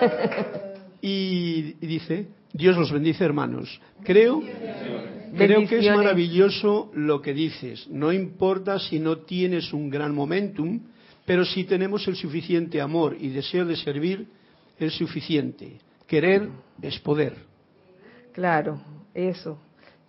Y, 1.04 1.72
dice, 1.84 2.28
Dios 2.52 2.76
los 2.76 2.92
bendice 2.92 3.24
hermanos. 3.24 3.80
Creo, 4.04 4.42
creo 5.36 5.66
que 5.66 5.78
es 5.78 5.94
maravilloso 5.94 6.90
lo 6.94 7.22
que 7.22 7.32
dices. 7.32 7.88
No 7.88 8.12
importa 8.12 8.78
si 8.78 8.98
no 8.98 9.18
tienes 9.18 9.72
un 9.72 9.88
gran 9.88 10.14
momentum, 10.14 10.80
pero 11.24 11.44
si 11.44 11.64
tenemos 11.64 12.06
el 12.08 12.16
suficiente 12.16 12.80
amor 12.80 13.16
y 13.18 13.28
deseo 13.28 13.64
de 13.64 13.76
servir, 13.76 14.26
es 14.78 14.94
suficiente. 14.94 15.78
Querer 16.06 16.48
es 16.82 16.98
poder. 16.98 17.36
Claro, 18.32 18.80
eso. 19.14 19.58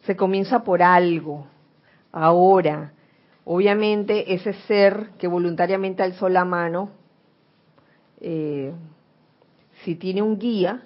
Se 0.06 0.16
comienza 0.16 0.64
por 0.64 0.82
algo. 0.82 1.48
Ahora, 2.12 2.94
obviamente 3.46 4.34
ese 4.34 4.54
ser 4.68 5.12
que 5.18 5.28
voluntariamente 5.28 6.04
alzó 6.04 6.28
la 6.28 6.44
mano, 6.44 6.92
eh, 8.20 8.74
si 9.84 9.96
tiene 9.96 10.22
un 10.22 10.38
guía, 10.38 10.84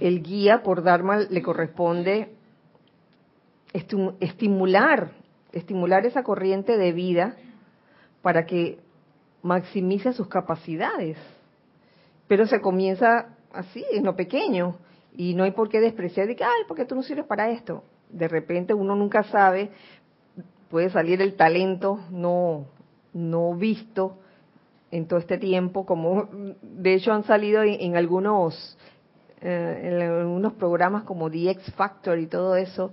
el 0.00 0.22
guía 0.22 0.62
por 0.62 0.82
Dharma 0.82 1.18
le 1.18 1.42
corresponde 1.42 2.34
estimular, 4.20 5.12
estimular 5.52 6.06
esa 6.06 6.22
corriente 6.22 6.76
de 6.76 6.92
vida 6.92 7.36
para 8.22 8.46
que 8.46 8.78
maximice 9.42 10.12
sus 10.12 10.28
capacidades 10.28 11.16
pero 12.28 12.46
se 12.46 12.60
comienza 12.60 13.34
así, 13.52 13.84
en 13.90 14.04
lo 14.04 14.14
pequeño, 14.14 14.76
y 15.16 15.34
no 15.34 15.42
hay 15.42 15.50
por 15.50 15.68
qué 15.68 15.80
despreciar, 15.80 16.28
de 16.28 16.36
que, 16.36 16.44
ay, 16.44 16.62
porque 16.68 16.84
tú 16.84 16.94
no 16.94 17.02
sirves 17.02 17.24
para 17.24 17.50
esto. 17.50 17.82
De 18.10 18.28
repente 18.28 18.74
uno 18.74 18.94
nunca 18.94 19.24
sabe, 19.24 19.70
puede 20.70 20.90
salir 20.90 21.20
el 21.20 21.34
talento 21.34 21.98
no, 22.10 22.66
no 23.14 23.54
visto 23.54 24.18
en 24.90 25.08
todo 25.08 25.18
este 25.18 25.38
tiempo, 25.38 25.84
como 25.84 26.28
de 26.62 26.94
hecho 26.94 27.12
han 27.12 27.24
salido 27.24 27.62
en, 27.62 27.96
algunos 27.96 28.78
eh, 29.40 29.80
en 29.84 30.02
algunos 30.02 30.54
programas 30.54 31.04
como 31.04 31.30
The 31.30 31.50
X 31.50 31.72
Factor 31.74 32.18
y 32.18 32.26
todo 32.26 32.56
eso, 32.56 32.92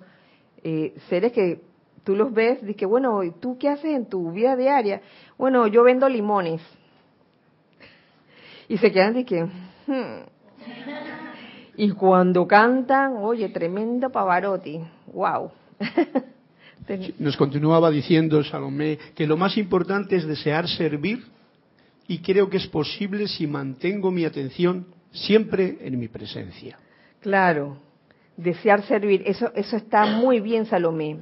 eh, 0.63 0.93
seres 1.09 1.31
que 1.31 1.61
tú 2.03 2.15
los 2.15 2.33
ves, 2.33 2.59
y 2.67 2.73
que 2.73 2.85
bueno, 2.85 3.21
¿tú 3.39 3.57
qué 3.57 3.69
haces 3.69 3.95
en 3.95 4.05
tu 4.05 4.31
vida 4.31 4.55
diaria? 4.55 5.01
Bueno, 5.37 5.67
yo 5.67 5.83
vendo 5.83 6.07
limones 6.07 6.61
y 8.67 8.77
se 8.77 8.91
quedan 8.91 9.13
de 9.13 9.25
que... 9.25 9.43
Hmm". 9.43 10.25
Y 11.77 11.91
cuando 11.91 12.47
cantan, 12.47 13.17
oye, 13.17 13.49
tremendo 13.49 14.09
Pavarotti, 14.09 14.79
wow. 15.13 15.51
Nos 17.19 17.35
continuaba 17.35 17.89
diciendo 17.89 18.43
Salomé 18.43 18.97
que 19.15 19.27
lo 19.27 19.37
más 19.37 19.57
importante 19.57 20.15
es 20.15 20.25
desear 20.25 20.67
servir 20.67 21.25
y 22.07 22.19
creo 22.19 22.49
que 22.49 22.57
es 22.57 22.67
posible 22.67 23.27
si 23.27 23.47
mantengo 23.47 24.11
mi 24.11 24.23
atención 24.23 24.85
siempre 25.15 25.77
en 25.81 25.99
mi 25.99 26.07
presencia. 26.07 26.77
Claro, 27.21 27.77
desear 28.37 28.83
servir, 28.83 29.23
eso, 29.25 29.51
eso 29.55 29.75
está 29.77 30.05
muy 30.05 30.39
bien 30.39 30.65
Salomé. 30.65 31.17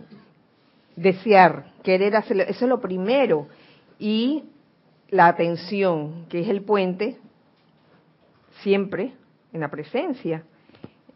Desear, 0.96 1.72
querer 1.84 2.16
hacerlo, 2.16 2.44
eso 2.44 2.66
es 2.66 2.70
lo 2.70 2.82
primero. 2.82 3.48
Y 4.00 4.44
la 5.10 5.28
atención, 5.28 6.26
que 6.30 6.42
es 6.42 6.50
el 6.50 6.64
puente, 6.64 7.18
siempre 8.62 9.14
en 9.52 9.62
la 9.62 9.70
presencia. 9.70 10.44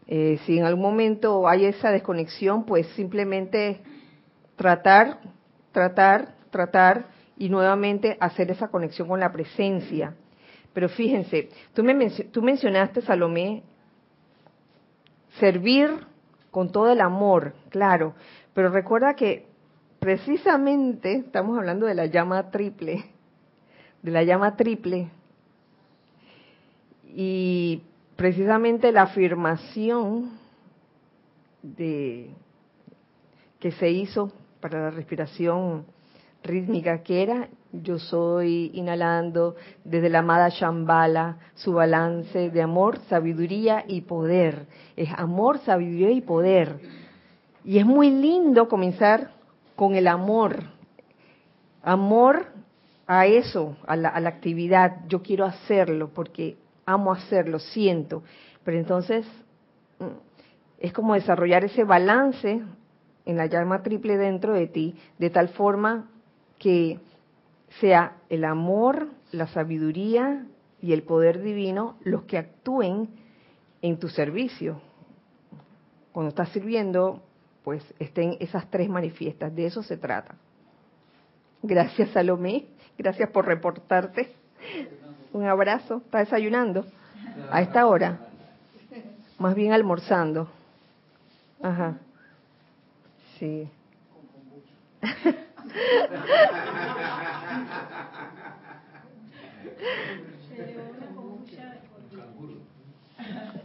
Eh, 0.06 0.38
si 0.46 0.58
en 0.58 0.64
algún 0.64 0.82
momento 0.82 1.46
hay 1.48 1.66
esa 1.66 1.90
desconexión, 1.90 2.64
pues 2.64 2.86
simplemente 2.88 3.80
tratar, 4.56 5.20
tratar, 5.72 6.34
tratar 6.50 7.06
y 7.36 7.48
nuevamente 7.48 8.16
hacer 8.20 8.50
esa 8.50 8.68
conexión 8.68 9.06
con 9.06 9.20
la 9.20 9.32
presencia. 9.32 10.14
Pero 10.78 10.90
fíjense, 10.90 11.48
tú, 11.74 11.82
me 11.82 12.08
tú 12.08 12.40
mencionaste, 12.40 13.02
Salomé, 13.02 13.64
servir 15.40 15.90
con 16.52 16.70
todo 16.70 16.92
el 16.92 17.00
amor, 17.00 17.52
claro, 17.68 18.14
pero 18.54 18.70
recuerda 18.70 19.14
que 19.14 19.46
precisamente 19.98 21.14
estamos 21.16 21.58
hablando 21.58 21.86
de 21.86 21.96
la 21.96 22.06
llama 22.06 22.52
triple, 22.52 23.06
de 24.02 24.10
la 24.12 24.22
llama 24.22 24.54
triple, 24.54 25.10
y 27.12 27.82
precisamente 28.14 28.92
la 28.92 29.02
afirmación 29.02 30.38
de, 31.60 32.30
que 33.58 33.72
se 33.72 33.90
hizo 33.90 34.30
para 34.60 34.80
la 34.80 34.90
respiración 34.90 35.86
rítmica, 36.44 37.02
que 37.02 37.24
era 37.24 37.48
yo 37.72 37.98
soy 37.98 38.70
inhalando 38.74 39.56
desde 39.84 40.08
la 40.08 40.20
amada 40.20 40.48
Shambhala 40.48 41.36
su 41.54 41.74
balance 41.74 42.50
de 42.50 42.62
amor, 42.62 42.98
sabiduría 43.08 43.84
y 43.86 44.02
poder. 44.02 44.66
Es 44.96 45.10
amor, 45.16 45.58
sabiduría 45.58 46.10
y 46.10 46.20
poder. 46.22 46.80
Y 47.64 47.78
es 47.78 47.84
muy 47.84 48.10
lindo 48.10 48.68
comenzar 48.68 49.32
con 49.76 49.94
el 49.94 50.08
amor. 50.08 50.62
Amor 51.82 52.46
a 53.06 53.26
eso, 53.26 53.76
a 53.86 53.96
la, 53.96 54.08
a 54.08 54.20
la 54.20 54.30
actividad. 54.30 55.04
Yo 55.08 55.22
quiero 55.22 55.44
hacerlo 55.44 56.10
porque 56.14 56.56
amo 56.86 57.12
hacerlo, 57.12 57.58
siento. 57.58 58.22
Pero 58.64 58.78
entonces 58.78 59.26
mm, 59.98 60.04
es 60.78 60.92
como 60.94 61.14
desarrollar 61.14 61.64
ese 61.64 61.84
balance 61.84 62.62
en 63.26 63.36
la 63.36 63.44
llama 63.44 63.82
triple 63.82 64.16
dentro 64.16 64.54
de 64.54 64.68
ti, 64.68 64.96
de 65.18 65.28
tal 65.28 65.48
forma 65.48 66.08
que 66.58 66.98
sea 67.80 68.16
el 68.28 68.44
amor, 68.44 69.08
la 69.32 69.46
sabiduría 69.48 70.46
y 70.80 70.92
el 70.92 71.02
poder 71.02 71.42
divino 71.42 71.96
los 72.02 72.24
que 72.24 72.38
actúen 72.38 73.08
en 73.82 73.98
tu 73.98 74.08
servicio. 74.08 74.80
Cuando 76.12 76.30
estás 76.30 76.48
sirviendo, 76.50 77.22
pues 77.64 77.82
estén 77.98 78.36
esas 78.40 78.70
tres 78.70 78.88
manifiestas, 78.88 79.54
de 79.54 79.66
eso 79.66 79.82
se 79.82 79.96
trata. 79.96 80.34
Gracias 81.62 82.10
Salomé, 82.10 82.66
gracias 82.96 83.30
por 83.30 83.46
reportarte. 83.46 84.34
Un 85.32 85.46
abrazo. 85.46 86.02
¿Está 86.04 86.18
desayunando? 86.18 86.86
A 87.50 87.60
esta 87.60 87.86
hora. 87.86 88.18
Más 89.38 89.54
bien 89.54 89.72
almorzando. 89.72 90.48
Ajá. 91.62 91.98
Sí. 93.38 93.68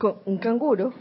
Con 0.04 0.20
un 0.26 0.38
canguro. 0.38 0.94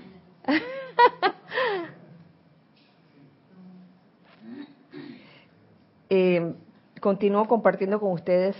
eh, 6.08 6.54
continúo 7.00 7.48
compartiendo 7.48 7.98
con 7.98 8.12
ustedes 8.12 8.54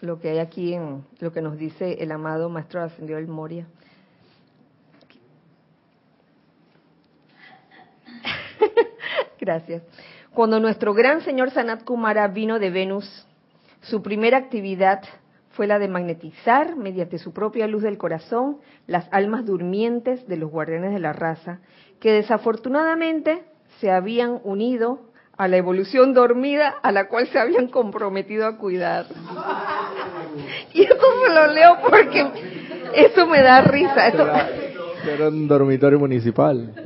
lo 0.00 0.20
que 0.20 0.30
hay 0.30 0.38
aquí 0.38 0.74
en 0.74 1.04
lo 1.18 1.32
que 1.32 1.42
nos 1.42 1.58
dice 1.58 1.94
el 1.94 2.12
amado 2.12 2.48
Maestro 2.48 2.80
Ascendido 2.80 3.18
del 3.18 3.26
Moria. 3.26 3.66
Gracias. 9.40 9.82
Cuando 10.32 10.60
nuestro 10.60 10.94
gran 10.94 11.22
señor 11.22 11.50
Sanat 11.50 11.82
Kumara 11.82 12.28
vino 12.28 12.60
de 12.60 12.70
Venus, 12.70 13.26
su 13.80 14.00
primera 14.00 14.38
actividad 14.38 15.02
fue 15.58 15.66
la 15.66 15.78
de 15.80 15.88
magnetizar 15.88 16.76
mediante 16.76 17.18
su 17.18 17.32
propia 17.32 17.66
luz 17.66 17.82
del 17.82 17.98
corazón 17.98 18.58
las 18.86 19.08
almas 19.10 19.44
durmientes 19.44 20.24
de 20.28 20.36
los 20.36 20.52
guardianes 20.52 20.92
de 20.92 21.00
la 21.00 21.12
raza, 21.12 21.58
que 21.98 22.12
desafortunadamente 22.12 23.42
se 23.80 23.90
habían 23.90 24.40
unido 24.44 25.00
a 25.36 25.48
la 25.48 25.56
evolución 25.56 26.14
dormida 26.14 26.76
a 26.80 26.92
la 26.92 27.08
cual 27.08 27.26
se 27.26 27.40
habían 27.40 27.66
comprometido 27.66 28.46
a 28.46 28.56
cuidar. 28.56 29.06
Y 30.74 30.82
eso 30.82 30.94
se 30.94 31.34
lo 31.34 31.48
leo 31.48 31.78
porque 31.90 32.24
eso 32.94 33.26
me 33.26 33.42
da 33.42 33.62
risa. 33.62 34.06
Era 34.06 35.26
un 35.26 35.48
dormitorio 35.48 35.98
municipal. 35.98 36.72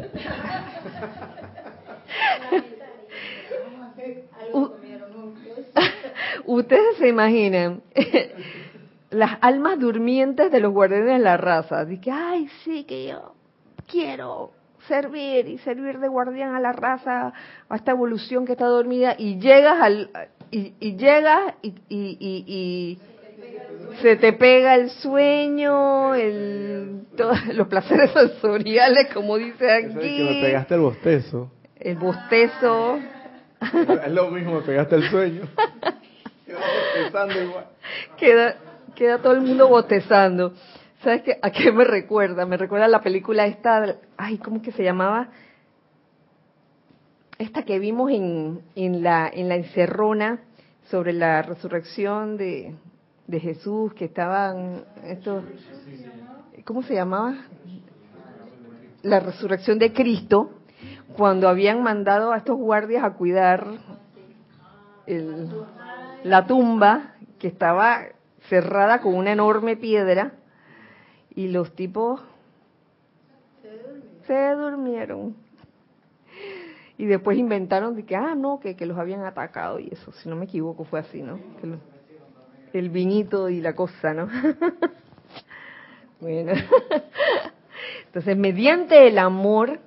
Ustedes 6.46 6.96
se 6.96 7.08
imaginan 7.08 7.82
las 9.12 9.38
almas 9.40 9.78
durmientes 9.78 10.50
de 10.50 10.60
los 10.60 10.72
guardianes 10.72 11.06
de 11.06 11.18
la 11.18 11.36
raza. 11.36 11.84
Dice, 11.84 12.10
ay, 12.10 12.48
sí, 12.64 12.84
que 12.84 13.08
yo 13.08 13.34
quiero 13.90 14.52
servir 14.88 15.48
y 15.48 15.58
servir 15.58 15.98
de 15.98 16.08
guardián 16.08 16.54
a 16.54 16.60
la 16.60 16.72
raza, 16.72 17.32
a 17.68 17.76
esta 17.76 17.92
evolución 17.92 18.44
que 18.46 18.52
está 18.52 18.66
dormida, 18.66 19.14
y 19.16 19.38
llegas 19.38 19.80
al 19.80 20.10
y, 20.50 20.74
y 20.80 20.96
llegas 20.96 21.54
y, 21.62 21.74
y, 21.88 22.98
se 24.00 24.16
te 24.16 24.32
pega 24.32 24.74
el 24.74 24.90
sueño, 24.90 26.14
el, 26.14 27.04
todos 27.16 27.38
los 27.54 27.68
placeres 27.68 28.10
sensoriales, 28.14 29.12
como 29.12 29.36
dice 29.36 29.70
aquí. 29.70 29.94
que 29.94 30.24
me 30.24 30.42
pegaste 30.42 30.74
el 30.74 30.80
bostezo. 30.80 31.50
El 31.78 31.96
bostezo. 31.96 32.98
Es 34.04 34.10
lo 34.10 34.28
mismo, 34.32 34.56
me 34.56 34.62
pegaste 34.62 34.96
el 34.96 35.08
sueño. 35.08 35.42
igual. 36.48 37.66
Queda, 38.16 38.56
queda 38.94 39.18
todo 39.18 39.32
el 39.32 39.40
mundo 39.40 39.68
bostezando. 39.68 40.54
¿Sabes 41.02 41.22
qué? 41.22 41.38
¿A 41.42 41.50
qué 41.50 41.72
me 41.72 41.84
recuerda? 41.84 42.46
Me 42.46 42.56
recuerda 42.56 42.86
la 42.88 43.00
película 43.00 43.46
esta, 43.46 43.96
ay, 44.16 44.38
¿cómo 44.38 44.62
que 44.62 44.72
se 44.72 44.84
llamaba? 44.84 45.28
Esta 47.38 47.64
que 47.64 47.78
vimos 47.78 48.10
en, 48.10 48.62
en, 48.76 49.02
la, 49.02 49.28
en 49.28 49.48
la 49.48 49.56
encerrona 49.56 50.40
sobre 50.90 51.12
la 51.12 51.42
resurrección 51.42 52.36
de, 52.36 52.74
de 53.26 53.40
Jesús, 53.40 53.94
que 53.94 54.04
estaban 54.04 54.84
¿cómo 56.64 56.82
se 56.82 56.94
llamaba? 56.94 57.34
La 59.02 59.18
resurrección 59.20 59.78
de 59.78 59.92
Cristo, 59.92 60.50
cuando 61.16 61.48
habían 61.48 61.82
mandado 61.82 62.32
a 62.32 62.38
estos 62.38 62.56
guardias 62.56 63.02
a 63.04 63.14
cuidar 63.14 63.66
el, 65.06 65.48
la 66.24 66.46
tumba 66.46 67.14
que 67.38 67.48
estaba 67.48 68.02
cerrada 68.48 69.00
con 69.00 69.14
una 69.14 69.32
enorme 69.32 69.76
piedra 69.76 70.32
y 71.34 71.48
los 71.48 71.74
tipos 71.74 72.20
se 74.26 74.50
durmieron. 74.54 75.34
Y 76.98 77.06
después 77.06 77.38
inventaron 77.38 77.96
de 77.96 78.04
que, 78.04 78.14
ah, 78.14 78.34
no, 78.34 78.60
que, 78.60 78.76
que 78.76 78.86
los 78.86 78.98
habían 78.98 79.24
atacado 79.24 79.80
y 79.80 79.88
eso, 79.90 80.12
si 80.12 80.28
no 80.28 80.36
me 80.36 80.44
equivoco, 80.44 80.84
fue 80.84 81.00
así, 81.00 81.22
¿no? 81.22 81.38
el 82.72 82.88
vinito 82.88 83.48
y 83.48 83.60
la 83.60 83.74
cosa, 83.74 84.14
¿no? 84.14 84.28
bueno. 86.20 86.52
Entonces, 88.06 88.36
mediante 88.36 89.08
el 89.08 89.18
amor, 89.18 89.80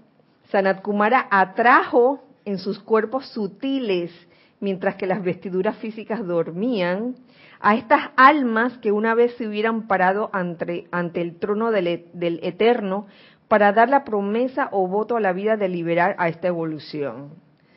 Sanat 0.49 0.81
Kumara 0.81 1.27
atrajo 1.29 2.23
en 2.43 2.57
sus 2.57 2.79
cuerpos 2.79 3.27
sutiles, 3.29 4.11
mientras 4.59 4.95
que 4.95 5.07
las 5.07 5.23
vestiduras 5.23 5.77
físicas 5.77 6.25
dormían, 6.25 7.15
a 7.59 7.75
estas 7.75 8.09
almas 8.15 8.77
que 8.79 8.91
una 8.91 9.15
vez 9.15 9.35
se 9.37 9.47
hubieran 9.47 9.87
parado 9.87 10.29
ante, 10.33 10.87
ante 10.91 11.21
el 11.21 11.37
trono 11.37 11.71
del, 11.71 11.87
e, 11.87 12.05
del, 12.13 12.39
Eterno 12.43 13.07
para 13.47 13.73
dar 13.73 13.89
la 13.89 14.03
promesa 14.03 14.69
o 14.71 14.87
voto 14.87 15.17
a 15.17 15.19
la 15.19 15.33
vida 15.33 15.57
de 15.57 15.69
liberar 15.69 16.15
a 16.17 16.27
esta 16.27 16.47
evolución. 16.47 17.33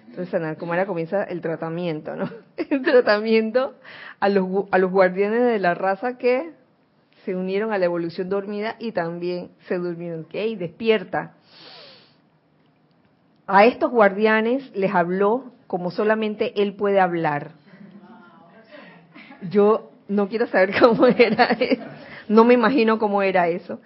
Entonces, 0.07 0.31
Sanat 0.31 0.59
Kumara 0.59 0.87
comienza 0.87 1.23
el 1.25 1.41
tratamiento, 1.41 2.17
¿no? 2.17 2.29
El 2.71 2.83
tratamiento 2.83 3.75
a 4.21 4.29
los, 4.29 4.65
a 4.71 4.79
los 4.79 4.91
guardianes 4.91 5.43
de 5.43 5.59
la 5.59 5.75
raza 5.75 6.19
que 6.19 6.53
se 7.25 7.37
unieron 7.37 7.73
a 7.73 7.79
la 7.79 7.85
evolución 7.85 8.29
dormida 8.29 8.77
y 8.79 8.93
también 8.93 9.51
se 9.69 9.77
durmieron. 9.77 10.23
¿Ok? 10.23 10.33
Despierta. 10.59 11.35
A 13.47 13.65
estos 13.67 13.91
guardianes 13.91 14.75
les 14.75 14.95
habló 14.95 15.53
como 15.67 15.91
solamente 15.91 16.63
él 16.63 16.75
puede 16.75 17.01
hablar. 17.01 17.53
Yo 19.43 19.91
no 20.09 20.29
quiero 20.29 20.47
saber 20.47 20.73
cómo 20.81 21.07
era 21.07 21.47
eso. 21.47 21.85
No 22.29 22.45
me 22.45 22.55
imagino 22.55 22.99
cómo 22.99 23.23
era 23.23 23.49
eso. 23.49 23.81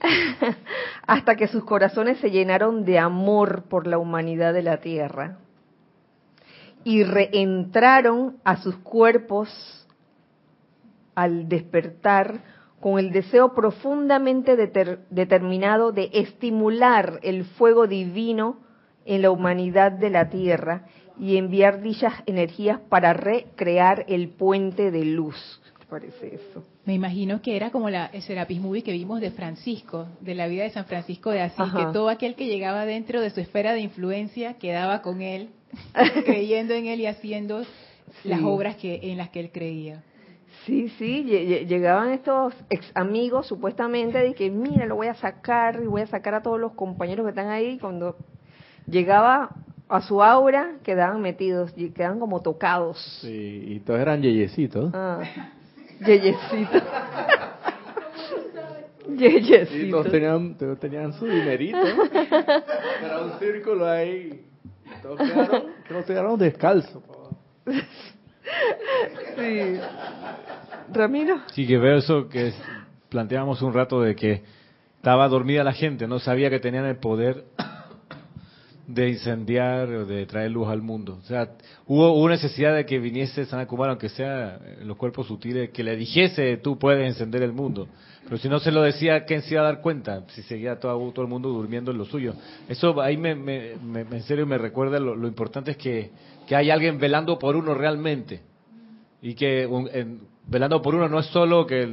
Hasta 1.06 1.36
que 1.36 1.48
sus 1.48 1.64
corazones 1.64 2.18
se 2.18 2.30
llenaron 2.30 2.84
de 2.84 2.98
amor 2.98 3.64
por 3.68 3.86
la 3.86 3.98
humanidad 3.98 4.52
de 4.52 4.62
la 4.62 4.78
tierra 4.78 5.38
y 6.84 7.02
reentraron 7.02 8.36
a 8.44 8.58
sus 8.58 8.76
cuerpos 8.76 9.48
al 11.14 11.48
despertar 11.48 12.40
con 12.80 12.98
el 12.98 13.12
deseo 13.12 13.54
profundamente 13.54 14.56
determinado 14.56 15.92
de 15.92 16.10
estimular 16.12 17.18
el 17.22 17.44
fuego 17.44 17.86
divino 17.86 18.58
en 19.06 19.22
la 19.22 19.30
humanidad 19.30 19.92
de 19.92 20.10
la 20.10 20.28
Tierra 20.28 20.84
y 21.18 21.36
enviar 21.36 21.80
dichas 21.82 22.14
energías 22.26 22.80
para 22.88 23.12
recrear 23.12 24.04
el 24.08 24.28
puente 24.28 24.90
de 24.90 25.04
luz. 25.04 25.60
¿Qué 25.78 25.86
parece 25.86 26.34
eso? 26.34 26.64
Me 26.84 26.94
imagino 26.94 27.40
que 27.40 27.56
era 27.56 27.70
como 27.70 27.88
la, 27.90 28.06
el 28.06 28.22
Serapis 28.22 28.60
Movie 28.60 28.82
que 28.82 28.92
vimos 28.92 29.20
de 29.20 29.30
Francisco, 29.30 30.06
de 30.20 30.34
la 30.34 30.46
vida 30.48 30.64
de 30.64 30.70
San 30.70 30.86
Francisco 30.86 31.30
de 31.30 31.42
Asís, 31.42 31.72
que 31.72 31.86
todo 31.92 32.08
aquel 32.08 32.34
que 32.34 32.46
llegaba 32.46 32.84
dentro 32.84 33.20
de 33.20 33.30
su 33.30 33.40
esfera 33.40 33.72
de 33.72 33.80
influencia 33.80 34.54
quedaba 34.54 35.02
con 35.02 35.22
él 35.22 35.50
creyendo 36.24 36.74
en 36.74 36.86
él 36.86 37.00
y 37.00 37.06
haciendo 37.06 37.64
las 38.24 38.42
obras 38.42 38.76
que 38.76 39.00
en 39.02 39.18
las 39.18 39.30
que 39.30 39.40
él 39.40 39.50
creía. 39.52 40.02
Sí, 40.66 40.88
sí, 40.98 41.24
llegaban 41.24 42.10
estos 42.10 42.54
ex 42.70 42.90
amigos 42.94 43.46
supuestamente 43.46 44.18
de 44.18 44.34
que, 44.34 44.50
mira, 44.50 44.86
lo 44.86 44.96
voy 44.96 45.08
a 45.08 45.14
sacar 45.14 45.80
y 45.82 45.86
voy 45.86 46.02
a 46.02 46.06
sacar 46.06 46.34
a 46.34 46.42
todos 46.42 46.58
los 46.58 46.72
compañeros 46.72 47.24
que 47.26 47.30
están 47.30 47.48
ahí. 47.48 47.78
Cuando 47.78 48.16
llegaba 48.86 49.50
a 49.96 50.02
su 50.02 50.22
aura, 50.22 50.76
quedaban 50.82 51.20
metidos, 51.20 51.72
y 51.76 51.90
quedaban 51.90 52.18
como 52.18 52.42
tocados. 52.42 52.98
Sí, 53.20 53.64
y 53.66 53.80
todos 53.80 54.00
eran 54.00 54.22
yeyecitos. 54.22 54.90
Ah, 54.94 55.20
yeyecitos. 56.04 56.82
yeyecitos. 59.16 59.74
Y 59.74 59.90
todos 59.90 60.10
tenían, 60.10 60.56
todos 60.56 60.80
tenían 60.80 61.12
su 61.12 61.26
dinerito. 61.26 61.78
Era 61.78 63.22
un 63.24 63.38
círculo 63.38 63.86
ahí. 63.86 64.44
Todos 65.02 66.06
quedaron, 66.06 66.38
descalzos. 66.38 67.02
Sí. 69.36 69.80
Ramiro. 70.92 71.40
Sí, 71.52 71.66
que 71.66 71.78
veo 71.78 71.98
eso 71.98 72.28
que 72.28 72.52
planteábamos 73.08 73.62
un 73.62 73.72
rato 73.72 74.00
de 74.00 74.14
que 74.14 74.42
estaba 74.96 75.28
dormida 75.28 75.64
la 75.64 75.72
gente, 75.72 76.06
no 76.06 76.18
sabía 76.18 76.50
que 76.50 76.60
tenían 76.60 76.86
el 76.86 76.96
poder 76.96 77.44
de 78.86 79.08
incendiar 79.08 79.88
o 79.88 80.06
de 80.06 80.26
traer 80.26 80.50
luz 80.50 80.68
al 80.68 80.82
mundo. 80.82 81.18
O 81.22 81.26
sea, 81.26 81.52
hubo, 81.86 82.28
necesidad 82.28 82.74
de 82.74 82.84
que 82.84 82.98
viniese 82.98 83.46
San 83.46 83.64
Kumara, 83.66 83.92
aunque 83.92 84.08
sea 84.08 84.58
en 84.80 84.86
los 84.86 84.96
cuerpos 84.96 85.26
sutiles, 85.26 85.70
que 85.70 85.82
le 85.82 85.96
dijese, 85.96 86.58
tú 86.58 86.78
puedes 86.78 87.06
encender 87.06 87.42
el 87.42 87.52
mundo. 87.52 87.88
Pero 88.24 88.38
si 88.38 88.48
no 88.48 88.58
se 88.58 88.72
lo 88.72 88.82
decía, 88.82 89.24
¿quién 89.24 89.42
se 89.42 89.54
iba 89.54 89.62
a 89.62 89.66
dar 89.66 89.80
cuenta? 89.80 90.24
Si 90.28 90.42
seguía 90.42 90.78
todo, 90.78 90.98
todo 91.12 91.24
el 91.24 91.30
mundo 91.30 91.48
durmiendo 91.50 91.90
en 91.90 91.98
lo 91.98 92.04
suyo. 92.04 92.34
Eso 92.68 93.00
ahí 93.00 93.16
me, 93.16 93.32
en 93.32 94.22
serio 94.22 94.46
me 94.46 94.58
recuerda 94.58 94.98
lo, 94.98 95.26
importante 95.26 95.72
es 95.72 95.76
que, 95.76 96.10
que, 96.46 96.56
hay 96.56 96.70
alguien 96.70 96.98
velando 96.98 97.38
por 97.38 97.56
uno 97.56 97.74
realmente. 97.74 98.40
Y 99.22 99.34
que 99.34 99.68
velando 100.46 100.82
por 100.82 100.94
uno 100.94 101.08
no 101.08 101.18
es 101.18 101.26
solo 101.26 101.66
que 101.66 101.88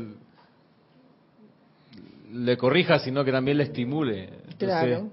le 2.33 2.57
corrija, 2.57 2.99
sino 2.99 3.23
que 3.23 3.31
también 3.31 3.57
le 3.57 3.63
estimule. 3.63 4.29
claro. 4.57 5.09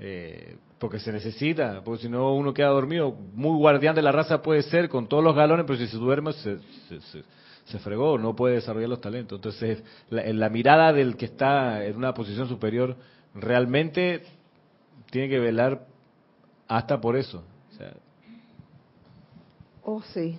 Eh, 0.00 0.56
porque 0.78 1.00
se 1.00 1.12
necesita, 1.12 1.82
porque 1.84 2.02
si 2.02 2.08
no 2.08 2.34
uno 2.34 2.54
queda 2.54 2.68
dormido. 2.68 3.12
Muy 3.34 3.56
guardián 3.58 3.94
de 3.94 4.02
la 4.02 4.12
raza 4.12 4.42
puede 4.42 4.62
ser 4.62 4.88
con 4.88 5.08
todos 5.08 5.24
los 5.24 5.34
galones, 5.34 5.66
pero 5.66 5.78
si 5.78 5.88
se 5.88 5.96
duerme 5.96 6.32
se, 6.32 6.58
se, 7.66 7.78
fregó, 7.80 8.16
no 8.18 8.34
puede 8.34 8.56
desarrollar 8.56 8.88
los 8.88 9.00
talentos. 9.00 9.38
Entonces, 9.38 9.82
la 10.10 10.48
mirada 10.48 10.92
del 10.92 11.16
que 11.16 11.26
está 11.26 11.84
en 11.84 11.96
una 11.96 12.14
posición 12.14 12.48
superior 12.48 12.96
realmente 13.34 14.22
tiene 15.10 15.28
que 15.28 15.38
velar 15.38 15.86
hasta 16.68 17.00
por 17.00 17.16
eso. 17.16 17.42
oh, 19.82 20.02
sí. 20.02 20.38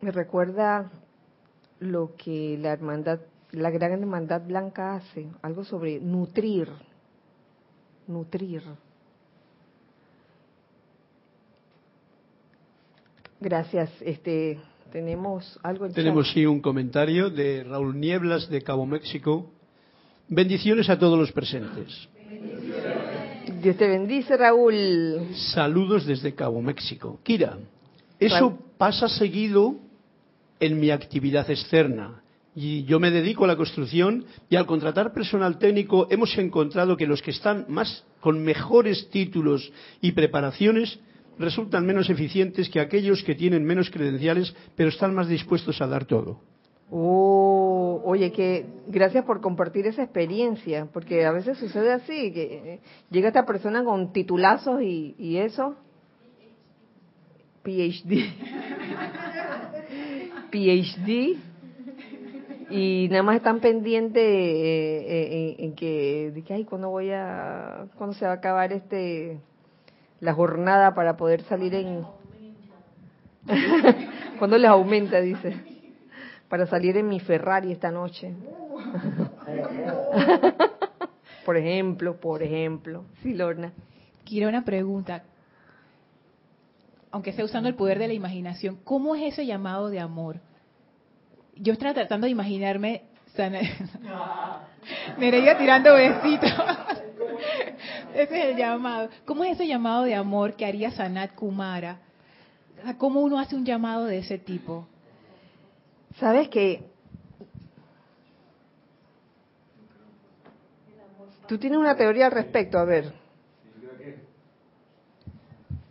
Me 0.00 0.12
recuerda 0.12 0.90
lo 1.80 2.14
que 2.16 2.56
la 2.60 2.72
hermandad 2.72 3.20
la 3.52 3.70
gran 3.70 3.92
hermandad 3.92 4.42
blanca 4.46 4.96
hace, 4.96 5.28
algo 5.42 5.64
sobre 5.64 6.00
nutrir, 6.00 6.68
nutrir. 8.06 8.62
Gracias. 13.40 13.90
Este, 14.00 14.58
tenemos 14.90 15.58
algo. 15.62 15.88
tenemos 15.88 16.30
sí 16.32 16.46
un 16.46 16.60
comentario 16.60 17.30
de 17.30 17.64
Raúl 17.64 17.98
Nieblas 17.98 18.48
de 18.48 18.62
Cabo 18.62 18.86
México. 18.86 19.50
Bendiciones 20.28 20.88
a 20.90 20.98
todos 20.98 21.18
los 21.18 21.30
presentes. 21.32 22.08
Dios 23.62 23.76
te 23.76 23.86
bendice, 23.86 24.36
Raúl. 24.36 25.28
Saludos 25.52 26.04
desde 26.06 26.34
Cabo 26.34 26.60
México. 26.60 27.20
Kira, 27.22 27.58
eso 28.18 28.58
pasa 28.76 29.08
seguido 29.08 29.76
en 30.58 30.80
mi 30.80 30.90
actividad 30.90 31.48
externa 31.50 32.22
y 32.56 32.84
yo 32.84 32.98
me 32.98 33.10
dedico 33.10 33.44
a 33.44 33.48
la 33.48 33.56
construcción 33.56 34.24
y 34.48 34.56
al 34.56 34.64
contratar 34.64 35.12
personal 35.12 35.58
técnico 35.58 36.08
hemos 36.10 36.36
encontrado 36.38 36.96
que 36.96 37.06
los 37.06 37.20
que 37.20 37.30
están 37.30 37.66
más 37.68 38.02
con 38.20 38.42
mejores 38.42 39.10
títulos 39.10 39.70
y 40.00 40.12
preparaciones 40.12 40.98
resultan 41.38 41.84
menos 41.84 42.08
eficientes 42.08 42.70
que 42.70 42.80
aquellos 42.80 43.22
que 43.22 43.34
tienen 43.34 43.62
menos 43.62 43.90
credenciales 43.90 44.56
pero 44.74 44.88
están 44.88 45.14
más 45.14 45.28
dispuestos 45.28 45.82
a 45.82 45.86
dar 45.86 46.06
todo. 46.06 46.40
Oh, 46.90 48.00
oye, 48.06 48.32
que 48.32 48.64
gracias 48.86 49.24
por 49.26 49.42
compartir 49.42 49.86
esa 49.86 50.04
experiencia, 50.04 50.88
porque 50.92 51.26
a 51.26 51.32
veces 51.32 51.58
sucede 51.58 51.92
así, 51.92 52.32
que 52.32 52.74
eh, 52.74 52.80
llega 53.10 53.28
esta 53.28 53.44
persona 53.44 53.84
con 53.84 54.12
titulazos 54.12 54.80
y, 54.80 55.14
y 55.18 55.38
eso. 55.38 55.74
PhD. 57.64 58.30
PhD 60.52 61.36
y 62.70 63.08
nada 63.10 63.22
más 63.22 63.36
están 63.36 63.60
pendientes 63.60 64.22
eh, 64.22 65.06
eh, 65.08 65.56
en, 65.58 65.74
que, 65.74 66.32
de 66.34 66.42
que, 66.42 66.54
ay, 66.54 66.64
¿cuándo 66.64 66.90
voy 66.90 67.10
a, 67.12 67.86
cuándo 67.96 68.14
se 68.14 68.24
va 68.24 68.32
a 68.32 68.34
acabar 68.34 68.72
este, 68.72 69.38
la 70.20 70.34
jornada 70.34 70.94
para 70.94 71.16
poder 71.16 71.42
salir 71.42 71.74
en, 71.74 72.04
cuando 74.38 74.58
les 74.58 74.70
aumenta, 74.70 75.20
dice, 75.20 75.56
para 76.48 76.66
salir 76.66 76.96
en 76.96 77.08
mi 77.08 77.20
Ferrari 77.20 77.72
esta 77.72 77.90
noche. 77.90 78.34
por 81.44 81.56
ejemplo, 81.56 82.18
por 82.18 82.42
ejemplo, 82.42 83.04
sí, 83.22 83.34
Lorna. 83.34 83.72
Quiero 84.24 84.48
una 84.48 84.64
pregunta. 84.64 85.22
Aunque 87.12 87.32
sea 87.32 87.44
usando 87.44 87.68
el 87.68 87.76
poder 87.76 87.98
de 87.98 88.08
la 88.08 88.14
imaginación, 88.14 88.78
¿cómo 88.84 89.14
es 89.14 89.32
ese 89.32 89.46
llamado 89.46 89.88
de 89.88 90.00
amor? 90.00 90.40
Yo 91.56 91.72
estaba 91.72 91.94
tratando 91.94 92.26
de 92.26 92.32
imaginarme 92.32 93.02
Mira, 95.18 95.36
iba 95.38 95.58
tirando 95.58 95.94
besitos. 95.94 96.50
Ese 98.14 98.38
es 98.38 98.44
el 98.46 98.56
llamado. 98.56 99.10
¿Cómo 99.26 99.44
es 99.44 99.52
ese 99.52 99.66
llamado 99.66 100.04
de 100.04 100.14
amor 100.14 100.54
que 100.54 100.64
haría 100.64 100.90
Sanat 100.90 101.34
Kumara? 101.34 101.98
¿Cómo 102.98 103.20
uno 103.20 103.38
hace 103.38 103.54
un 103.54 103.66
llamado 103.66 104.06
de 104.06 104.18
ese 104.18 104.38
tipo? 104.38 104.86
Sabes 106.18 106.48
que 106.48 106.82
tú 111.46 111.58
tienes 111.58 111.78
una 111.78 111.94
teoría 111.94 112.26
al 112.26 112.32
respecto, 112.32 112.78
a 112.78 112.84
ver. 112.84 113.12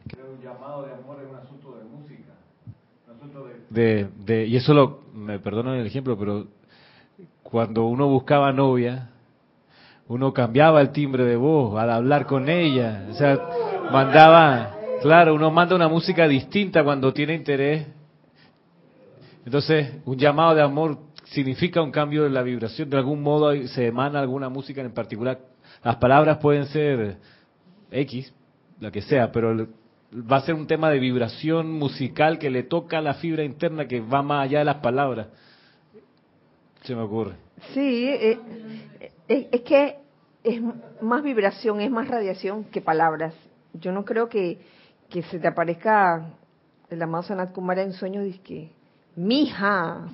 Creo 0.07 0.26
que 0.26 0.32
un 0.32 0.41
llamado 0.41 0.84
de 0.86 0.93
amor 0.93 1.22
es 1.22 1.30
un 1.30 1.36
asunto 1.36 1.78
de 1.78 1.84
música, 1.84 2.32
un 3.07 3.16
asunto 3.16 3.45
de, 3.70 4.09
de 4.26 4.47
y 4.47 4.57
eso 4.57 4.74
lo 4.74 5.04
me 5.26 5.39
perdonan 5.39 5.76
el 5.76 5.88
ejemplo, 5.88 6.17
pero 6.17 6.47
cuando 7.43 7.86
uno 7.86 8.07
buscaba 8.07 8.53
novia, 8.53 9.09
uno 10.07 10.34
cambiaba 10.34 10.82
el 10.82 10.91
timbre 10.91 11.26
de 11.26 11.36
voz 11.36 11.78
al 11.80 11.89
hablar 11.89 12.26
con 12.26 12.47
ella. 12.47 13.07
O 13.09 13.13
sea, 13.13 13.39
mandaba, 13.91 14.78
claro, 15.01 15.34
uno 15.34 15.49
manda 15.51 15.76
una 15.76 15.88
música 15.88 16.28
distinta 16.28 16.84
cuando 16.84 17.11
tiene 17.11 17.34
interés. 17.34 17.88
Entonces, 19.45 19.95
un 20.05 20.17
llamado 20.17 20.55
de 20.55 20.61
amor 20.61 20.99
significa 21.26 21.82
un 21.82 21.91
cambio 21.91 22.23
de 22.23 22.30
la 22.30 22.43
vibración. 22.43 22.89
De 22.89 22.97
algún 22.97 23.21
modo 23.21 23.55
se 23.67 23.88
emana 23.88 24.19
alguna 24.19 24.49
música 24.49 24.82
en 24.82 24.93
particular. 24.93 25.39
Las 25.84 25.95
palabras 25.97 26.38
pueden 26.38 26.65
ser 26.67 27.17
X, 27.91 28.34
la 28.80 28.91
que 28.91 29.01
sea, 29.01 29.32
pero 29.32 29.67
va 30.13 30.37
a 30.37 30.41
ser 30.41 30.55
un 30.55 30.67
tema 30.67 30.89
de 30.89 30.99
vibración 30.99 31.71
musical 31.71 32.39
que 32.39 32.49
le 32.49 32.63
toca 32.63 32.99
a 32.99 33.01
la 33.01 33.15
fibra 33.15 33.43
interna 33.43 33.87
que 33.87 33.99
va 33.99 34.21
más 34.21 34.45
allá 34.45 34.59
de 34.59 34.65
las 34.65 34.77
palabras. 34.77 35.27
Se 36.83 36.95
me 36.95 37.01
ocurre. 37.01 37.35
Sí, 37.73 38.07
eh, 38.09 38.39
eh, 39.27 39.49
es 39.51 39.61
que 39.61 39.97
es 40.43 40.61
más 41.01 41.23
vibración, 41.23 41.81
es 41.81 41.89
más 41.89 42.07
radiación 42.07 42.65
que 42.65 42.81
palabras. 42.81 43.33
Yo 43.73 43.91
no 43.91 44.05
creo 44.05 44.29
que, 44.29 44.59
que 45.09 45.23
se 45.23 45.39
te 45.39 45.47
aparezca 45.47 46.33
el 46.89 47.01
amado 47.01 47.23
Sanat 47.23 47.51
Kumara 47.51 47.81
en 47.81 47.93
sueño 47.93 48.23
y 48.23 48.33
que, 48.39 48.71
mija, 49.15 50.07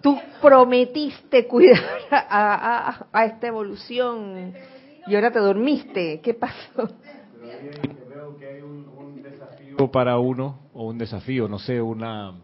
tú 0.00 0.18
prometiste 0.40 1.46
cuidar 1.48 1.82
a, 2.10 3.06
a 3.12 3.24
esta 3.24 3.48
evolución 3.48 4.54
y 5.06 5.14
ahora 5.14 5.32
te 5.32 5.40
dormiste. 5.40 6.20
¿Qué 6.20 6.34
pasó? 6.34 6.88
Para 9.90 10.18
uno, 10.18 10.60
o 10.72 10.86
un 10.86 10.98
desafío, 10.98 11.48
no 11.48 11.58
sé, 11.58 11.80
una 11.80 12.34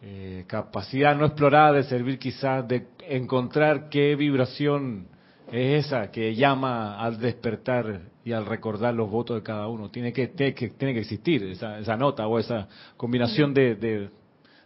eh, 0.00 0.44
capacidad 0.48 1.16
no 1.16 1.26
explorada 1.26 1.72
de 1.72 1.84
servir 1.84 2.18
quizás, 2.18 2.66
de 2.66 2.88
encontrar 3.08 3.88
qué 3.88 4.16
vibración 4.16 5.06
es 5.50 5.86
esa 5.86 6.10
que 6.10 6.34
llama 6.34 6.98
al 6.98 7.18
despertar 7.18 8.00
y 8.24 8.32
al 8.32 8.46
recordar 8.46 8.94
los 8.94 9.10
votos 9.10 9.36
de 9.36 9.42
cada 9.42 9.68
uno. 9.68 9.90
Tiene 9.90 10.12
que, 10.12 10.28
tiene 10.28 10.54
que, 10.54 10.70
tiene 10.70 10.94
que 10.94 11.00
existir 11.00 11.42
esa, 11.44 11.78
esa 11.78 11.96
nota 11.96 12.26
o 12.26 12.38
esa 12.38 12.68
combinación 12.96 13.52
de, 13.52 13.76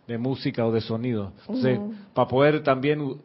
de, 0.07 0.18
música 0.18 0.64
o 0.64 0.72
de 0.72 0.80
sonido. 0.80 1.32
Entonces, 1.40 1.80
para 2.14 2.28
poder 2.28 2.62
también 2.62 3.16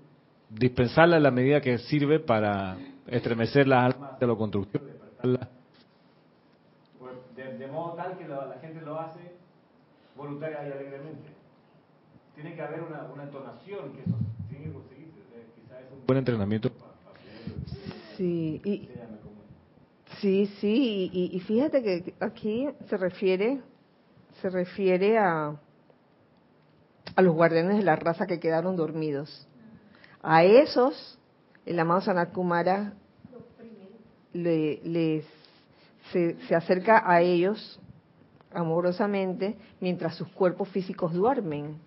dispensarla 0.50 1.18
en 1.18 1.24
la 1.24 1.32
medida 1.32 1.62
que 1.62 1.78
sirve 1.78 2.20
para 2.20 2.78
estremecer 3.08 3.68
las 3.68 3.94
almas 3.94 4.20
de 4.20 4.28
lo 4.28 4.38
constructivo, 4.38 4.84
de, 4.86 5.30
modo 5.30 5.61
tal 8.02 8.18
que 8.18 8.28
la, 8.28 8.58
gente 8.62 8.82
lo 8.82 9.00
hace 9.00 9.20
voluntaria 10.16 10.68
y 10.68 10.72
alegremente. 10.72 11.30
Tiene 12.36 12.56
que 12.56 12.62
haber 12.62 12.82
una, 12.82 13.04
una 13.14 13.24
entonación 13.24 13.94
que 13.94 14.02
eso 14.02 14.16
tiene 14.50 14.66
que 14.66 14.74
conseguirse. 14.74 15.20
Quizás 15.56 15.82
es 15.82 15.92
un 15.92 16.06
buen 16.06 16.20
entrenamiento. 16.20 16.72
Sí, 18.18 18.62
y, 18.64 18.90
sí, 20.20 20.46
sí, 20.60 21.10
y, 21.14 21.36
y, 21.36 21.40
fíjate 21.42 21.82
que 21.82 22.14
aquí 22.20 22.70
se 22.88 22.98
refiere, 22.98 23.62
se 24.42 24.50
refiere 24.50 25.18
a, 25.18 25.56
a 27.16 27.22
los 27.22 27.34
guardianes 27.34 27.78
de 27.78 27.84
la 27.84 27.96
raza 27.96 28.28
que 28.28 28.40
quedaron 28.40 28.76
dormidos. 28.76 29.48
A 30.22 30.44
esos, 30.44 31.18
el 31.66 31.80
amado 31.80 32.02
Sanat 32.02 32.32
Kumara 32.32 32.94
le, 34.34 34.80
les 34.84 35.26
se, 36.12 36.56
acerca 36.56 37.04
a 37.06 37.22
ellos 37.22 37.80
amorosamente 38.54 39.56
mientras 39.80 40.16
sus 40.16 40.28
cuerpos 40.30 40.70
físicos 40.70 41.14
duermen. 41.14 41.78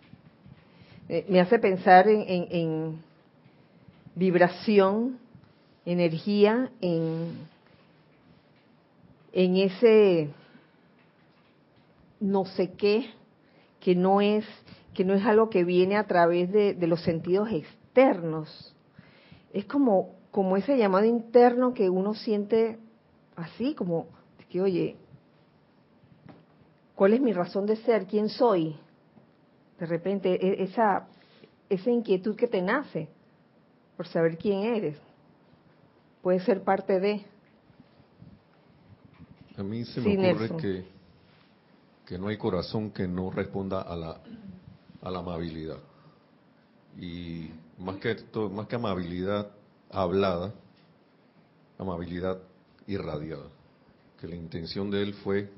Eh, 1.08 1.26
me 1.28 1.40
hace 1.40 1.58
pensar 1.58 2.08
en, 2.08 3.02
vibración, 4.14 5.18
energía, 5.84 6.70
en, 6.80 7.38
en 9.32 9.56
ese 9.56 10.30
no 12.20 12.44
sé 12.46 12.72
qué 12.72 13.10
que 13.80 13.94
no 13.94 14.20
es 14.20 14.46
que 14.94 15.04
no 15.04 15.14
es 15.14 15.26
algo 15.26 15.50
que 15.50 15.64
viene 15.64 15.96
a 15.96 16.06
través 16.06 16.50
de, 16.52 16.72
de 16.72 16.86
los 16.86 17.02
sentidos 17.02 17.50
externos. 17.50 18.74
Es 19.52 19.64
como 19.66 20.14
como 20.30 20.56
ese 20.56 20.76
llamado 20.76 21.04
interno 21.04 21.74
que 21.74 21.90
uno 21.90 22.14
siente 22.14 22.78
así 23.36 23.74
como 23.74 24.06
que, 24.48 24.60
oye, 24.60 24.96
¿cuál 26.94 27.14
es 27.14 27.20
mi 27.20 27.32
razón 27.32 27.66
de 27.66 27.76
ser? 27.76 28.06
¿Quién 28.06 28.28
soy? 28.28 28.76
De 29.78 29.86
repente, 29.86 30.34
e, 30.34 30.62
esa, 30.62 31.08
esa 31.68 31.90
inquietud 31.90 32.36
que 32.36 32.46
te 32.46 32.62
nace 32.62 33.08
por 33.96 34.06
saber 34.06 34.38
quién 34.38 34.62
eres, 34.62 34.98
puede 36.22 36.40
ser 36.40 36.62
parte 36.62 37.00
de... 37.00 37.24
A 39.56 39.62
mí 39.62 39.84
se 39.84 40.00
me 40.00 40.32
ocurre 40.32 40.56
que, 40.56 40.84
que 42.06 42.18
no 42.18 42.28
hay 42.28 42.36
corazón 42.36 42.90
que 42.90 43.06
no 43.06 43.30
responda 43.30 43.82
a 43.82 43.94
la, 43.94 44.20
a 45.00 45.10
la 45.10 45.18
amabilidad. 45.20 45.78
Y 46.98 47.50
más 47.78 47.96
que, 47.96 48.16
más 48.50 48.66
que 48.66 48.76
amabilidad 48.76 49.50
hablada, 49.90 50.52
amabilidad 51.78 52.38
irradiada. 52.86 53.48
Que 54.20 54.26
la 54.26 54.34
intención 54.34 54.90
de 54.90 55.02
él 55.02 55.14
fue, 55.14 55.50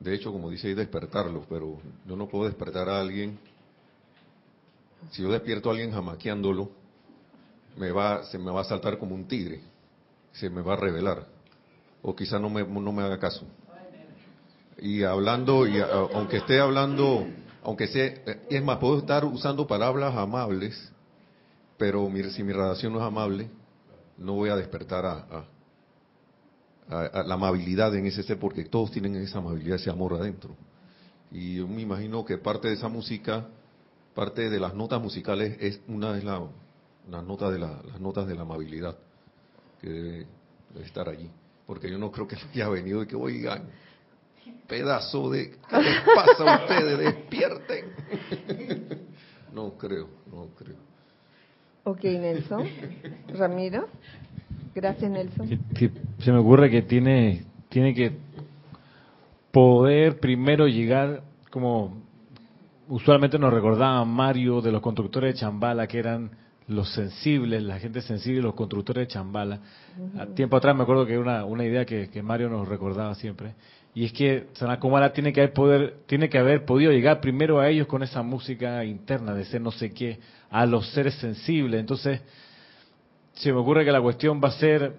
de 0.00 0.14
hecho, 0.14 0.32
como 0.32 0.50
dice 0.50 0.68
ahí, 0.68 0.74
despertarlo, 0.74 1.44
pero 1.48 1.78
yo 2.06 2.16
no 2.16 2.28
puedo 2.28 2.44
despertar 2.44 2.88
a 2.88 3.00
alguien. 3.00 3.38
Si 5.10 5.22
yo 5.22 5.30
despierto 5.30 5.68
a 5.68 5.72
alguien 5.72 5.92
jamaqueándolo, 5.92 6.70
me 7.76 7.90
va, 7.90 8.24
se 8.24 8.38
me 8.38 8.50
va 8.50 8.62
a 8.62 8.64
saltar 8.64 8.98
como 8.98 9.14
un 9.14 9.26
tigre, 9.26 9.60
se 10.32 10.50
me 10.50 10.62
va 10.62 10.74
a 10.74 10.76
revelar, 10.76 11.26
o 12.02 12.14
quizá 12.14 12.38
no 12.38 12.50
me, 12.50 12.64
no 12.64 12.92
me 12.92 13.02
haga 13.02 13.18
caso. 13.18 13.46
Y 14.78 15.04
hablando, 15.04 15.66
y 15.66 15.80
aunque 15.80 16.38
esté 16.38 16.60
hablando, 16.60 17.26
aunque 17.62 17.86
sea, 17.86 18.14
es 18.50 18.62
más, 18.62 18.78
puedo 18.78 18.98
estar 18.98 19.24
usando 19.24 19.66
palabras 19.66 20.14
amables, 20.14 20.92
pero 21.78 22.10
si 22.30 22.42
mi 22.42 22.52
radiación 22.52 22.92
no 22.92 22.98
es 22.98 23.04
amable, 23.04 23.48
no 24.18 24.34
voy 24.34 24.50
a 24.50 24.56
despertar 24.56 25.04
a, 25.06 25.44
la 26.88 27.34
amabilidad 27.34 27.94
en 27.94 28.06
ese 28.06 28.22
ser, 28.22 28.38
porque 28.38 28.64
todos 28.64 28.90
tienen 28.90 29.16
esa 29.16 29.38
amabilidad, 29.38 29.76
ese 29.76 29.90
amor 29.90 30.14
adentro. 30.14 30.56
Y 31.30 31.56
yo 31.56 31.66
me 31.68 31.82
imagino 31.82 32.24
que 32.24 32.38
parte 32.38 32.68
de 32.68 32.74
esa 32.74 32.88
música 32.88 33.46
parte 34.16 34.48
de 34.48 34.58
las 34.58 34.74
notas 34.74 35.00
musicales 35.00 35.58
es 35.60 35.78
una 35.88 36.14
de 36.14 36.22
la, 36.22 36.42
las 37.10 37.22
notas 37.22 37.52
de 37.52 37.58
la, 37.58 37.82
las 37.86 38.00
notas 38.00 38.26
de 38.26 38.34
la 38.34 38.42
amabilidad 38.42 38.96
que 39.78 39.90
debe, 39.90 40.26
estar 40.82 41.06
allí, 41.08 41.30
porque 41.66 41.90
yo 41.90 41.98
no 41.98 42.10
creo 42.10 42.26
que 42.26 42.36
haya 42.54 42.68
venido 42.70 43.02
y 43.02 43.06
que 43.06 43.14
oigan 43.14 43.64
pedazo 44.66 45.30
de 45.30 45.50
¿qué 45.68 45.76
les 45.76 46.00
pasa 46.02 46.54
a 46.54 46.62
ustedes? 46.62 46.98
Despierten. 46.98 47.84
no 49.52 49.76
creo, 49.76 50.08
no 50.32 50.48
creo. 50.56 50.76
Ok, 51.84 52.02
Nelson. 52.04 52.66
Ramiro. 53.34 53.88
Gracias, 54.76 55.10
Nelson. 55.10 55.48
se 56.18 56.32
me 56.32 56.36
ocurre 56.36 56.70
que 56.70 56.82
tiene, 56.82 57.44
tiene 57.70 57.94
que 57.94 58.12
poder 59.50 60.20
primero 60.20 60.68
llegar 60.68 61.22
como 61.50 62.02
usualmente 62.86 63.38
nos 63.38 63.54
recordaba 63.54 64.04
Mario 64.04 64.60
de 64.60 64.70
los 64.70 64.82
constructores 64.82 65.32
de 65.32 65.40
Chambala, 65.40 65.86
que 65.86 65.98
eran 65.98 66.30
los 66.68 66.92
sensibles, 66.92 67.62
la 67.62 67.78
gente 67.78 68.02
sensible, 68.02 68.42
los 68.42 68.54
constructores 68.54 69.08
de 69.08 69.14
Chambala. 69.14 69.60
Tiempo 70.34 70.58
atrás 70.58 70.76
me 70.76 70.82
acuerdo 70.82 71.06
que 71.06 71.14
era 71.14 71.46
una, 71.46 71.64
idea 71.64 71.86
que, 71.86 72.22
Mario 72.22 72.50
nos 72.50 72.68
recordaba 72.68 73.14
siempre. 73.14 73.54
Y 73.94 74.04
es 74.04 74.12
que 74.12 74.48
Sanakumara 74.52 75.14
tiene 75.14 75.32
que 75.32 75.40
haber 75.40 75.54
poder, 75.54 75.94
tiene 76.04 76.28
que 76.28 76.36
haber 76.36 76.66
podido 76.66 76.92
llegar 76.92 77.22
primero 77.22 77.60
a 77.60 77.70
ellos 77.70 77.86
con 77.86 78.02
esa 78.02 78.22
música 78.22 78.84
interna 78.84 79.32
de 79.32 79.46
ser 79.46 79.62
no 79.62 79.72
sé 79.72 79.90
qué, 79.94 80.18
a 80.50 80.66
los 80.66 80.90
seres 80.90 81.14
sensibles. 81.14 81.80
Entonces, 81.80 82.20
se 83.36 83.52
me 83.52 83.58
ocurre 83.58 83.84
que 83.84 83.92
la 83.92 84.00
cuestión 84.00 84.40
va 84.42 84.48
a 84.48 84.52
ser 84.52 84.94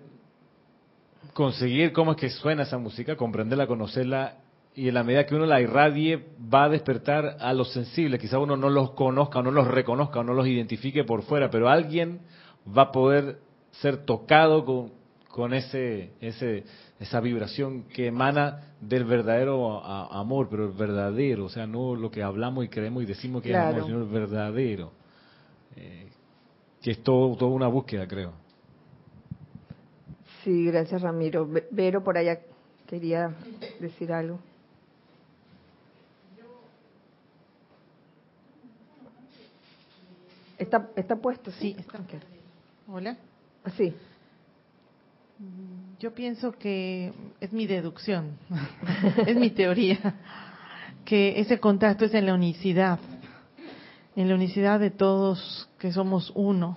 conseguir 1.34 1.92
cómo 1.92 2.12
es 2.12 2.18
que 2.18 2.30
suena 2.30 2.64
esa 2.64 2.78
música, 2.78 3.16
comprenderla, 3.16 3.68
conocerla 3.68 4.38
y 4.74 4.88
en 4.88 4.94
la 4.94 5.04
medida 5.04 5.26
que 5.26 5.36
uno 5.36 5.46
la 5.46 5.60
irradie 5.60 6.24
va 6.54 6.66
a 6.66 6.70
despertar 6.70 7.38
a 7.40 7.52
los 7.54 7.74
sensibles. 7.74 8.22
Quizá 8.22 8.38
uno 8.38 8.56
no 8.56 8.70
los 8.70 8.92
conozca 8.92 9.40
o 9.40 9.42
no 9.44 9.52
los 9.52 9.68
reconozca 9.68 10.20
o 10.20 10.24
no 10.24 10.34
los 10.34 10.48
identifique 10.48 11.04
por 11.04 11.24
fuera, 11.24 11.50
pero 11.50 11.68
alguien 11.68 12.22
va 12.66 12.84
a 12.84 12.92
poder 12.92 13.40
ser 13.72 14.06
tocado 14.06 14.66
con, 14.66 14.92
con 15.30 15.54
ese, 15.56 16.12
ese, 16.22 16.64
esa 17.00 17.20
vibración 17.20 17.84
que 17.86 18.08
emana 18.08 18.74
del 18.80 19.06
verdadero 19.06 19.84
amor, 19.84 20.48
pero 20.50 20.66
el 20.66 20.74
verdadero, 20.74 21.46
o 21.46 21.50
sea, 21.50 21.66
no 21.66 21.96
lo 21.96 22.12
que 22.12 22.22
hablamos 22.22 22.66
y 22.66 22.70
creemos 22.70 23.02
y 23.02 23.08
decimos 23.08 23.42
que 23.42 23.50
es 23.50 23.56
amor, 23.56 23.86
sino 23.86 23.98
el 23.98 24.10
verdadero. 24.10 24.92
Que 26.82 26.92
es 26.92 27.04
todo, 27.04 27.36
toda 27.36 27.52
una 27.52 27.68
búsqueda, 27.68 28.08
creo. 28.08 28.34
Sí, 30.44 30.66
gracias 30.66 31.02
Ramiro. 31.02 31.50
Vero 31.72 32.04
por 32.04 32.18
allá 32.18 32.40
quería 32.88 33.36
decir 33.80 34.12
algo. 34.14 34.40
¿Está, 40.58 40.90
está 40.96 41.16
puesto? 41.16 41.52
Sí, 41.52 41.76
está. 41.78 42.00
Hola. 42.88 43.18
Ah, 43.64 43.70
sí. 43.72 43.94
Yo 46.00 46.14
pienso 46.14 46.52
que 46.52 47.12
es 47.40 47.54
mi 47.54 47.68
deducción, 47.68 48.38
es 49.28 49.36
mi 49.36 49.52
teoría, 49.52 50.16
que 51.06 51.40
ese 51.40 51.60
contacto 51.60 52.06
es 52.06 52.14
en 52.14 52.26
la 52.26 52.34
unicidad, 52.34 53.00
en 54.18 54.30
la 54.30 54.36
unicidad 54.36 54.80
de 54.80 54.90
todos 54.90 55.70
que 55.78 55.92
somos 55.94 56.32
uno. 56.34 56.76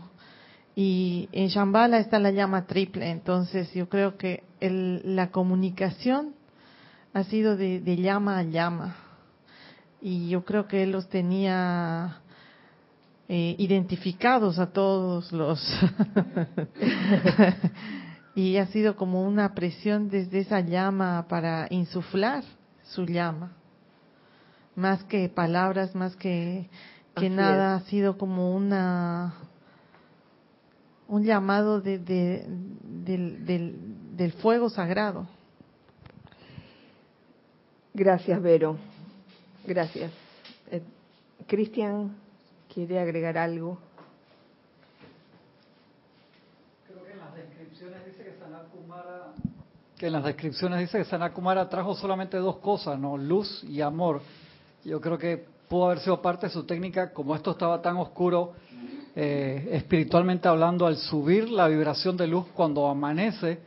Y 0.77 1.31
en 1.33 1.49
Shambhala 1.49 1.99
está 1.99 2.19
la 2.19 2.31
llama 2.31 2.67
triple, 2.67 3.11
entonces 3.11 3.73
yo 3.73 3.89
creo 3.89 4.19
que 4.19 4.45
la 4.61 5.31
comunicación 5.31 6.35
ha 7.15 7.25
sido 7.25 7.57
de, 7.57 7.81
de 7.81 7.97
llama 7.97 8.39
a 8.39 8.43
llama. 8.43 8.95
Y 10.03 10.29
yo 10.29 10.45
creo 10.45 10.69
que 10.69 10.83
él 10.83 10.93
los 10.93 11.09
tenía 11.09 12.21
eh, 13.27 13.57
identificados 13.59 14.59
a 14.59 14.67
todos 14.67 15.33
los... 15.33 15.67
y 18.35 18.59
ha 18.59 18.67
sido 18.67 18.97
como 18.97 19.23
una 19.23 19.55
presión 19.55 20.11
desde 20.11 20.41
esa 20.41 20.61
llama 20.61 21.25
para 21.27 21.69
insuflar 21.71 22.45
su 22.83 23.07
llama. 23.07 23.53
Más 24.77 25.03
que 25.05 25.31
palabras, 25.31 25.95
más 25.95 26.17
que, 26.17 26.69
que 27.17 27.29
nada, 27.29 27.75
ha 27.75 27.81
sido 27.81 28.17
como 28.17 28.55
una 28.55 29.35
un 31.09 31.25
llamado 31.25 31.81
de, 31.81 31.99
del, 31.99 33.47
del 34.17 34.33
fuego 34.35 34.71
sagrado. 34.71 35.27
Gracias, 37.93 38.41
Vero. 38.41 38.79
Gracias. 39.67 40.13
Eh, 40.71 40.83
Cristian. 41.47 42.17
¿Quiere 42.73 43.01
agregar 43.01 43.37
algo? 43.37 43.79
Creo 46.87 47.05
que 47.05 47.13
en 47.13 47.19
las 47.19 47.35
descripciones 47.35 48.07
dice 48.07 48.23
que 48.23 48.31
que 49.99 50.07
en 50.07 50.13
las 50.15 50.25
descripciones 50.25 50.81
dice 50.81 50.99
que 50.99 51.05
Sanat 51.05 51.33
Kumara 51.35 51.69
trajo 51.69 51.95
solamente 51.95 52.37
dos 52.39 52.57
cosas, 52.59 52.99
¿no? 52.99 53.19
Luz 53.19 53.63
y 53.65 53.81
amor. 53.81 54.23
Yo 54.83 55.01
creo 55.01 55.19
que 55.19 55.45
pudo 55.71 55.87
haber 55.87 56.01
sido 56.01 56.21
parte 56.21 56.49
de 56.49 56.53
su 56.53 56.65
técnica, 56.65 57.15
como 57.15 57.35
esto 57.35 57.53
estaba 57.53 57.81
tan 57.81 57.97
oscuro, 57.97 58.53
eh, 59.17 59.71
espiritualmente 59.73 60.49
hablando, 60.49 60.85
al 60.85 60.99
subir 60.99 61.49
la 61.49 61.67
vibración 61.69 62.19
de 62.19 62.27
luz 62.27 62.45
cuando 62.53 62.87
amanece, 62.87 63.59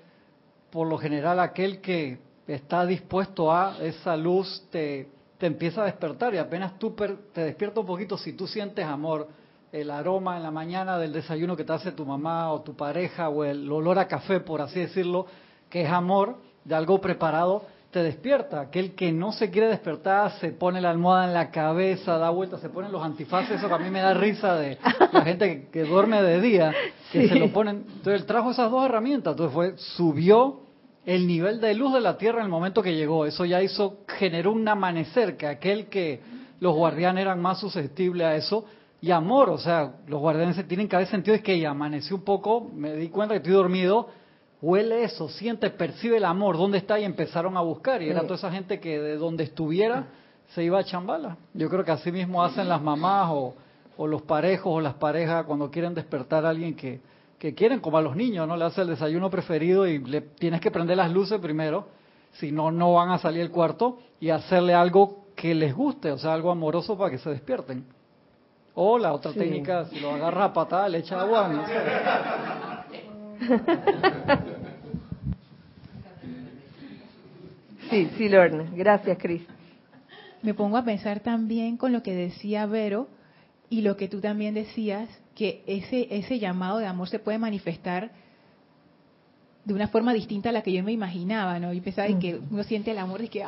por 0.69 0.87
lo 0.87 0.99
general 0.99 1.39
aquel 1.39 1.81
que 1.81 2.19
está 2.45 2.85
dispuesto 2.85 3.51
a 3.51 3.77
esa 3.81 4.15
luz 4.15 4.67
te 4.69 5.09
te 5.43 5.47
empieza 5.47 5.81
a 5.81 5.85
despertar 5.87 6.33
y 6.33 6.37
apenas 6.37 6.79
tú 6.79 6.95
te 7.33 7.43
despiertas 7.43 7.79
un 7.79 7.85
poquito, 7.85 8.17
si 8.17 8.31
tú 8.31 8.47
sientes 8.47 8.85
amor, 8.85 9.27
el 9.73 9.91
aroma 9.91 10.37
en 10.37 10.43
la 10.43 10.51
mañana 10.51 10.97
del 10.97 11.11
desayuno 11.11 11.57
que 11.57 11.65
te 11.65 11.73
hace 11.73 11.91
tu 11.91 12.05
mamá 12.05 12.49
o 12.53 12.61
tu 12.61 12.77
pareja 12.77 13.27
o 13.27 13.43
el 13.43 13.69
olor 13.69 13.99
a 13.99 14.07
café, 14.07 14.39
por 14.39 14.61
así 14.61 14.79
decirlo, 14.79 15.25
que 15.69 15.81
es 15.81 15.89
amor 15.89 16.37
de 16.63 16.75
algo 16.75 17.01
preparado, 17.01 17.65
te 17.93 18.01
despierta. 18.01 18.59
Aquel 18.59 18.95
que 18.95 19.11
no 19.11 19.31
se 19.31 19.51
quiere 19.51 19.67
despertar 19.67 20.31
se 20.39 20.49
pone 20.49 20.81
la 20.81 20.89
almohada 20.89 21.27
en 21.27 21.33
la 21.33 21.51
cabeza, 21.51 22.17
da 22.17 22.31
vuelta, 22.31 22.57
se 22.57 22.69
ponen 22.69 22.91
los 22.91 23.03
antifaces, 23.03 23.57
eso 23.57 23.67
que 23.67 23.73
a 23.73 23.77
mí 23.77 23.89
me 23.91 24.01
da 24.01 24.15
risa 24.15 24.55
de 24.55 24.79
la 25.11 25.21
gente 25.21 25.69
que, 25.71 25.83
duerme 25.83 26.21
de 26.23 26.41
día, 26.41 26.73
que 27.11 27.29
se 27.29 27.35
lo 27.35 27.53
ponen. 27.53 27.85
Entonces 27.87 28.21
él 28.21 28.25
trajo 28.25 28.49
esas 28.49 28.71
dos 28.71 28.83
herramientas, 28.83 29.33
entonces 29.33 29.53
fue, 29.53 29.77
subió 29.77 30.61
el 31.05 31.27
nivel 31.27 31.61
de 31.61 31.75
luz 31.75 31.93
de 31.93 32.01
la 32.01 32.17
Tierra 32.17 32.39
en 32.39 32.45
el 32.45 32.49
momento 32.49 32.81
que 32.81 32.95
llegó. 32.95 33.27
Eso 33.27 33.45
ya 33.45 33.61
hizo, 33.61 33.99
generó 34.07 34.53
un 34.53 34.67
amanecer, 34.67 35.37
que 35.37 35.45
aquel 35.45 35.85
que 35.85 36.19
los 36.59 36.73
guardianes 36.73 37.21
eran 37.21 37.39
más 37.41 37.59
susceptibles 37.59 38.25
a 38.25 38.35
eso, 38.35 38.65
y 39.01 39.11
amor, 39.11 39.51
o 39.51 39.59
sea, 39.59 39.97
los 40.07 40.19
guardianes 40.19 40.67
tienen 40.67 40.87
que 40.87 40.95
haber 40.95 41.09
sentido, 41.09 41.35
es 41.35 41.43
que 41.43 41.59
ya 41.59 41.69
amaneció 41.69 42.15
un 42.15 42.23
poco, 42.23 42.71
me 42.73 42.95
di 42.95 43.09
cuenta 43.09 43.35
que 43.35 43.37
estoy 43.37 43.53
dormido, 43.53 44.07
huele 44.64 45.03
eso, 45.03 45.28
siente, 45.28 45.70
percibe 45.70 46.18
el 46.18 46.26
amor, 46.26 46.57
¿dónde 46.57 46.78
está? 46.78 46.97
Y 46.97 47.03
empezaron 47.03 47.57
a 47.57 47.61
buscar, 47.61 48.01
y 48.01 48.09
era 48.09 48.22
toda 48.22 48.36
esa 48.36 48.49
gente 48.49 48.80
que 48.80 48.97
de 48.97 49.18
donde 49.18 49.43
estuviera 49.43 50.05
se 50.55 50.64
iba 50.64 50.80
a 50.80 50.84
chambala. 50.86 51.36
Yo 51.53 51.70
creo 51.70 51.84
que 51.84 51.91
así 51.91 52.14
mismo 52.14 52.41
hacen 52.41 52.70
las 52.70 52.82
mamás 52.82 53.28
o, 53.32 53.53
o 53.97 54.07
los 54.07 54.22
parejos 54.22 54.74
o 54.74 54.80
las 54.80 54.93
parejas 54.93 55.45
cuando 55.45 55.70
quieren 55.70 55.93
despertar 55.93 56.45
a 56.45 56.49
alguien 56.49 56.76
que, 56.76 57.01
que 57.38 57.53
quieren, 57.53 57.82
como 57.82 57.97
a 57.97 58.01
los 58.01 58.16
niños, 58.16 58.47
¿no? 58.47 58.55
Le 58.55 58.64
hace 58.64 58.82
el 58.82 58.88
desayuno 58.88 59.30
preferido 59.30 59.86
y 59.86 59.99
le 59.99 60.22
tienes 60.22 60.61
que 60.61 60.72
prender 60.72 60.95
las 60.95 61.11
luces 61.11 61.41
primero, 61.41 61.88
si 62.32 62.53
no, 62.53 62.72
no 62.72 62.93
van 62.93 63.11
a 63.11 63.18
salir 63.18 63.41
del 63.41 63.51
cuarto 63.51 63.99
y 64.22 64.30
hacerle 64.30 64.74
algo 64.74 65.26
que 65.36 65.53
les 65.53 65.76
guste, 65.76 66.09
o 66.09 66.18
sea, 66.18 66.34
algo 66.34 66.49
amoroso 66.49 66.97
para 66.97 67.11
que 67.11 67.18
se 67.18 67.30
despierten. 67.30 67.86
O 68.76 68.97
la 68.97 69.11
otra 69.11 69.34
técnica, 69.34 69.86
si 69.86 69.99
lo 69.99 70.11
agarra 70.11 70.45
a 70.45 70.53
patada, 70.53 70.88
le 70.88 70.99
echa 70.99 71.20
agua. 71.20 71.49
¿no? 71.49 72.72
Sí, 77.89 78.09
sí, 78.17 78.27
Lorna. 78.27 78.65
Gracias, 78.75 79.17
Cris. 79.19 79.43
Me 80.41 80.55
pongo 80.55 80.77
a 80.77 80.83
pensar 80.83 81.19
también 81.19 81.77
con 81.77 81.93
lo 81.93 82.01
que 82.01 82.15
decía 82.15 82.65
Vero 82.65 83.07
y 83.69 83.81
lo 83.81 83.97
que 83.97 84.07
tú 84.07 84.19
también 84.19 84.55
decías 84.55 85.07
que 85.35 85.63
ese, 85.67 86.07
ese 86.09 86.39
llamado 86.39 86.79
de 86.79 86.87
amor 86.87 87.07
se 87.07 87.19
puede 87.19 87.37
manifestar 87.37 88.11
de 89.63 89.73
una 89.73 89.87
forma 89.87 90.13
distinta 90.13 90.49
a 90.49 90.51
la 90.51 90.61
que 90.61 90.73
yo 90.73 90.83
me 90.83 90.91
imaginaba, 90.91 91.59
¿no? 91.59 91.71
Yo 91.71 91.81
pensaba 91.81 92.07
que 92.19 92.39
uno 92.49 92.63
siente 92.63 92.91
el 92.91 92.97
amor 92.97 93.21
de 93.21 93.29
que, 93.29 93.45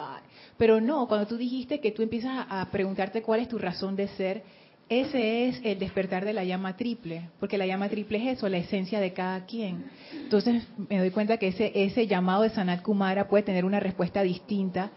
pero 0.58 0.80
no, 0.80 1.08
cuando 1.08 1.28
tú 1.28 1.38
dijiste 1.38 1.82
que 1.82 1.92
tú 1.92 2.02
empiezas 2.02 2.46
a 2.50 2.70
preguntarte 2.72 3.22
cuál 3.22 3.42
es 3.42 3.50
tu 3.50 3.58
razón 3.58 3.96
de 3.96 4.08
ser, 4.10 4.44
ese 4.90 5.48
es 5.48 5.62
el 5.64 5.80
despertar 5.80 6.26
de 6.26 6.34
la 6.34 6.44
llama 6.44 6.78
triple, 6.78 7.30
porque 7.40 7.58
la 7.58 7.66
llama 7.66 7.90
triple 7.90 8.18
es 8.18 8.38
eso, 8.38 8.50
la 8.50 8.58
esencia 8.58 9.00
de 9.00 9.14
cada 9.14 9.46
quien. 9.46 9.86
Entonces 10.14 10.68
me 10.90 11.00
doy 11.00 11.12
cuenta 11.12 11.38
que 11.38 11.48
ese, 11.48 11.72
ese 11.74 12.08
llamado 12.08 12.44
de 12.44 12.50
Sanat 12.50 12.82
Kumara 12.82 13.28
puede 13.28 13.44
tener 13.44 13.66
una 13.66 13.80
respuesta 13.80 14.22
distinta 14.22 14.92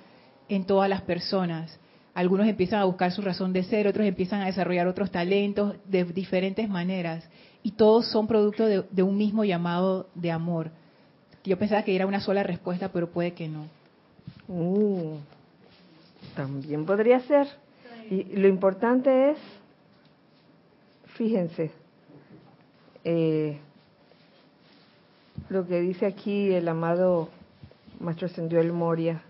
en 0.48 0.64
todas 0.64 0.88
las 0.88 1.02
personas 1.02 1.78
algunos 2.18 2.48
empiezan 2.48 2.80
a 2.80 2.84
buscar 2.84 3.12
su 3.12 3.22
razón 3.22 3.52
de 3.52 3.62
ser, 3.62 3.86
otros 3.86 4.04
empiezan 4.04 4.40
a 4.40 4.46
desarrollar 4.46 4.88
otros 4.88 5.12
talentos 5.12 5.76
de 5.84 6.02
diferentes 6.02 6.68
maneras. 6.68 7.24
Y 7.62 7.70
todos 7.70 8.10
son 8.10 8.26
producto 8.26 8.66
de, 8.66 9.02
un 9.04 9.16
mismo 9.16 9.44
llamado 9.44 10.08
de 10.16 10.32
amor. 10.32 10.72
Yo 11.44 11.56
pensaba 11.60 11.84
que 11.84 11.94
era 11.94 12.08
una 12.08 12.18
sola 12.18 12.42
respuesta, 12.42 12.88
pero 12.88 13.08
puede 13.08 13.34
que 13.34 13.46
no. 13.46 13.66
Uh, 14.48 15.18
también 16.34 16.84
podría 16.84 17.20
ser. 17.20 17.46
Y 18.10 18.24
lo 18.36 18.48
importante 18.48 19.30
es 19.30 19.38
fíjense, 21.18 21.72
eh, 23.02 23.58
lo 25.48 25.66
que 25.66 25.80
dice 25.80 26.06
aquí 26.06 26.52
el 26.54 26.68
amado 26.68 27.28
Maestro 27.98 28.26
Ascendió 28.26 28.62
Moria. 28.72 29.20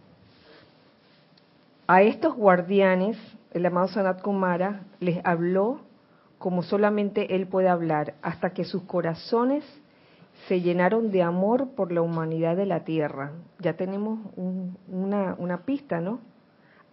A 1.87 2.03
estos 2.03 2.35
guardianes, 2.35 3.17
el 3.55 3.65
amado 3.65 3.89
Sanat 3.89 4.21
Kumara 4.21 4.83
les 5.01 5.25
habló 5.25 5.81
como 6.37 6.63
solamente 6.63 7.35
él 7.35 7.47
puede 7.47 7.69
hablar, 7.69 8.15
hasta 8.21 8.51
que 8.51 8.65
sus 8.65 8.83
corazones 8.83 9.65
se 10.47 10.61
llenaron 10.61 11.11
de 11.11 11.23
amor 11.23 11.71
por 11.75 11.91
la 11.91 12.03
humanidad 12.03 12.55
de 12.55 12.67
la 12.67 12.85
tierra. 12.85 13.33
Ya 13.61 13.73
tenemos 13.73 14.21
una, 14.37 15.35
una 15.39 15.65
pista, 15.65 16.03
¿no? 16.03 16.21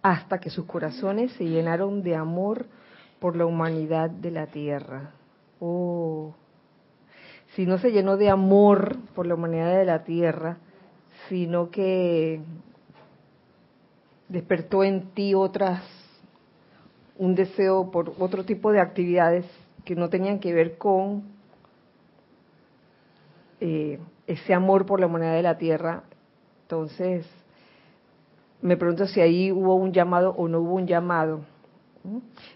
Hasta 0.00 0.40
que 0.40 0.48
sus 0.48 0.64
corazones 0.64 1.32
se 1.32 1.44
llenaron 1.44 2.02
de 2.02 2.16
amor 2.16 2.64
por 2.64 2.85
la 3.20 3.46
humanidad 3.46 4.10
de 4.10 4.30
la 4.30 4.46
tierra. 4.46 5.12
Oh, 5.60 6.34
si 7.54 7.64
no 7.64 7.78
se 7.78 7.90
llenó 7.90 8.16
de 8.16 8.28
amor 8.28 8.96
por 9.14 9.26
la 9.26 9.34
humanidad 9.34 9.76
de 9.78 9.84
la 9.86 10.04
tierra, 10.04 10.58
sino 11.28 11.70
que 11.70 12.40
despertó 14.28 14.84
en 14.84 15.10
ti 15.12 15.34
otras, 15.34 15.82
un 17.16 17.34
deseo 17.34 17.90
por 17.90 18.12
otro 18.18 18.44
tipo 18.44 18.72
de 18.72 18.80
actividades 18.80 19.46
que 19.84 19.96
no 19.96 20.10
tenían 20.10 20.38
que 20.38 20.52
ver 20.52 20.76
con 20.76 21.24
eh, 23.60 23.98
ese 24.26 24.52
amor 24.52 24.84
por 24.84 25.00
la 25.00 25.06
humanidad 25.06 25.34
de 25.34 25.42
la 25.42 25.56
tierra. 25.56 26.02
Entonces, 26.62 27.26
me 28.60 28.76
pregunto 28.76 29.06
si 29.06 29.20
ahí 29.20 29.50
hubo 29.50 29.76
un 29.76 29.92
llamado 29.92 30.34
o 30.36 30.48
no 30.48 30.60
hubo 30.60 30.74
un 30.74 30.86
llamado. 30.86 31.40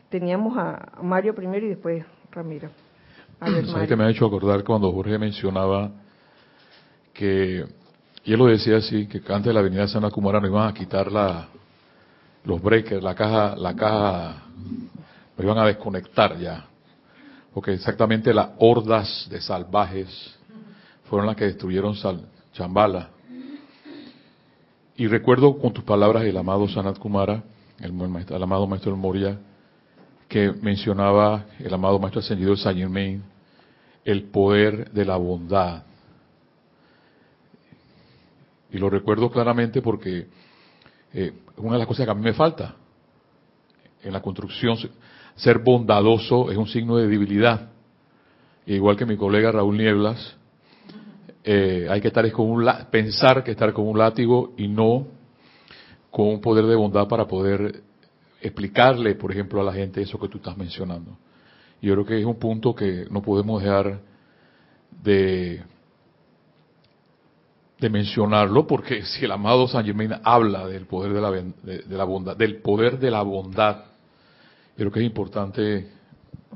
Teníamos 0.08 0.56
a 0.56 1.00
Mario 1.02 1.34
primero 1.34 1.66
y 1.66 1.70
después 1.70 2.04
Ramiro. 2.30 2.70
¿Sabes 3.38 3.88
que 3.88 3.96
me 3.96 4.04
ha 4.04 4.10
hecho 4.10 4.26
acordar 4.26 4.62
cuando 4.64 4.92
Jorge 4.92 5.18
mencionaba 5.18 5.90
que, 7.14 7.64
y 8.24 8.32
él 8.32 8.38
lo 8.38 8.46
decía 8.46 8.76
así, 8.76 9.06
que 9.06 9.18
antes 9.32 9.46
de 9.46 9.52
la 9.54 9.60
avenida 9.60 9.88
San 9.88 10.08
Kumara 10.10 10.40
no 10.40 10.46
iban 10.46 10.68
a 10.68 10.74
quitar 10.74 11.10
la, 11.10 11.48
los 12.44 12.60
breakers, 12.62 13.02
la 13.02 13.14
caja, 13.14 13.56
la 13.56 13.74
caja, 13.74 14.42
lo 15.36 15.44
iban 15.44 15.58
a 15.58 15.66
desconectar 15.66 16.38
ya. 16.38 16.66
Porque 17.54 17.72
exactamente 17.72 18.32
las 18.32 18.50
hordas 18.58 19.26
de 19.30 19.40
salvajes 19.40 20.38
fueron 21.04 21.26
las 21.26 21.36
que 21.36 21.46
destruyeron 21.46 21.94
Chambala. 22.52 23.08
Y 24.96 25.06
recuerdo 25.06 25.58
con 25.58 25.72
tus 25.72 25.84
palabras 25.84 26.24
el 26.24 26.36
amado 26.36 26.68
Sanat 26.68 26.98
Kumara, 26.98 27.42
el, 27.80 27.92
el 28.28 28.42
amado 28.42 28.66
maestro 28.66 28.96
Moria, 28.96 29.38
que 30.28 30.52
mencionaba 30.52 31.46
el 31.58 31.72
amado 31.72 31.98
maestro 31.98 32.20
ascendido 32.20 32.56
Saint 32.56 32.78
Germain, 32.78 33.22
el 34.04 34.24
poder 34.24 34.90
de 34.92 35.04
la 35.04 35.16
bondad. 35.16 35.84
Y 38.70 38.78
lo 38.78 38.88
recuerdo 38.88 39.30
claramente 39.30 39.82
porque 39.82 40.28
eh, 41.12 41.32
una 41.56 41.72
de 41.72 41.78
las 41.78 41.88
cosas 41.88 42.06
que 42.06 42.10
a 42.12 42.14
mí 42.14 42.22
me 42.22 42.32
falta 42.32 42.76
en 44.02 44.12
la 44.12 44.22
construcción, 44.22 44.78
ser 45.34 45.58
bondadoso 45.58 46.50
es 46.50 46.56
un 46.56 46.68
signo 46.68 46.96
de 46.96 47.08
debilidad. 47.08 47.70
igual 48.66 48.96
que 48.96 49.06
mi 49.06 49.16
colega 49.16 49.52
Raúl 49.52 49.76
Nieblas, 49.76 50.36
eh, 51.42 51.86
hay 51.90 52.00
que 52.00 52.08
estar 52.08 52.30
con 52.32 52.50
un 52.50 52.70
pensar 52.90 53.42
que 53.42 53.50
estar 53.50 53.72
con 53.72 53.86
un 53.88 53.98
látigo 53.98 54.52
y 54.56 54.68
no 54.68 55.06
con 56.10 56.26
un 56.26 56.40
poder 56.40 56.66
de 56.66 56.74
bondad 56.74 57.08
para 57.08 57.26
poder 57.26 57.82
explicarle, 58.40 59.14
por 59.14 59.32
ejemplo, 59.32 59.60
a 59.60 59.64
la 59.64 59.72
gente 59.72 60.02
eso 60.02 60.18
que 60.18 60.28
tú 60.28 60.38
estás 60.38 60.56
mencionando. 60.56 61.16
Yo 61.80 61.94
creo 61.94 62.04
que 62.04 62.18
es 62.18 62.24
un 62.24 62.38
punto 62.38 62.74
que 62.74 63.06
no 63.10 63.22
podemos 63.22 63.62
dejar 63.62 64.00
de, 65.02 65.62
de 67.78 67.90
mencionarlo, 67.90 68.66
porque 68.66 69.02
si 69.04 69.24
el 69.24 69.32
amado 69.32 69.66
San 69.68 69.84
Germain 69.84 70.14
habla 70.22 70.66
del 70.66 70.86
poder 70.86 71.12
de 71.12 71.20
la, 71.20 71.30
de, 71.30 71.96
la 71.96 72.04
bondad, 72.04 72.36
del 72.36 72.56
poder 72.56 72.98
de 72.98 73.10
la 73.10 73.22
bondad, 73.22 73.84
creo 74.76 74.90
que 74.90 75.00
es 75.00 75.06
importante 75.06 75.90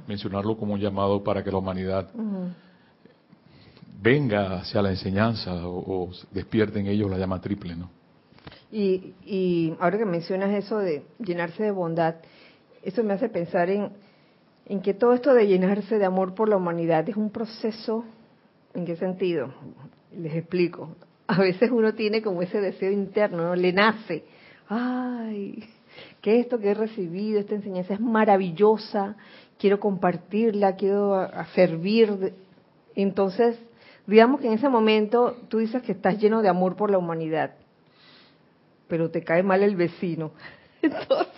mencionarlo 0.07 0.57
como 0.57 0.75
un 0.75 0.81
llamado 0.81 1.23
para 1.23 1.43
que 1.43 1.51
la 1.51 1.59
humanidad 1.59 2.11
venga 4.03 4.59
hacia 4.59 4.83
la 4.83 4.91
enseñanza 4.91 5.53
o, 5.67 6.11
despierte 6.31 6.81
en 6.81 6.89
ellos 6.89 7.11
la 7.11 7.17
llama 7.17 7.41
triple, 7.41 7.75
¿no? 7.75 7.91
Y, 8.75 9.15
y 9.25 9.75
ahora 9.79 9.99
que 9.99 10.05
mencionas 10.05 10.53
eso 10.53 10.79
de 10.79 11.05
llenarse 11.19 11.63
de 11.63 11.71
bondad, 11.71 12.17
eso 12.83 13.05
me 13.05 13.15
hace 13.15 13.29
pensar 13.29 13.71
en 13.71 13.91
en 14.67 14.81
que 14.81 14.95
todo 14.95 15.13
esto 15.13 15.35
de 15.35 15.47
llenarse 15.47 15.99
de 15.99 16.05
amor 16.05 16.35
por 16.35 16.49
la 16.49 16.57
humanidad 16.57 17.09
es 17.09 17.17
un 17.17 17.31
proceso, 17.31 18.05
¿en 18.73 18.87
qué 18.87 18.97
sentido? 18.97 19.53
Les 20.17 20.35
explico. 20.35 20.97
A 21.27 21.39
veces 21.39 21.71
uno 21.71 21.95
tiene 21.95 22.23
como 22.23 22.43
ese 22.43 22.61
deseo 22.61 22.91
interno, 22.91 23.45
¿no? 23.45 23.57
Le 23.57 23.73
nace, 23.73 24.25
ay, 24.69 25.65
que 26.21 26.41
esto 26.41 26.59
que 26.59 26.71
he 26.71 26.75
recibido, 26.75 27.41
esta 27.41 27.55
enseñanza 27.55 27.95
es 27.95 28.01
maravillosa, 28.01 29.17
quiero 29.59 29.81
compartirla, 29.81 30.77
quiero 30.77 31.29
servir. 31.55 32.33
Entonces, 32.95 33.59
digamos 34.07 34.41
que 34.41 34.49
en 34.49 34.55
ese 34.55 34.69
momento 34.69 35.37
tú 35.49 35.59
dices 35.59 35.83
que 35.83 35.93
estás 35.93 36.19
lleno 36.19 36.43
de 36.43 36.49
amor 36.49 36.77
por 36.77 36.91
la 36.91 36.99
humanidad, 36.99 37.53
pero 38.89 39.11
te 39.11 39.23
cae 39.23 39.43
mal 39.43 39.63
el 39.63 39.77
vecino. 39.77 40.33
Entonces, 40.83 41.33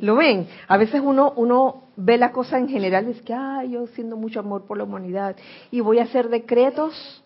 ¿Lo 0.00 0.16
ven? 0.16 0.48
A 0.68 0.76
veces 0.76 1.00
uno, 1.04 1.32
uno 1.36 1.84
ve 1.96 2.18
la 2.18 2.32
cosa 2.32 2.58
en 2.58 2.68
general 2.68 3.04
y 3.04 3.08
dice 3.08 3.22
que, 3.22 3.34
ah, 3.34 3.64
yo 3.64 3.86
siento 3.88 4.16
mucho 4.16 4.40
amor 4.40 4.64
por 4.64 4.78
la 4.78 4.84
humanidad 4.84 5.36
y 5.70 5.80
voy 5.80 5.98
a 5.98 6.04
hacer 6.04 6.28
decretos 6.28 7.22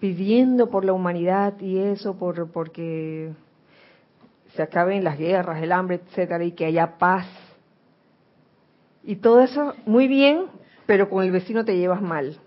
pidiendo 0.00 0.70
por 0.70 0.84
la 0.84 0.92
humanidad 0.92 1.58
y 1.60 1.78
eso 1.78 2.16
por 2.16 2.50
porque 2.52 3.32
se 4.54 4.62
acaben 4.62 5.04
las 5.04 5.18
guerras, 5.18 5.62
el 5.62 5.72
hambre, 5.72 6.00
etcétera, 6.06 6.44
y 6.44 6.52
que 6.52 6.66
haya 6.66 6.98
paz. 6.98 7.26
Y 9.02 9.16
todo 9.16 9.40
eso 9.40 9.74
muy 9.86 10.08
bien, 10.08 10.46
pero 10.86 11.08
con 11.08 11.24
el 11.24 11.30
vecino 11.30 11.64
te 11.64 11.76
llevas 11.76 12.02
mal. 12.02 12.38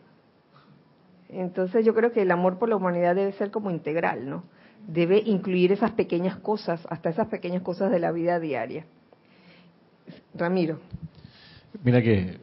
Entonces 1.30 1.86
yo 1.86 1.94
creo 1.94 2.12
que 2.12 2.22
el 2.22 2.32
amor 2.32 2.58
por 2.58 2.70
la 2.70 2.76
humanidad 2.76 3.16
debe 3.16 3.32
ser 3.34 3.52
como 3.52 3.72
integral, 3.72 4.30
¿no? 4.30 4.44
Debe 4.88 5.22
incluir 5.26 5.72
esas 5.72 5.92
pequeñas 5.92 6.38
cosas, 6.38 6.86
hasta 6.90 7.10
esas 7.10 7.28
pequeñas 7.28 7.62
cosas 7.62 7.92
de 7.92 8.00
la 8.00 8.12
vida 8.12 8.40
diaria. 8.40 8.86
Ramiro. 10.34 10.80
Mira 11.84 12.02
que 12.02 12.40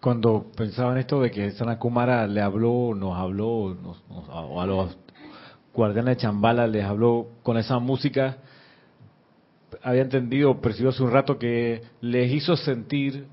cuando 0.00 0.46
pensaba 0.56 0.92
en 0.92 0.98
esto 0.98 1.20
de 1.20 1.30
que 1.30 1.50
Sana 1.52 1.78
Kumara 1.78 2.26
le 2.26 2.40
habló, 2.40 2.94
nos 2.94 3.16
habló, 3.16 3.76
o 4.28 4.60
a 4.60 4.66
los 4.66 4.98
guardianes 5.72 6.16
de 6.16 6.22
Chambala 6.22 6.66
les 6.66 6.84
habló 6.84 7.28
con 7.42 7.56
esa 7.56 7.78
música, 7.78 8.38
había 9.82 10.02
entendido, 10.02 10.60
percibió 10.60 10.90
hace 10.90 11.02
un 11.02 11.10
rato 11.10 11.38
que 11.38 11.82
les 12.00 12.32
hizo 12.32 12.56
sentir, 12.56 13.26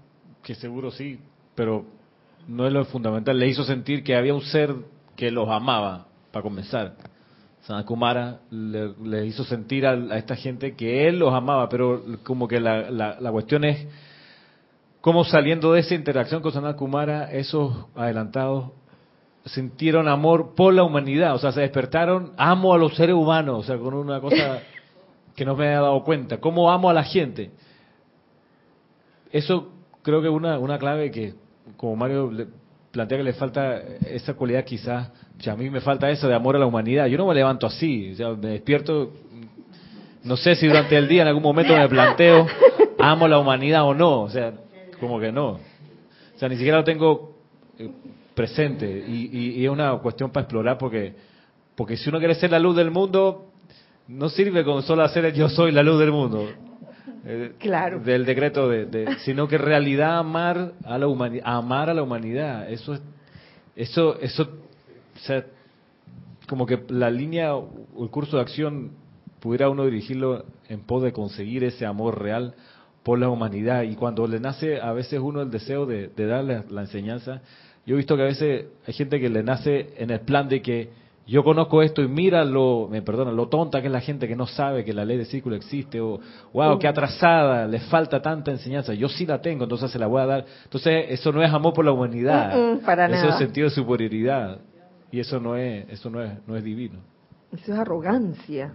que 0.43 0.55
seguro 0.55 0.91
sí, 0.91 1.19
pero 1.55 1.85
no 2.47 2.65
es 2.65 2.73
lo 2.73 2.85
fundamental, 2.85 3.37
les 3.37 3.51
hizo 3.51 3.63
sentir 3.63 4.03
que 4.03 4.15
había 4.15 4.33
un 4.33 4.41
ser 4.41 4.73
que 5.15 5.31
los 5.31 5.49
amaba, 5.49 6.07
para 6.31 6.43
comenzar. 6.43 6.95
Sanakumara 7.61 8.39
le, 8.49 8.93
le 9.03 9.25
hizo 9.25 9.43
sentir 9.43 9.85
a, 9.85 10.17
esta 10.17 10.35
gente 10.35 10.75
que 10.75 11.07
él 11.07 11.19
los 11.19 11.33
amaba, 11.33 11.69
pero 11.69 12.03
como 12.23 12.47
que 12.47 12.59
la, 12.59 12.89
la, 12.89 13.31
cuestión 13.31 13.63
es 13.65 13.85
cómo 15.01 15.23
saliendo 15.23 15.73
de 15.73 15.81
esa 15.81 15.95
interacción 15.95 16.41
con 16.41 16.51
Sanakumara, 16.51 17.31
esos 17.31 17.85
adelantados 17.95 18.71
sintieron 19.45 20.07
amor 20.07 20.53
por 20.55 20.73
la 20.73 20.83
humanidad, 20.83 21.33
o 21.35 21.39
sea, 21.39 21.51
se 21.51 21.61
despertaron, 21.61 22.33
amo 22.37 22.73
a 22.73 22.77
los 22.77 22.95
seres 22.95 23.15
humanos, 23.15 23.59
o 23.59 23.63
sea, 23.63 23.77
con 23.77 23.93
una 23.93 24.19
cosa 24.19 24.59
que 25.35 25.45
no 25.45 25.55
me 25.55 25.67
había 25.67 25.81
dado 25.81 26.03
cuenta, 26.03 26.37
cómo 26.39 26.71
amo 26.71 26.89
a 26.89 26.93
la 26.93 27.03
gente. 27.03 27.51
Eso 29.31 29.71
creo 30.01 30.21
que 30.21 30.27
es 30.27 30.33
una, 30.33 30.59
una 30.59 30.77
clave 30.77 31.11
que, 31.11 31.35
como 31.77 31.95
Mario 31.95 32.31
plantea 32.91 33.19
que 33.19 33.23
le 33.23 33.33
falta 33.33 33.77
esa 33.77 34.33
cualidad 34.33 34.63
quizás 34.65 35.11
a 35.47 35.55
mí 35.55 35.69
me 35.69 35.79
falta 35.79 36.09
eso 36.09 36.27
de 36.27 36.35
amor 36.35 36.55
a 36.55 36.59
la 36.59 36.65
humanidad. 36.65 37.05
Yo 37.05 37.17
no 37.17 37.27
me 37.27 37.35
levanto 37.35 37.65
así, 37.67 38.15
me 38.41 38.49
despierto, 38.49 39.13
no 40.23 40.35
sé 40.35 40.55
si 40.55 40.67
durante 40.67 40.97
el 40.97 41.07
día 41.07 41.21
en 41.21 41.29
algún 41.29 41.43
momento 41.43 41.75
me 41.75 41.87
planteo, 41.87 42.45
amo 42.99 43.27
la 43.27 43.39
humanidad 43.39 43.83
o 43.83 43.93
no, 43.93 44.23
o 44.23 44.29
sea, 44.29 44.53
como 44.99 45.19
que 45.19 45.31
no. 45.31 45.51
O 45.51 46.39
sea, 46.39 46.49
ni 46.49 46.55
siquiera 46.55 46.77
lo 46.77 46.83
tengo 46.83 47.37
eh, 47.77 47.89
presente 48.33 49.05
y, 49.07 49.63
es 49.63 49.69
una 49.69 49.97
cuestión 49.97 50.31
para 50.31 50.43
explorar 50.43 50.77
porque, 50.77 51.13
porque 51.75 51.95
si 51.95 52.09
uno 52.09 52.19
quiere 52.19 52.35
ser 52.35 52.51
la 52.51 52.59
luz 52.59 52.75
del 52.75 52.91
mundo, 52.91 53.45
no 54.07 54.29
sirve 54.29 54.63
con 54.63 54.83
solo 54.83 55.03
hacer 55.03 55.33
yo 55.33 55.47
soy 55.49 55.71
la 55.71 55.83
luz 55.83 55.99
del 55.99 56.11
mundo. 56.11 56.49
Eh, 57.25 57.53
claro. 57.59 57.99
Del 57.99 58.25
decreto 58.25 58.67
de, 58.69 59.17
sino 59.19 59.47
que 59.47 59.55
en 59.55 59.61
realidad 59.61 60.17
amar 60.19 60.73
a 60.83 60.97
la 60.97 61.07
humanidad, 61.07 61.43
amar 61.45 61.89
a 61.89 61.93
la 61.93 62.01
humanidad, 62.01 62.69
eso 62.71 62.93
es, 62.93 63.01
eso, 63.75 64.19
eso 64.19 64.49
o 65.21 65.25
sea, 65.25 65.45
como 66.47 66.65
que 66.65 66.83
la 66.89 67.09
línea 67.11 67.55
o 67.55 67.69
el 68.01 68.09
curso 68.09 68.37
de 68.37 68.41
acción 68.41 68.91
pudiera 69.39 69.69
uno 69.69 69.85
dirigirlo 69.85 70.45
en 70.67 70.81
pos 70.81 71.03
de 71.03 71.13
conseguir 71.13 71.63
ese 71.63 71.85
amor 71.85 72.21
real 72.21 72.55
por 73.03 73.19
la 73.19 73.29
humanidad. 73.29 73.83
Y 73.83 73.95
cuando 73.95 74.27
le 74.27 74.39
nace 74.39 74.81
a 74.81 74.91
veces 74.91 75.19
uno 75.19 75.41
el 75.41 75.51
deseo 75.51 75.85
de, 75.85 76.09
darle 76.15 76.63
la 76.69 76.81
enseñanza, 76.81 77.41
yo 77.85 77.95
he 77.95 77.97
visto 77.97 78.15
que 78.15 78.23
a 78.23 78.25
veces 78.25 78.65
hay 78.85 78.93
gente 78.93 79.19
que 79.19 79.29
le 79.29 79.43
nace 79.43 79.93
en 79.97 80.09
el 80.09 80.21
plan 80.21 80.49
de 80.49 80.61
que 80.61 80.89
yo 81.25 81.43
conozco 81.43 81.83
esto 81.83 82.01
y 82.01 82.07
mira 82.07 82.43
lo, 82.43 82.87
me 82.89 83.03
perdona, 83.03 83.31
lo 83.31 83.49
tonta 83.49 83.81
que 83.81 83.87
es 83.87 83.93
la 83.93 84.01
gente 84.01 84.27
que 84.27 84.35
no 84.35 84.47
sabe 84.47 84.83
que 84.83 84.93
la 84.93 85.05
ley 85.05 85.15
de 85.15 85.25
círculo 85.25 85.55
existe 85.55 86.01
o 86.01 86.19
wow, 86.53 86.79
qué 86.79 86.87
atrasada, 86.87 87.67
le 87.67 87.79
falta 87.81 88.19
tanta 88.19 88.49
enseñanza. 88.49 88.95
Yo 88.95 89.07
sí 89.07 89.27
la 89.27 89.39
tengo, 89.39 89.63
entonces 89.65 89.91
se 89.91 89.99
la 89.99 90.07
voy 90.07 90.23
a 90.23 90.25
dar. 90.25 90.45
Entonces, 90.63 91.05
eso 91.09 91.31
no 91.31 91.43
es 91.43 91.53
amor 91.53 91.73
por 91.73 91.85
la 91.85 91.91
humanidad. 91.91 92.79
eso 93.13 93.29
es 93.29 93.37
sentido 93.37 93.69
de 93.69 93.75
superioridad 93.75 94.59
y 95.11 95.19
eso 95.19 95.39
no 95.39 95.55
es 95.55 95.89
eso 95.89 96.09
no 96.09 96.21
es 96.21 96.31
no 96.47 96.55
es 96.55 96.63
divino. 96.63 96.99
Eso 97.51 97.73
es 97.73 97.79
arrogancia. 97.79 98.73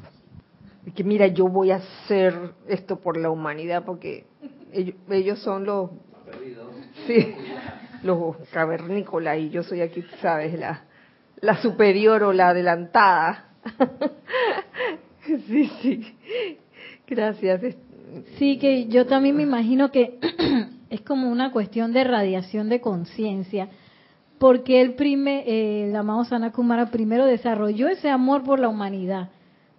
Que 0.95 1.05
mira, 1.05 1.27
yo 1.29 1.49
voy 1.49 1.71
a 1.71 1.77
hacer 1.77 2.35
esto 2.69 3.01
por 3.01 3.17
la 3.17 3.31
humanidad 3.31 3.85
porque 3.85 4.27
ellos, 5.09 5.39
son 5.39 5.65
los 5.65 5.91
sí, 7.07 7.35
los 8.03 8.37
cavernícolas 8.53 9.39
y 9.39 9.51
yo 9.51 9.63
soy 9.63 9.81
aquí, 9.81 10.05
sabes, 10.21 10.59
la 10.59 10.85
la 11.41 11.57
superior 11.61 12.23
o 12.23 12.33
la 12.33 12.49
adelantada. 12.49 13.49
sí, 15.27 15.71
sí. 15.81 16.15
Gracias. 17.07 17.77
Sí, 18.39 18.59
que 18.59 18.87
yo 18.87 19.07
también 19.07 19.37
me 19.37 19.43
imagino 19.43 19.91
que 19.91 20.19
es 20.91 21.01
como 21.03 21.31
una 21.31 21.51
cuestión 21.51 21.93
de 21.93 22.05
radiación 22.05 22.69
de 22.69 22.81
conciencia, 22.81 23.69
porque 24.45 24.83
el, 24.83 24.93
prime, 24.93 25.43
eh, 25.47 25.89
el 25.89 25.97
amado 25.97 26.23
Sanakumara 26.27 26.91
primero 26.91 27.25
desarrolló 27.25 27.89
ese 27.89 28.11
amor 28.11 28.43
por 28.43 28.61
la 28.61 28.69
humanidad. 28.69 29.31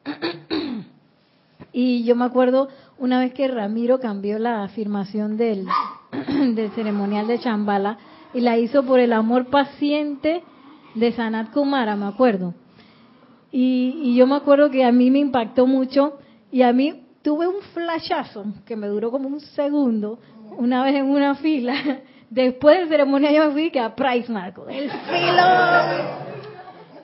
y 1.72 2.04
yo 2.04 2.16
me 2.16 2.26
acuerdo 2.26 2.70
una 2.98 3.20
vez 3.20 3.32
que 3.36 3.48
Ramiro 3.48 4.00
cambió 4.00 4.40
la 4.40 4.64
afirmación 4.64 5.38
del, 5.38 5.68
del 6.56 6.72
ceremonial 6.72 7.28
de 7.28 7.38
Chambala 7.38 8.00
y 8.34 8.40
la 8.40 8.58
hizo 8.58 8.82
por 8.82 9.00
el 9.00 9.14
amor 9.14 9.52
paciente 9.52 10.42
de 10.96 11.12
Sanat 11.12 11.52
Kumara, 11.52 11.96
me 11.96 12.08
acuerdo. 12.08 12.56
Y, 13.52 14.16
yo 14.16 14.26
me 14.26 14.34
acuerdo 14.34 14.72
que 14.72 14.84
a 14.84 14.92
mí 14.92 15.12
me 15.12 15.20
impactó 15.20 15.68
mucho 15.68 16.18
y 16.52 16.64
a 16.64 16.74
mí 16.74 17.04
tuve 17.22 17.46
un 17.46 17.62
flashazo 17.72 18.46
que 18.66 18.76
me 18.76 18.88
duró 18.88 19.12
como 19.12 19.28
un 19.28 19.42
segundo, 19.42 20.18
una 20.58 20.84
vez 20.84 20.96
en 20.96 21.06
una 21.06 21.36
fila. 21.36 21.76
Después 22.30 22.80
de 22.80 22.88
ceremonia 22.88 23.32
yo 23.32 23.46
me 23.46 23.52
fui 23.52 23.72
que 23.72 23.80
a 23.80 23.96
Price 23.96 24.32
Marco, 24.32 24.68
el 24.68 24.90
filo. 24.90 25.44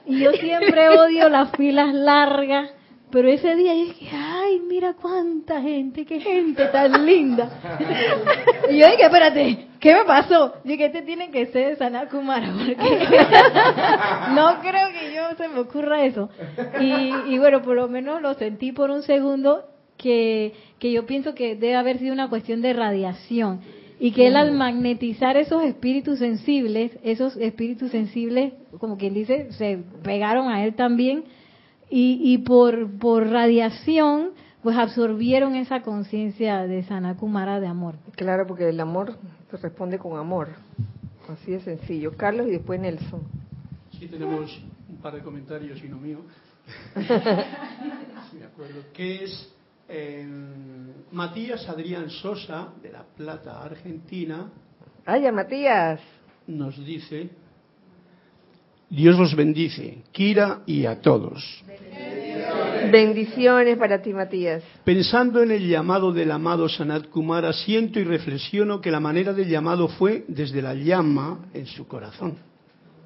Y 0.05 0.19
yo 0.19 0.31
siempre 0.33 0.89
odio 0.89 1.29
las 1.29 1.51
filas 1.51 1.93
largas 1.93 2.71
pero 3.11 3.27
ese 3.27 3.55
día 3.55 3.75
yo 3.75 3.85
dije, 3.85 4.09
ay, 4.15 4.61
mira 4.61 4.93
cuánta 4.93 5.61
gente, 5.61 6.05
qué 6.05 6.21
gente 6.21 6.65
tan 6.67 7.05
linda. 7.05 7.49
y 8.69 8.77
yo 8.77 8.87
dije, 8.87 9.03
espérate, 9.03 9.67
¿qué 9.79 9.93
me 9.93 10.05
pasó? 10.05 10.53
Dije, 10.63 10.85
este 10.85 11.01
tiene 11.01 11.29
que 11.29 11.47
ser 11.47 11.77
Sanat 11.77 12.09
Kumara, 12.09 12.53
porque 12.53 12.77
no 14.33 14.61
creo 14.61 14.87
que 14.97 15.13
yo 15.13 15.35
se 15.35 15.49
me 15.49 15.59
ocurra 15.59 16.05
eso. 16.05 16.29
Y, 16.79 17.33
y 17.33 17.37
bueno, 17.37 17.61
por 17.61 17.75
lo 17.75 17.89
menos 17.89 18.21
lo 18.21 18.33
sentí 18.35 18.71
por 18.71 18.89
un 18.89 19.03
segundo 19.03 19.65
que, 19.97 20.53
que 20.79 20.93
yo 20.93 21.05
pienso 21.05 21.35
que 21.35 21.55
debe 21.55 21.75
haber 21.75 21.99
sido 21.99 22.13
una 22.13 22.29
cuestión 22.29 22.61
de 22.61 22.71
radiación. 22.71 23.59
Y 24.03 24.13
que 24.13 24.25
él 24.25 24.35
al 24.35 24.51
magnetizar 24.53 25.37
esos 25.37 25.63
espíritus 25.63 26.17
sensibles, 26.17 26.97
esos 27.03 27.37
espíritus 27.37 27.91
sensibles, 27.91 28.53
como 28.79 28.97
quien 28.97 29.13
dice, 29.13 29.51
se 29.51 29.77
pegaron 30.01 30.49
a 30.49 30.65
él 30.65 30.73
también 30.73 31.25
y, 31.87 32.35
por, 32.39 32.97
por 32.97 33.27
radiación 33.27 34.31
pues 34.63 34.75
absorbieron 34.75 35.53
esa 35.53 35.83
conciencia 35.83 36.65
de 36.65 36.81
Sanakumara 36.81 37.59
de 37.59 37.67
amor. 37.67 37.93
Claro, 38.15 38.47
porque 38.47 38.69
el 38.69 38.79
amor 38.79 39.19
se 39.51 39.57
responde 39.57 39.99
con 39.99 40.17
amor. 40.17 40.49
Así 41.29 41.51
de 41.51 41.59
sencillo. 41.59 42.17
Carlos 42.17 42.47
y 42.47 42.51
después 42.53 42.79
Nelson. 42.79 43.21
Sí, 43.99 44.07
tenemos 44.07 44.63
un 44.89 44.97
par 44.97 45.13
de 45.13 45.21
comentarios 45.21 45.79
y 45.83 45.87
no 45.87 45.97
mío. 45.97 46.21
me 46.95 48.45
acuerdo. 48.45 48.81
Que 48.93 49.25
es 49.25 49.50
Matías 51.11 51.67
Adrián 51.67 52.09
Sosa, 52.09 52.69
de 52.81 52.91
La 52.91 53.03
Plata, 53.03 53.61
Argentina. 53.63 54.49
¡Ay, 55.05 55.29
Matías! 55.31 55.99
Nos 56.47 56.83
dice 56.85 57.29
Dios 58.91 59.17
los 59.17 59.33
bendice, 59.37 59.99
Kira 60.11 60.63
y 60.65 60.85
a 60.85 60.99
todos. 60.99 61.63
Bendiciones 62.91 63.77
para 63.77 64.01
ti, 64.01 64.11
Matías. 64.11 64.63
Pensando 64.83 65.41
en 65.41 65.51
el 65.51 65.65
llamado 65.65 66.11
del 66.11 66.29
amado 66.29 66.67
Sanat 66.67 67.07
Kumara, 67.07 67.53
siento 67.53 68.01
y 68.01 68.03
reflexiono 68.03 68.81
que 68.81 68.91
la 68.91 68.99
manera 68.99 69.31
del 69.31 69.47
llamado 69.47 69.87
fue 69.87 70.25
desde 70.27 70.61
la 70.61 70.73
llama 70.73 71.39
en 71.53 71.67
su 71.67 71.87
corazón, 71.87 72.35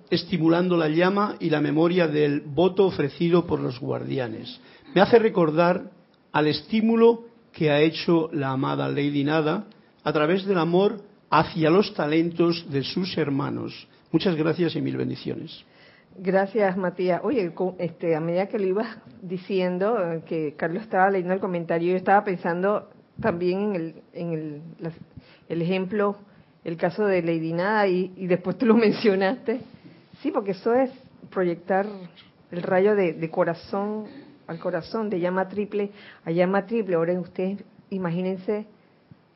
estimulando 0.10 0.76
la 0.76 0.90
llama 0.90 1.36
y 1.40 1.52
la 1.52 1.62
memoria 1.62 2.08
del 2.08 2.42
voto 2.42 2.88
ofrecido 2.88 3.46
por 3.46 3.60
los 3.60 3.80
guardianes. 3.80 4.60
Me 4.96 5.02
hace 5.02 5.20
recordar 5.20 5.92
al 6.36 6.48
estímulo 6.48 7.24
que 7.54 7.72
ha 7.72 7.80
hecho 7.80 8.28
la 8.34 8.50
amada 8.50 8.90
Lady 8.90 9.24
Nada 9.24 9.68
a 10.04 10.12
través 10.12 10.46
del 10.46 10.58
amor 10.58 11.00
hacia 11.30 11.70
los 11.70 11.94
talentos 11.94 12.70
de 12.70 12.84
sus 12.84 13.18
hermanos. 13.18 13.88
Muchas 14.12 14.36
gracias 14.36 14.76
y 14.76 14.82
mil 14.82 14.98
bendiciones. 14.98 15.64
Gracias, 16.18 16.76
Matías. 16.76 17.22
Oye, 17.24 17.54
este, 17.80 18.18
a 18.18 18.20
medida 18.20 18.48
que 18.48 18.60
lo 18.60 18.68
ibas 18.68 18.98
diciendo, 19.22 19.98
eh, 19.98 20.24
que 20.26 20.56
Carlos 20.58 20.84
estaba 20.84 21.10
leyendo 21.10 21.36
el 21.36 21.40
comentario, 21.40 21.92
yo 21.92 21.98
estaba 21.98 22.26
pensando 22.26 22.90
también 23.22 23.62
en 23.62 23.76
el, 23.76 23.96
en 24.12 24.62
el, 25.48 25.62
ejemplo, 25.62 26.18
el 26.66 26.76
caso 26.76 27.06
de 27.06 27.22
Lady 27.22 27.54
Nada, 27.54 27.88
y, 27.88 28.12
y, 28.18 28.28
después 28.28 28.58
tú 28.58 28.66
lo 28.66 28.76
mencionaste. 28.76 29.62
Sí, 30.22 30.32
porque 30.32 30.52
eso 30.52 30.74
es 30.74 30.92
proyectar 31.30 31.88
el 32.52 32.62
rayo 32.62 32.94
de, 32.94 33.14
de 33.14 33.30
corazón 33.30 34.25
al 34.48 34.60
corazón, 34.60 35.10
de 35.10 35.20
llama 35.20 35.48
triple 35.48 35.92
a 36.24 36.32
llama 36.32 36.66
triple. 36.66 36.96
Ahora 36.96 37.20
ustedes 37.20 37.64
imagínense 37.90 38.66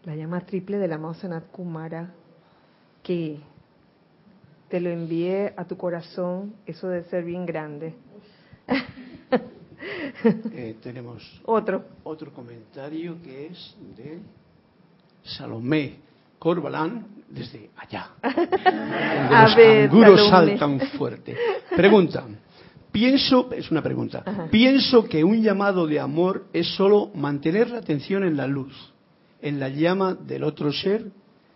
la 0.04 0.16
llama 0.16 0.42
triple 0.42 0.78
de 0.78 0.88
la 0.88 1.14
Sanat 1.14 1.52
Kumara, 1.52 2.14
que 3.04 3.40
te 4.70 4.80
lo 4.80 4.90
envié 4.90 5.54
a 5.58 5.66
tu 5.66 5.78
corazón, 5.78 6.56
eso 6.66 6.88
debe 6.88 7.10
ser 7.10 7.24
bien 7.24 7.46
grande. 7.46 7.96
Eh, 10.52 10.76
tenemos 10.84 11.42
otro 11.46 11.86
otro 12.04 12.34
comentario 12.34 13.22
que 13.24 13.48
es 13.48 13.78
de 13.96 14.20
Salomé 15.24 16.00
Corbalán 16.38 17.08
desde 17.30 17.70
allá. 17.78 18.12
a 18.22 19.56
ver, 19.56 19.94
los 19.94 20.30
saltan 20.30 20.82
fuerte. 20.98 21.38
Pregunta. 21.74 22.26
Pienso, 22.92 23.52
es 23.52 23.70
una 23.70 23.84
pregunta, 23.84 24.24
pienso 24.50 25.04
que 25.06 25.24
un 25.24 25.44
llamado 25.44 25.86
de 25.86 26.00
amor 26.00 26.48
es 26.54 26.68
solo 26.76 27.12
mantener 27.14 27.70
la 27.70 27.78
atención 27.78 28.24
en 28.24 28.36
la 28.36 28.48
luz, 28.48 28.74
en 29.42 29.60
la 29.60 29.70
llama 29.70 30.16
del 30.16 30.44
otro 30.44 30.74
ser 30.74 31.12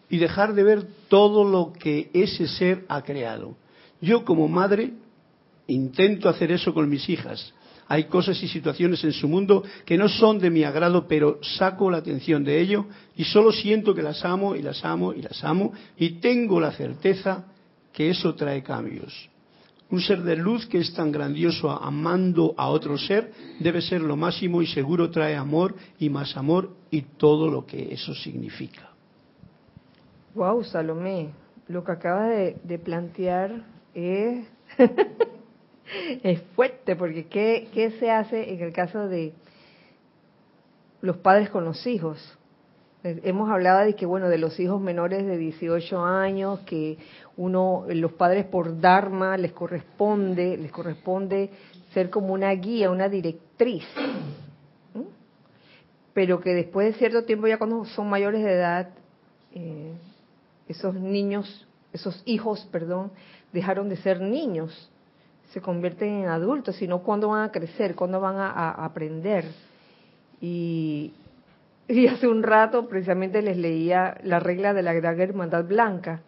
y 0.10 0.18
dejar 0.18 0.54
de 0.54 0.64
ver 0.64 0.88
todo 1.08 1.44
lo 1.44 1.74
que 1.74 2.12
ese 2.14 2.48
ser 2.48 2.86
ha 2.88 3.02
creado. 3.02 3.56
Yo 4.00 4.24
como 4.24 4.48
madre 4.48 4.94
intento 5.66 6.30
hacer 6.30 6.52
eso 6.52 6.74
con 6.74 6.88
mis 6.88 7.10
hijas. 7.10 7.54
Hay 7.88 8.06
cosas 8.06 8.42
y 8.44 8.48
situaciones 8.48 9.04
en 9.04 9.12
su 9.12 9.28
mundo 9.28 9.64
que 9.86 9.98
no 9.98 10.08
son 10.08 10.40
de 10.40 10.50
mi 10.50 10.64
agrado, 10.64 11.08
pero 11.08 11.40
saco 11.42 11.90
la 11.90 11.98
atención 11.98 12.44
de 12.44 12.62
ello 12.62 12.86
y 13.18 13.24
solo 13.24 13.52
siento 13.52 13.94
que 13.96 14.02
las 14.04 14.24
amo 14.24 14.56
y 14.56 14.62
las 14.62 14.86
amo 14.86 15.14
y 15.14 15.22
las 15.22 15.44
amo 15.44 15.74
y 15.98 16.12
tengo 16.20 16.60
la 16.60 16.72
certeza 16.72 17.46
que 17.92 18.10
eso 18.10 18.36
trae 18.36 18.62
cambios. 18.64 19.30
Un 19.94 20.02
ser 20.02 20.24
de 20.24 20.36
luz 20.36 20.66
que 20.66 20.80
es 20.80 20.92
tan 20.96 21.12
grandioso 21.12 21.70
amando 21.70 22.56
a 22.58 22.68
otro 22.70 22.98
ser 22.98 23.32
debe 23.60 23.80
ser 23.80 24.02
lo 24.02 24.16
máximo 24.16 24.64
y 24.64 24.66
seguro 24.66 25.12
trae 25.12 25.36
amor 25.36 25.76
y 26.00 26.10
más 26.10 26.36
amor 26.36 26.72
y 26.90 27.04
todo 27.04 27.48
lo 27.48 27.68
que 27.68 27.94
eso 27.94 28.16
significa. 28.16 28.90
Wow, 30.34 30.64
Salomé, 30.64 31.30
lo 31.68 31.84
que 31.84 31.92
acaba 31.92 32.28
de, 32.28 32.80
plantear 32.80 33.68
es, 33.94 34.48
es 36.24 36.42
fuerte, 36.56 36.96
porque 36.96 37.28
¿qué, 37.28 37.68
¿qué 37.72 37.92
se 37.92 38.10
hace 38.10 38.52
en 38.52 38.64
el 38.64 38.74
caso 38.74 39.08
de 39.08 39.32
los 41.02 41.18
padres 41.18 41.52
con 41.52 41.66
los 41.66 41.86
hijos? 41.86 42.18
Eh, 43.04 43.20
hemos 43.24 43.50
hablado 43.50 43.86
de 43.86 43.96
que, 43.96 44.06
bueno, 44.06 44.30
de 44.30 44.38
los 44.38 44.60
hijos 44.60 44.82
menores 44.82 45.26
de 45.26 45.38
18 45.38 46.04
años, 46.04 46.60
que 46.62 46.98
uno, 47.36 47.86
los 47.90 48.14
padres 48.14 48.46
por 48.46 48.80
Dharma 48.80 49.38
les 49.38 49.52
corresponde, 49.52 50.58
les 50.58 50.72
corresponde 50.72 51.50
ser 51.94 52.10
como 52.10 52.34
una 52.34 52.52
guía, 52.52 52.90
una 52.90 53.10
directriz. 53.10 53.86
Pero 56.14 56.40
que 56.40 56.54
después 56.54 56.94
de 56.94 57.00
cierto 57.00 57.24
tiempo, 57.26 57.48
ya 57.48 57.58
cuando 57.58 57.86
son 57.86 58.10
mayores 58.10 58.44
de 58.44 58.54
edad, 58.54 58.90
eh, 59.54 59.94
esos 60.68 60.94
niños, 60.94 61.68
esos 61.92 62.22
hijos, 62.26 62.68
perdón, 62.72 63.12
dejaron 63.52 63.90
de 63.90 63.98
ser 63.98 64.22
niños, 64.22 64.90
se 65.52 65.62
convierten 65.62 66.24
en 66.24 66.28
adultos, 66.30 66.76
sino 66.78 67.04
cuándo 67.04 67.30
van 67.30 67.50
a 67.50 67.52
crecer, 67.52 67.96
cuándo 67.96 68.20
van 68.20 68.38
a, 68.38 68.72
aprender. 68.72 69.46
Y, 70.42 71.14
Y 71.88 72.08
hace 72.08 72.28
un 72.28 72.44
rato 72.44 72.88
precisamente 72.88 73.42
les 73.42 73.58
leía 73.58 74.18
la 74.24 74.40
regla 74.40 74.74
de 74.74 74.84
la 74.84 74.94
gran 74.94 75.20
hermandad 75.20 75.66
blanca. 75.66 76.22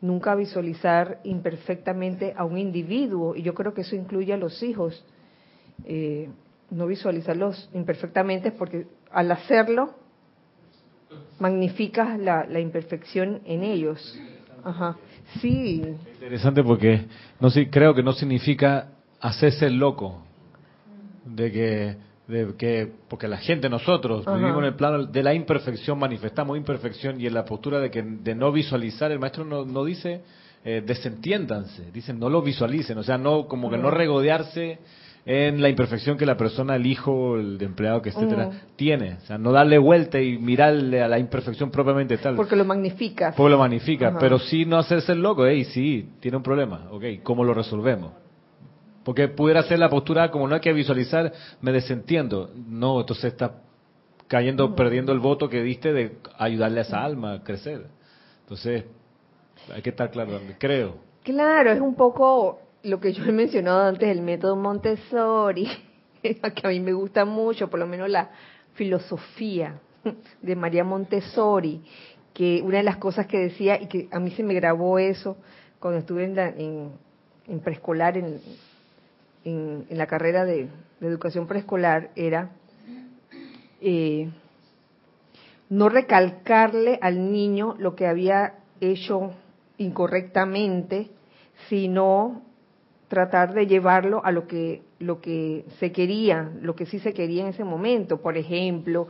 Nunca 0.00 0.34
visualizar 0.34 1.20
imperfectamente 1.24 2.34
a 2.36 2.44
un 2.44 2.58
individuo, 2.58 3.36
y 3.36 3.42
yo 3.42 3.54
creo 3.54 3.72
que 3.72 3.82
eso 3.82 3.96
incluye 3.96 4.32
a 4.32 4.36
los 4.36 4.62
hijos. 4.62 5.04
Eh, 5.84 6.28
no 6.70 6.86
visualizarlos 6.86 7.68
imperfectamente 7.74 8.50
porque 8.50 8.86
al 9.10 9.30
hacerlo 9.30 9.94
magnificas 11.38 12.18
la, 12.18 12.60
imperfección 12.60 13.40
en 13.44 13.62
ellos. 13.62 14.18
Ajá. 14.64 14.96
Sí. 15.40 15.82
Interesante 16.14 16.62
porque 16.62 17.06
no 17.40 17.48
creo 17.70 17.94
que 17.94 18.02
no 18.02 18.12
significa 18.12 18.88
hacerse 19.20 19.70
loco 19.70 20.22
de 21.24 21.52
que 21.52 21.96
de 22.26 22.54
que 22.56 22.92
porque 23.08 23.26
la 23.26 23.38
gente 23.38 23.68
nosotros 23.68 24.24
vivimos 24.26 24.58
en 24.58 24.64
el 24.64 24.74
plano 24.74 25.06
de 25.06 25.22
la 25.22 25.34
imperfección 25.34 25.98
manifestamos 25.98 26.56
imperfección 26.56 27.20
y 27.20 27.26
en 27.26 27.34
la 27.34 27.44
postura 27.44 27.80
de 27.80 27.90
que 27.90 28.02
de 28.02 28.34
no 28.34 28.52
visualizar 28.52 29.10
el 29.10 29.18
maestro 29.18 29.44
no, 29.44 29.64
no 29.64 29.84
dice 29.84 30.22
eh, 30.64 30.82
desentiéndanse 30.86 31.90
dicen 31.90 32.20
no 32.20 32.30
lo 32.30 32.40
visualicen 32.40 32.96
o 32.98 33.02
sea 33.02 33.18
no 33.18 33.48
como 33.48 33.70
que 33.70 33.78
no 33.78 33.90
regodearse 33.90 34.78
en 35.24 35.62
la 35.62 35.68
imperfección 35.68 36.16
que 36.16 36.26
la 36.26 36.36
persona, 36.36 36.76
el 36.76 36.86
hijo, 36.86 37.36
el 37.36 37.62
empleado, 37.62 38.02
que 38.02 38.10
etcétera, 38.10 38.50
tiene. 38.76 39.18
O 39.22 39.26
sea, 39.26 39.38
no 39.38 39.52
darle 39.52 39.78
vuelta 39.78 40.20
y 40.20 40.38
mirarle 40.38 41.02
a 41.02 41.08
la 41.08 41.18
imperfección 41.18 41.70
propiamente 41.70 42.18
tal. 42.18 42.34
Porque 42.34 42.56
lo 42.56 42.64
magnifica. 42.64 43.32
Porque 43.36 43.50
lo 43.50 43.58
magnifica, 43.58 44.16
pero 44.18 44.38
sí 44.38 44.64
no 44.64 44.78
hacerse 44.78 45.12
el 45.12 45.22
loco, 45.22 45.48
y 45.48 45.64
sí, 45.64 46.10
tiene 46.20 46.36
un 46.36 46.42
problema, 46.42 46.88
ok, 46.90 47.04
¿cómo 47.22 47.44
lo 47.44 47.54
resolvemos? 47.54 48.12
Porque 49.04 49.28
pudiera 49.28 49.62
ser 49.64 49.78
la 49.78 49.88
postura 49.88 50.30
como 50.30 50.46
no 50.46 50.54
hay 50.54 50.60
que 50.60 50.72
visualizar, 50.72 51.32
me 51.60 51.72
desentiendo. 51.72 52.50
No, 52.54 53.00
entonces 53.00 53.32
está 53.32 53.54
cayendo, 54.28 54.74
perdiendo 54.74 55.12
el 55.12 55.18
voto 55.18 55.48
que 55.48 55.62
diste 55.62 55.92
de 55.92 56.16
ayudarle 56.38 56.80
a 56.80 56.82
esa 56.82 57.04
alma 57.04 57.34
a 57.34 57.42
crecer. 57.42 57.86
Entonces, 58.40 58.84
hay 59.74 59.82
que 59.82 59.90
estar 59.90 60.10
claro, 60.10 60.40
creo. 60.58 60.96
Claro, 61.22 61.70
es 61.70 61.80
un 61.80 61.94
poco 61.94 62.60
lo 62.82 63.00
que 63.00 63.12
yo 63.12 63.24
he 63.24 63.32
mencionado 63.32 63.82
antes, 63.82 64.08
el 64.08 64.22
método 64.22 64.56
Montessori, 64.56 65.68
que 66.22 66.40
a 66.62 66.68
mí 66.68 66.80
me 66.80 66.92
gusta 66.92 67.24
mucho, 67.24 67.68
por 67.68 67.80
lo 67.80 67.86
menos 67.86 68.08
la 68.08 68.30
filosofía 68.74 69.80
de 70.42 70.56
María 70.56 70.84
Montessori, 70.84 71.82
que 72.34 72.62
una 72.62 72.78
de 72.78 72.84
las 72.84 72.96
cosas 72.96 73.26
que 73.26 73.38
decía, 73.38 73.80
y 73.80 73.86
que 73.86 74.08
a 74.10 74.18
mí 74.18 74.30
se 74.30 74.42
me 74.42 74.54
grabó 74.54 74.98
eso 74.98 75.36
cuando 75.78 76.00
estuve 76.00 76.24
en, 76.24 76.92
en, 77.46 77.60
preescolar, 77.60 78.16
en, 78.16 78.40
en, 79.44 79.86
la 79.90 80.06
carrera 80.06 80.44
de, 80.44 80.68
educación 81.00 81.48
preescolar, 81.48 82.10
era 82.14 82.52
eh, 83.80 84.30
no 85.68 85.88
recalcarle 85.88 86.98
al 87.02 87.32
niño 87.32 87.74
lo 87.78 87.96
que 87.96 88.06
había 88.06 88.54
hecho 88.80 89.32
incorrectamente, 89.78 91.10
sino 91.68 92.42
tratar 93.08 93.52
de 93.52 93.66
llevarlo 93.66 94.24
a 94.24 94.30
lo 94.30 94.46
que 94.46 94.82
lo 95.02 95.20
que 95.20 95.64
se 95.78 95.92
quería, 95.92 96.50
lo 96.60 96.74
que 96.74 96.86
sí 96.86 96.98
se 97.00 97.12
quería 97.12 97.42
en 97.42 97.48
ese 97.48 97.64
momento. 97.64 98.20
Por 98.22 98.36
ejemplo, 98.36 99.08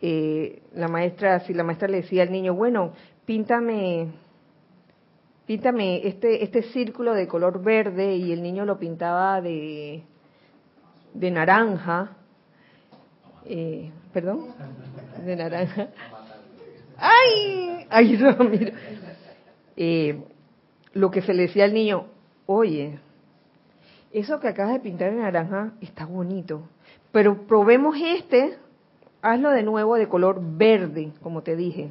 eh, 0.00 0.62
la 0.74 0.88
maestra, 0.88 1.40
si 1.40 1.54
la 1.54 1.64
maestra 1.64 1.88
le 1.88 2.02
decía 2.02 2.22
al 2.22 2.30
niño, 2.30 2.54
bueno, 2.54 2.92
píntame, 3.24 4.08
píntame 5.46 6.06
este 6.06 6.44
este 6.44 6.62
círculo 6.62 7.14
de 7.14 7.28
color 7.28 7.62
verde 7.62 8.16
y 8.16 8.32
el 8.32 8.42
niño 8.42 8.64
lo 8.64 8.78
pintaba 8.78 9.40
de 9.40 10.04
de 11.14 11.30
naranja, 11.30 12.16
eh, 13.44 13.90
perdón, 14.12 14.54
de 15.24 15.36
naranja. 15.36 15.88
Ay, 16.96 17.86
ay, 17.90 18.16
no, 18.16 18.44
mira. 18.44 18.72
Eh, 19.76 20.22
lo 20.92 21.10
que 21.10 21.22
se 21.22 21.34
le 21.34 21.42
decía 21.42 21.64
al 21.64 21.74
niño, 21.74 22.06
oye, 22.46 22.98
eso 24.12 24.40
que 24.40 24.48
acabas 24.48 24.74
de 24.74 24.80
pintar 24.80 25.08
en 25.08 25.20
naranja 25.20 25.72
está 25.80 26.04
bonito, 26.04 26.68
pero 27.10 27.46
probemos 27.46 27.96
este, 27.98 28.58
hazlo 29.22 29.50
de 29.50 29.62
nuevo 29.62 29.96
de 29.96 30.08
color 30.08 30.40
verde, 30.40 31.12
como 31.22 31.42
te 31.42 31.56
dije. 31.56 31.90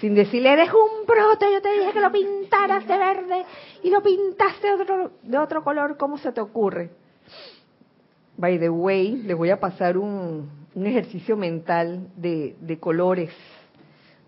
Sin 0.00 0.14
decirle, 0.14 0.52
eres 0.52 0.70
un 0.72 1.06
brote, 1.06 1.52
yo 1.52 1.60
te 1.60 1.72
dije 1.72 1.92
que 1.92 2.00
lo 2.00 2.10
pintaras 2.10 2.86
de 2.86 2.96
verde 2.96 3.44
y 3.82 3.90
lo 3.90 4.02
pintaste 4.02 4.66
de 4.66 4.82
otro, 4.82 5.10
de 5.22 5.38
otro 5.38 5.62
color, 5.62 5.96
¿cómo 5.98 6.16
se 6.16 6.32
te 6.32 6.40
ocurre? 6.40 6.90
By 8.38 8.58
the 8.58 8.70
way, 8.70 9.16
les 9.16 9.36
voy 9.36 9.50
a 9.50 9.60
pasar 9.60 9.98
un, 9.98 10.48
un 10.74 10.86
ejercicio 10.86 11.36
mental 11.36 12.08
de, 12.16 12.56
de 12.60 12.78
colores, 12.78 13.30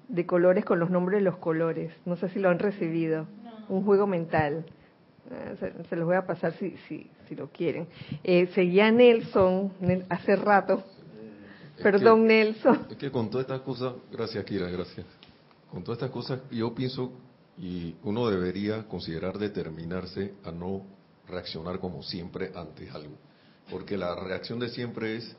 de 0.08 0.26
colores 0.26 0.66
con 0.66 0.78
los 0.78 0.90
nombres 0.90 1.20
de 1.20 1.24
los 1.24 1.38
colores. 1.38 1.92
No 2.04 2.16
sé 2.16 2.28
si 2.28 2.38
lo 2.38 2.50
han 2.50 2.58
recibido. 2.58 3.26
Un 3.70 3.84
juego 3.84 4.06
mental. 4.06 4.66
Eh, 5.30 5.72
se, 5.88 5.96
los 5.96 6.04
voy 6.04 6.16
a 6.16 6.26
pasar 6.26 6.52
si, 6.58 6.76
si, 6.88 7.08
si 7.26 7.34
lo 7.34 7.48
quieren. 7.48 7.86
Eh, 8.22 8.48
seguía 8.48 8.90
Nelson 8.90 9.72
hace 10.10 10.36
rato. 10.36 10.84
Perdón, 11.82 12.26
Nelson. 12.26 12.86
Es 12.90 12.96
que 12.96 13.10
con 13.10 13.30
todas 13.30 13.46
estas 13.46 13.62
cosas, 13.62 13.94
gracias 14.10 14.44
Kira, 14.44 14.68
gracias. 14.68 15.06
Con 15.72 15.82
todas 15.82 15.96
estas 15.98 16.10
cosas, 16.10 16.40
yo 16.50 16.74
pienso 16.74 17.12
y 17.58 17.96
uno 18.04 18.28
debería 18.28 18.86
considerar 18.86 19.38
determinarse 19.38 20.34
a 20.44 20.52
no 20.52 20.86
reaccionar 21.26 21.80
como 21.80 22.02
siempre 22.02 22.52
ante 22.54 22.88
algo. 22.90 23.16
Porque 23.70 23.96
la 23.96 24.14
reacción 24.14 24.60
de 24.60 24.68
siempre 24.68 25.16
es, 25.16 25.34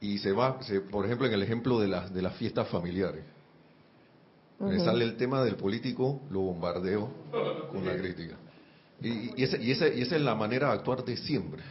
y 0.00 0.18
se 0.18 0.30
va, 0.30 0.60
por 0.90 1.06
ejemplo, 1.06 1.26
en 1.26 1.32
el 1.32 1.42
ejemplo 1.42 1.80
de, 1.80 1.88
las 1.88 2.14
de 2.14 2.22
las 2.22 2.36
fiestas 2.36 2.68
familiares 2.68 3.24
me 4.58 4.78
sale 4.80 5.04
el 5.04 5.16
tema 5.16 5.42
del 5.42 5.56
político, 5.56 6.22
lo 6.30 6.40
bombardeo 6.40 7.10
con 7.70 7.84
la 7.84 7.96
crítica. 7.96 8.36
Y, 9.00 9.42
esa, 9.42 9.56
y, 9.58 9.70
esa, 9.72 9.86
es 9.86 10.20
la 10.20 10.34
manera 10.34 10.68
de 10.68 10.74
actuar 10.74 11.04
de 11.04 11.16
siempre. 11.16 11.62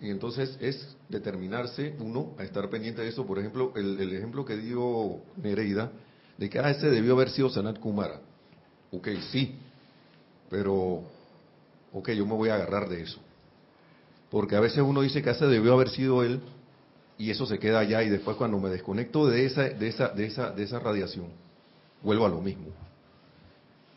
Y, 0.00 0.10
entonces 0.10 0.56
es 0.60 0.96
determinarse 1.08 1.94
uno 1.98 2.34
a 2.38 2.44
estar 2.44 2.68
pendiente 2.70 3.02
de 3.02 3.08
eso. 3.08 3.26
Por 3.26 3.38
ejemplo, 3.38 3.72
el, 3.76 4.12
ejemplo 4.12 4.44
que 4.44 4.56
dio 4.56 5.20
Nereida, 5.36 5.90
de 6.36 6.48
que 6.48 6.58
ah, 6.58 6.70
ese 6.70 6.90
debió 6.90 7.14
haber 7.14 7.30
sido 7.30 7.50
Sanat 7.50 7.78
Kumara. 7.78 8.20
Ok, 8.92 9.08
sí, 9.32 9.56
pero, 10.48 11.02
ok, 11.92 12.10
yo 12.10 12.24
me 12.26 12.34
voy 12.34 12.48
a 12.48 12.54
agarrar 12.54 12.88
de 12.88 13.02
eso. 13.02 13.20
Porque 14.30 14.56
a 14.56 14.60
veces 14.60 14.78
uno 14.78 15.00
dice 15.00 15.22
que 15.22 15.30
ese 15.30 15.46
debió 15.46 15.74
haber 15.74 15.90
sido 15.90 16.22
él, 16.22 16.40
y 17.18 17.30
eso 17.30 17.44
se 17.46 17.58
queda 17.58 17.80
allá 17.80 18.02
y 18.02 18.08
después 18.08 18.36
cuando 18.36 18.58
me 18.58 18.70
desconecto 18.70 19.26
de 19.26 19.44
esa 19.44 19.62
de 19.64 19.88
esa 19.88 20.08
de 20.08 20.26
esa 20.26 20.50
de 20.52 20.62
esa 20.62 20.78
radiación 20.78 21.26
vuelvo 22.00 22.24
a 22.24 22.28
lo 22.28 22.40
mismo 22.40 22.68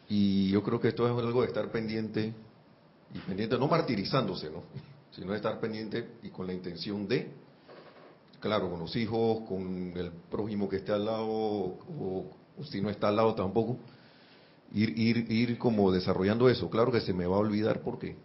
y 0.10 0.50
yo 0.50 0.64
creo 0.64 0.82
que 0.82 0.88
esto 0.90 1.06
es 1.06 1.24
algo 1.24 1.42
de 1.42 1.48
estar 1.48 1.72
pendiente 1.72 2.34
y 3.14 3.20
pendiente 3.20 3.58
no 3.60 3.68
martirizándose 3.68 4.50
no 4.50 4.64
sino 5.12 5.34
estar 5.34 5.60
pendiente 5.60 6.10
y 6.24 6.30
con 6.30 6.48
la 6.48 6.54
intención 6.54 7.08
de 7.08 7.32
claro 8.40 8.70
con 8.70 8.80
los 8.80 8.96
hijos 8.96 9.48
con 9.48 9.94
el 9.96 10.12
prójimo 10.30 10.70
que 10.70 10.78
esté 10.78 10.92
al 10.94 11.06
lado 11.06 11.28
o, 11.30 12.26
si 12.64 12.82
no 12.82 12.90
está 12.90 13.10
al 13.10 13.16
lado 13.16 13.36
tampoco 13.36 13.78
ir 14.74 14.98
ir 14.98 15.32
ir 15.32 15.58
como 15.58 15.92
desarrollando 15.92 16.50
eso 16.50 16.70
claro 16.70 16.92
que 16.92 17.02
se 17.02 17.14
me 17.14 17.26
va 17.26 17.36
a 17.36 17.40
olvidar 17.40 17.82
porque 17.82 18.16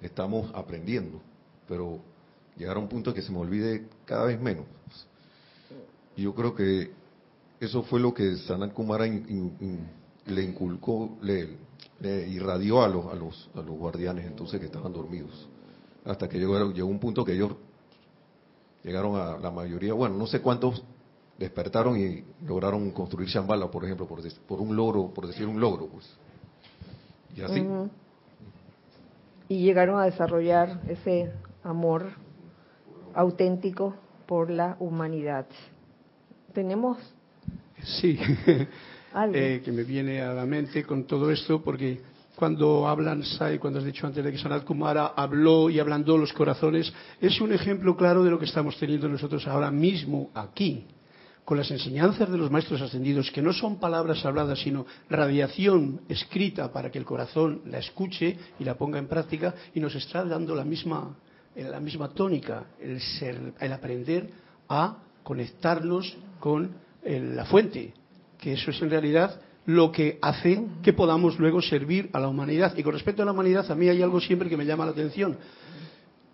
estamos 0.00 0.50
aprendiendo 0.54 1.20
pero 1.68 2.00
llegar 2.56 2.76
a 2.76 2.80
un 2.80 2.88
punto 2.88 3.14
que 3.14 3.22
se 3.22 3.32
me 3.32 3.38
olvide 3.38 3.88
cada 4.04 4.26
vez 4.26 4.40
menos. 4.40 4.66
Y 6.16 6.22
yo 6.22 6.34
creo 6.34 6.54
que 6.54 6.90
eso 7.60 7.82
fue 7.84 8.00
lo 8.00 8.12
que 8.12 8.36
Sanat 8.36 8.72
Kumara 8.72 9.06
le 9.06 10.42
inculcó, 10.42 11.16
le, 11.22 11.56
irradió 12.28 12.82
a 12.82 12.88
los, 12.88 13.06
a, 13.06 13.14
los, 13.14 13.50
a 13.54 13.62
los 13.62 13.76
guardianes 13.76 14.26
entonces 14.26 14.60
que 14.60 14.66
estaban 14.66 14.92
dormidos. 14.92 15.48
Hasta 16.04 16.28
que 16.28 16.38
llegó, 16.38 16.72
llegó 16.72 16.88
un 16.88 16.98
punto 16.98 17.24
que 17.24 17.34
ellos 17.34 17.52
llegaron 18.82 19.16
a 19.16 19.38
la 19.38 19.50
mayoría, 19.50 19.92
bueno, 19.94 20.16
no 20.16 20.26
sé 20.26 20.40
cuántos 20.40 20.82
despertaron 21.38 21.98
y 21.98 22.24
lograron 22.46 22.90
construir 22.90 23.28
Shambhala, 23.28 23.70
por 23.70 23.84
ejemplo, 23.84 24.06
por, 24.06 24.20
por 24.46 24.60
un 24.60 24.76
logro, 24.76 25.12
por 25.12 25.26
decir 25.26 25.46
un 25.46 25.60
logro, 25.60 25.86
pues. 25.86 26.08
Y 27.36 27.42
así. 27.42 27.66
Y 29.48 29.62
llegaron 29.62 29.98
a 29.98 30.04
desarrollar 30.04 30.80
ese 30.88 31.32
amor 31.62 32.10
auténtico 33.14 33.94
por 34.26 34.50
la 34.50 34.76
humanidad. 34.78 35.46
Tenemos. 36.52 36.98
Sí, 37.82 38.18
eh, 39.34 39.62
que 39.64 39.72
me 39.72 39.82
viene 39.82 40.20
a 40.20 40.32
la 40.32 40.46
mente 40.46 40.84
con 40.84 41.04
todo 41.04 41.30
esto, 41.30 41.62
porque 41.62 42.00
cuando 42.42 42.88
hablan 42.88 43.22
Sai, 43.22 43.60
cuando 43.60 43.78
has 43.78 43.84
dicho 43.84 44.04
antes 44.04 44.24
de 44.24 44.32
que 44.32 44.36
Sanat 44.36 44.64
Kumara 44.64 45.12
habló 45.14 45.70
y 45.70 45.78
ablandó 45.78 46.18
los 46.18 46.32
corazones, 46.32 46.92
es 47.20 47.40
un 47.40 47.52
ejemplo 47.52 47.96
claro 47.96 48.24
de 48.24 48.32
lo 48.32 48.38
que 48.40 48.46
estamos 48.46 48.76
teniendo 48.78 49.08
nosotros 49.08 49.46
ahora 49.46 49.70
mismo 49.70 50.32
aquí, 50.34 50.84
con 51.44 51.56
las 51.56 51.70
enseñanzas 51.70 52.28
de 52.28 52.36
los 52.36 52.50
maestros 52.50 52.82
ascendidos, 52.82 53.30
que 53.30 53.42
no 53.42 53.52
son 53.52 53.78
palabras 53.78 54.26
habladas, 54.26 54.58
sino 54.58 54.86
radiación 55.08 56.00
escrita 56.08 56.72
para 56.72 56.90
que 56.90 56.98
el 56.98 57.04
corazón 57.04 57.62
la 57.66 57.78
escuche 57.78 58.36
y 58.58 58.64
la 58.64 58.74
ponga 58.74 58.98
en 58.98 59.06
práctica, 59.06 59.54
y 59.72 59.78
nos 59.78 59.94
está 59.94 60.24
dando 60.24 60.56
la 60.56 60.64
misma 60.64 61.14
en 61.54 61.70
la 61.70 61.78
misma 61.78 62.08
tónica, 62.08 62.64
el, 62.80 63.00
ser, 63.00 63.52
el 63.60 63.72
aprender 63.72 64.30
a 64.68 64.96
conectarnos 65.22 66.16
con 66.40 66.74
la 67.04 67.44
fuente, 67.44 67.94
que 68.36 68.54
eso 68.54 68.72
es 68.72 68.82
en 68.82 68.90
realidad 68.90 69.40
lo 69.66 69.92
que 69.92 70.18
hace 70.20 70.64
que 70.82 70.92
podamos 70.92 71.38
luego 71.38 71.62
servir 71.62 72.10
a 72.12 72.20
la 72.20 72.28
humanidad. 72.28 72.76
Y 72.76 72.82
con 72.82 72.94
respecto 72.94 73.22
a 73.22 73.24
la 73.24 73.32
humanidad, 73.32 73.70
a 73.70 73.74
mí 73.74 73.88
hay 73.88 74.02
algo 74.02 74.20
siempre 74.20 74.48
que 74.48 74.56
me 74.56 74.66
llama 74.66 74.84
la 74.84 74.92
atención. 74.92 75.36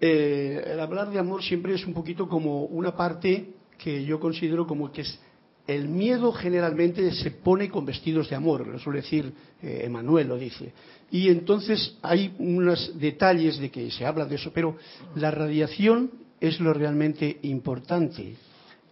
Eh, 0.00 0.62
el 0.72 0.80
hablar 0.80 1.10
de 1.10 1.18
amor 1.18 1.42
siempre 1.42 1.74
es 1.74 1.86
un 1.86 1.92
poquito 1.92 2.28
como 2.28 2.64
una 2.64 2.96
parte 2.96 3.50
que 3.76 4.05
yo 4.05 4.18
considero 4.20 4.66
como 4.66 4.90
que 4.92 5.02
es 5.02 5.20
el 5.68 5.86
miedo 5.86 6.32
generalmente 6.32 7.12
se 7.12 7.30
pone 7.30 7.68
con 7.68 7.84
vestidos 7.84 8.30
de 8.30 8.36
amor, 8.36 8.66
lo 8.66 8.78
suele 8.78 9.02
decir 9.02 9.30
eh, 9.62 9.82
Emanuel, 9.84 10.28
lo 10.28 10.38
dice. 10.38 10.72
Y 11.10 11.28
entonces 11.28 11.94
hay 12.00 12.34
unos 12.38 12.98
detalles 12.98 13.59
de 13.59 13.70
que 13.70 13.90
se 13.90 14.06
habla 14.06 14.24
de 14.24 14.36
eso, 14.36 14.50
pero 14.52 14.78
la 15.14 15.30
radiación 15.30 16.10
es 16.40 16.59
lo 16.59 16.72
realmente 16.72 17.38
importante. 17.42 18.34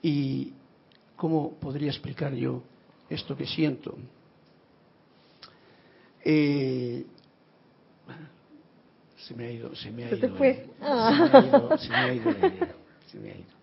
¿Y 0.02 0.52
cómo 1.16 1.54
podría 1.58 1.88
explicar 1.88 2.34
yo 2.34 2.62
esto 3.08 3.34
que 3.34 3.46
siento? 3.46 3.96
Eh, 6.28 7.06
se 9.16 9.34
me 9.34 9.46
ha 9.46 9.52
ido, 9.52 9.76
se 9.76 9.92
me 9.92 10.04
ha 10.06 10.08
ido, 10.08 10.18
se, 10.18 10.28
me 10.28 10.48
ha 10.48 11.44
ido, 11.44 11.78
se 11.78 11.88
me 11.88 11.96
ha 11.96 12.14
ido 12.14 12.30
la 12.32 12.38
idea, 12.48 12.74
se 13.06 13.18
me 13.20 13.30
ha 13.30 13.34
ido, 13.36 13.54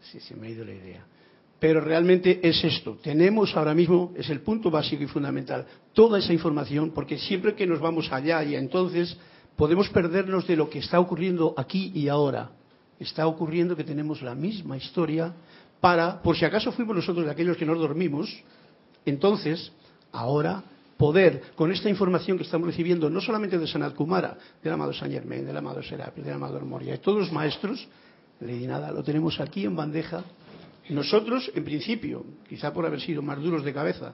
sí, 0.00 0.18
se 0.18 0.34
me 0.34 0.46
ha 0.48 0.50
ido 0.50 0.64
la 0.64 0.72
idea. 0.72 1.06
Pero 1.60 1.80
realmente 1.80 2.40
es 2.42 2.64
esto. 2.64 2.98
Tenemos 3.00 3.56
ahora 3.56 3.74
mismo, 3.74 4.12
es 4.16 4.28
el 4.28 4.40
punto 4.40 4.72
básico 4.72 5.04
y 5.04 5.06
fundamental, 5.06 5.66
toda 5.92 6.18
esa 6.18 6.32
información, 6.32 6.90
porque 6.90 7.16
siempre 7.16 7.54
que 7.54 7.64
nos 7.64 7.78
vamos 7.78 8.10
allá 8.10 8.42
y 8.42 8.56
entonces 8.56 9.16
podemos 9.54 9.88
perdernos 9.90 10.48
de 10.48 10.56
lo 10.56 10.68
que 10.68 10.80
está 10.80 10.98
ocurriendo 10.98 11.54
aquí 11.56 11.92
y 11.94 12.08
ahora. 12.08 12.50
Está 12.98 13.28
ocurriendo 13.28 13.76
que 13.76 13.84
tenemos 13.84 14.20
la 14.20 14.34
misma 14.34 14.76
historia 14.76 15.32
para, 15.80 16.20
por 16.22 16.36
si 16.36 16.44
acaso 16.44 16.72
fuimos 16.72 16.96
nosotros 16.96 17.24
de 17.24 17.30
aquellos 17.30 17.56
que 17.56 17.66
nos 17.66 17.78
dormimos, 17.78 18.42
entonces, 19.06 19.70
ahora 20.10 20.64
poder, 21.00 21.40
con 21.56 21.72
esta 21.72 21.88
información 21.88 22.36
que 22.36 22.44
estamos 22.44 22.68
recibiendo, 22.68 23.08
no 23.08 23.22
solamente 23.22 23.58
de 23.58 23.66
Sanat 23.66 23.94
Kumara, 23.94 24.36
del 24.62 24.74
amado 24.74 24.92
San 24.92 25.10
Germain, 25.10 25.46
del 25.46 25.56
amado 25.56 25.82
Serapis, 25.82 26.22
del 26.22 26.34
amado 26.34 26.60
Moria, 26.60 26.92
de 26.92 26.98
todos 26.98 27.20
los 27.20 27.32
maestros, 27.32 27.88
le 28.40 28.66
nada, 28.66 28.92
lo 28.92 29.02
tenemos 29.02 29.40
aquí 29.40 29.64
en 29.64 29.74
bandeja 29.74 30.22
nosotros, 30.90 31.50
en 31.54 31.64
principio, 31.64 32.24
quizá 32.48 32.72
por 32.72 32.84
haber 32.84 33.00
sido 33.00 33.22
más 33.22 33.40
duros 33.40 33.64
de 33.64 33.72
cabeza, 33.72 34.12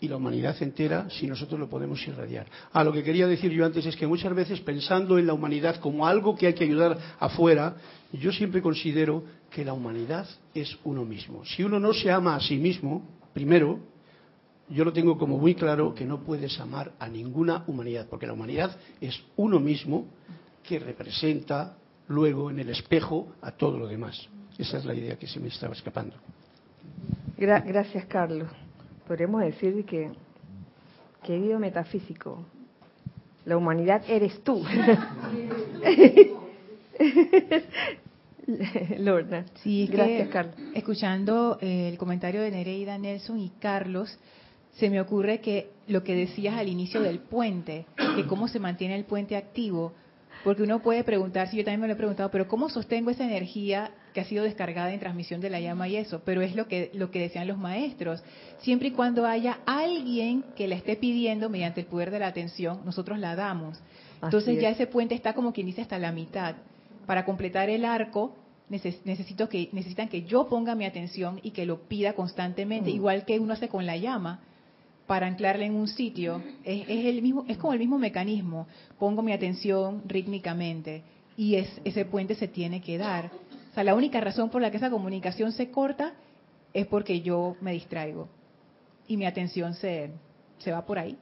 y 0.00 0.08
la 0.08 0.16
humanidad 0.16 0.60
entera, 0.62 1.08
si 1.10 1.26
nosotros 1.26 1.60
lo 1.60 1.68
podemos 1.68 2.04
irradiar. 2.08 2.46
Ah, 2.72 2.82
lo 2.82 2.92
que 2.92 3.04
quería 3.04 3.26
decir 3.26 3.52
yo 3.52 3.64
antes 3.64 3.86
es 3.86 3.94
que 3.94 4.06
muchas 4.06 4.34
veces 4.34 4.60
pensando 4.60 5.18
en 5.18 5.26
la 5.26 5.32
humanidad 5.32 5.76
como 5.76 6.06
algo 6.06 6.34
que 6.34 6.48
hay 6.48 6.54
que 6.54 6.64
ayudar 6.64 6.98
afuera, 7.20 7.76
yo 8.12 8.32
siempre 8.32 8.60
considero 8.60 9.24
que 9.50 9.64
la 9.64 9.72
humanidad 9.72 10.26
es 10.54 10.76
uno 10.84 11.04
mismo. 11.04 11.44
Si 11.44 11.62
uno 11.62 11.78
no 11.78 11.94
se 11.94 12.10
ama 12.10 12.34
a 12.34 12.40
sí 12.40 12.56
mismo, 12.56 13.06
primero, 13.32 13.93
yo 14.68 14.84
lo 14.84 14.92
tengo 14.92 15.18
como 15.18 15.38
muy 15.38 15.54
claro 15.54 15.94
que 15.94 16.04
no 16.04 16.20
puedes 16.20 16.58
amar 16.60 16.92
a 16.98 17.08
ninguna 17.08 17.64
humanidad, 17.66 18.06
porque 18.08 18.26
la 18.26 18.32
humanidad 18.32 18.76
es 19.00 19.22
uno 19.36 19.60
mismo 19.60 20.06
que 20.62 20.78
representa 20.78 21.76
luego 22.08 22.50
en 22.50 22.58
el 22.58 22.70
espejo 22.70 23.28
a 23.42 23.52
todo 23.52 23.78
lo 23.78 23.86
demás. 23.86 24.28
Esa 24.58 24.78
es 24.78 24.84
la 24.84 24.94
idea 24.94 25.16
que 25.18 25.26
se 25.26 25.40
me 25.40 25.48
estaba 25.48 25.74
escapando. 25.74 26.16
gracias, 27.36 28.06
Carlos. 28.06 28.48
Podríamos 29.06 29.42
decir 29.42 29.84
que, 29.84 30.12
querido 31.22 31.58
metafísico, 31.58 32.44
la 33.44 33.56
humanidad 33.56 34.02
eres 34.08 34.42
tú. 34.42 34.64
Lorna. 38.98 39.46
Sí, 39.62 39.86
gracias, 39.90 40.28
Carlos. 40.28 40.54
Escuchando 40.74 41.58
el 41.60 41.98
comentario 41.98 42.42
de 42.42 42.50
Nereida, 42.50 42.96
Nelson 42.98 43.38
y 43.38 43.50
Carlos, 43.58 44.18
se 44.74 44.90
me 44.90 45.00
ocurre 45.00 45.40
que 45.40 45.70
lo 45.86 46.02
que 46.02 46.14
decías 46.14 46.56
al 46.56 46.68
inicio 46.68 47.00
del 47.00 47.18
puente, 47.20 47.86
que 48.16 48.26
cómo 48.26 48.48
se 48.48 48.58
mantiene 48.58 48.96
el 48.96 49.04
puente 49.04 49.36
activo, 49.36 49.92
porque 50.42 50.62
uno 50.62 50.80
puede 50.80 51.04
preguntarse, 51.04 51.56
yo 51.56 51.64
también 51.64 51.80
me 51.80 51.86
lo 51.86 51.94
he 51.94 51.96
preguntado, 51.96 52.30
pero 52.30 52.48
¿cómo 52.48 52.68
sostengo 52.68 53.10
esa 53.10 53.24
energía 53.24 53.92
que 54.12 54.20
ha 54.20 54.24
sido 54.24 54.44
descargada 54.44 54.92
en 54.92 55.00
transmisión 55.00 55.40
de 55.40 55.48
la 55.48 55.60
llama 55.60 55.88
y 55.88 55.96
eso? 55.96 56.22
Pero 56.24 56.42
es 56.42 56.54
lo 56.54 56.68
que, 56.68 56.90
lo 56.92 57.10
que 57.10 57.20
decían 57.20 57.48
los 57.48 57.56
maestros. 57.56 58.22
Siempre 58.58 58.88
y 58.88 58.90
cuando 58.90 59.26
haya 59.26 59.60
alguien 59.64 60.44
que 60.54 60.68
la 60.68 60.74
esté 60.74 60.96
pidiendo 60.96 61.48
mediante 61.48 61.80
el 61.80 61.86
poder 61.86 62.10
de 62.10 62.18
la 62.18 62.26
atención, 62.26 62.80
nosotros 62.84 63.18
la 63.18 63.36
damos. 63.36 63.80
Entonces 64.22 64.60
ya 64.60 64.70
ese 64.70 64.86
puente 64.86 65.14
está 65.14 65.34
como 65.34 65.52
quien 65.52 65.66
dice 65.66 65.82
hasta 65.82 65.98
la 65.98 66.12
mitad. 66.12 66.56
Para 67.06 67.24
completar 67.24 67.70
el 67.70 67.84
arco, 67.84 68.34
necesito 68.68 69.48
que, 69.48 69.70
necesitan 69.72 70.08
que 70.08 70.22
yo 70.22 70.48
ponga 70.48 70.74
mi 70.74 70.84
atención 70.84 71.40
y 71.42 71.52
que 71.52 71.64
lo 71.64 71.80
pida 71.82 72.14
constantemente, 72.14 72.90
mm. 72.90 72.94
igual 72.94 73.24
que 73.24 73.38
uno 73.38 73.54
hace 73.54 73.68
con 73.68 73.86
la 73.86 73.96
llama 73.96 74.40
para 75.06 75.26
anclarla 75.26 75.64
en 75.64 75.74
un 75.74 75.88
sitio. 75.88 76.42
Es, 76.64 76.88
el 76.88 77.22
mismo, 77.22 77.44
es 77.48 77.58
como 77.58 77.72
el 77.72 77.78
mismo 77.78 77.98
mecanismo. 77.98 78.66
Pongo 78.98 79.22
mi 79.22 79.32
atención 79.32 80.02
rítmicamente 80.06 81.02
y 81.36 81.56
es, 81.56 81.80
ese 81.84 82.04
puente 82.04 82.34
se 82.34 82.48
tiene 82.48 82.80
que 82.80 82.98
dar. 82.98 83.30
O 83.70 83.74
sea, 83.74 83.84
la 83.84 83.94
única 83.94 84.20
razón 84.20 84.50
por 84.50 84.62
la 84.62 84.70
que 84.70 84.76
esa 84.76 84.90
comunicación 84.90 85.52
se 85.52 85.70
corta 85.70 86.14
es 86.72 86.86
porque 86.86 87.20
yo 87.20 87.56
me 87.60 87.72
distraigo 87.72 88.28
y 89.06 89.16
mi 89.16 89.26
atención 89.26 89.74
se, 89.74 90.10
se 90.58 90.72
va 90.72 90.84
por 90.84 90.98
ahí. 90.98 91.18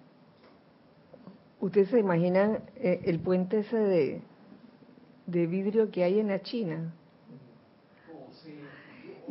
¿Ustedes 1.60 1.90
se 1.90 1.98
imaginan 1.98 2.60
eh, 2.76 3.00
el 3.04 3.20
puente 3.20 3.60
ese 3.60 3.76
de, 3.76 4.22
de 5.26 5.46
vidrio 5.46 5.90
que 5.90 6.04
hay 6.04 6.18
en 6.18 6.28
la 6.28 6.42
China? 6.42 6.92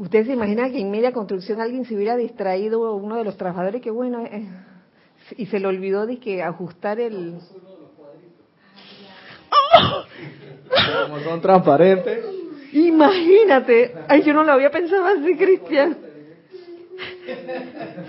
¿Usted 0.01 0.25
se 0.25 0.33
imagina 0.33 0.67
que 0.71 0.79
en 0.79 0.89
media 0.89 1.11
construcción 1.11 1.61
alguien 1.61 1.85
se 1.85 1.93
hubiera 1.95 2.17
distraído, 2.17 2.95
uno 2.95 3.17
de 3.17 3.23
los 3.23 3.37
trabajadores, 3.37 3.83
que 3.83 3.91
bueno, 3.91 4.25
eh, 4.25 4.49
y 5.37 5.45
se 5.45 5.59
le 5.59 5.67
olvidó 5.67 6.07
de 6.07 6.17
que 6.17 6.41
ajustar 6.41 6.99
el... 6.99 7.35
Como 11.03 11.19
son 11.19 11.39
transparentes. 11.39 12.25
Imagínate. 12.73 13.93
Ay, 14.07 14.23
yo 14.23 14.33
no 14.33 14.43
lo 14.43 14.53
había 14.53 14.71
pensado 14.71 15.05
así, 15.05 15.37
Cristian. 15.37 15.95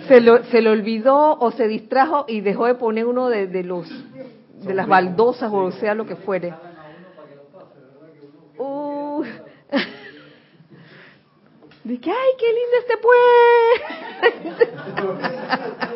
Se 0.08 0.22
lo, 0.22 0.44
se 0.44 0.62
le 0.62 0.70
olvidó 0.70 1.38
o 1.38 1.50
se 1.50 1.68
distrajo 1.68 2.24
y 2.26 2.40
dejó 2.40 2.64
de 2.68 2.76
poner 2.76 3.04
uno 3.04 3.28
de, 3.28 3.48
de 3.48 3.64
los 3.64 3.86
de 4.62 4.72
las 4.72 4.88
baldosas 4.88 5.52
o 5.52 5.70
sea 5.72 5.94
lo 5.94 6.06
que 6.06 6.16
fuere. 6.16 6.54
Uh. 8.56 9.24
Dije, 11.84 12.10
ay, 12.10 12.30
qué 12.38 12.46
lindo 12.46 12.76
este 12.80 12.96
puente. 13.02 14.72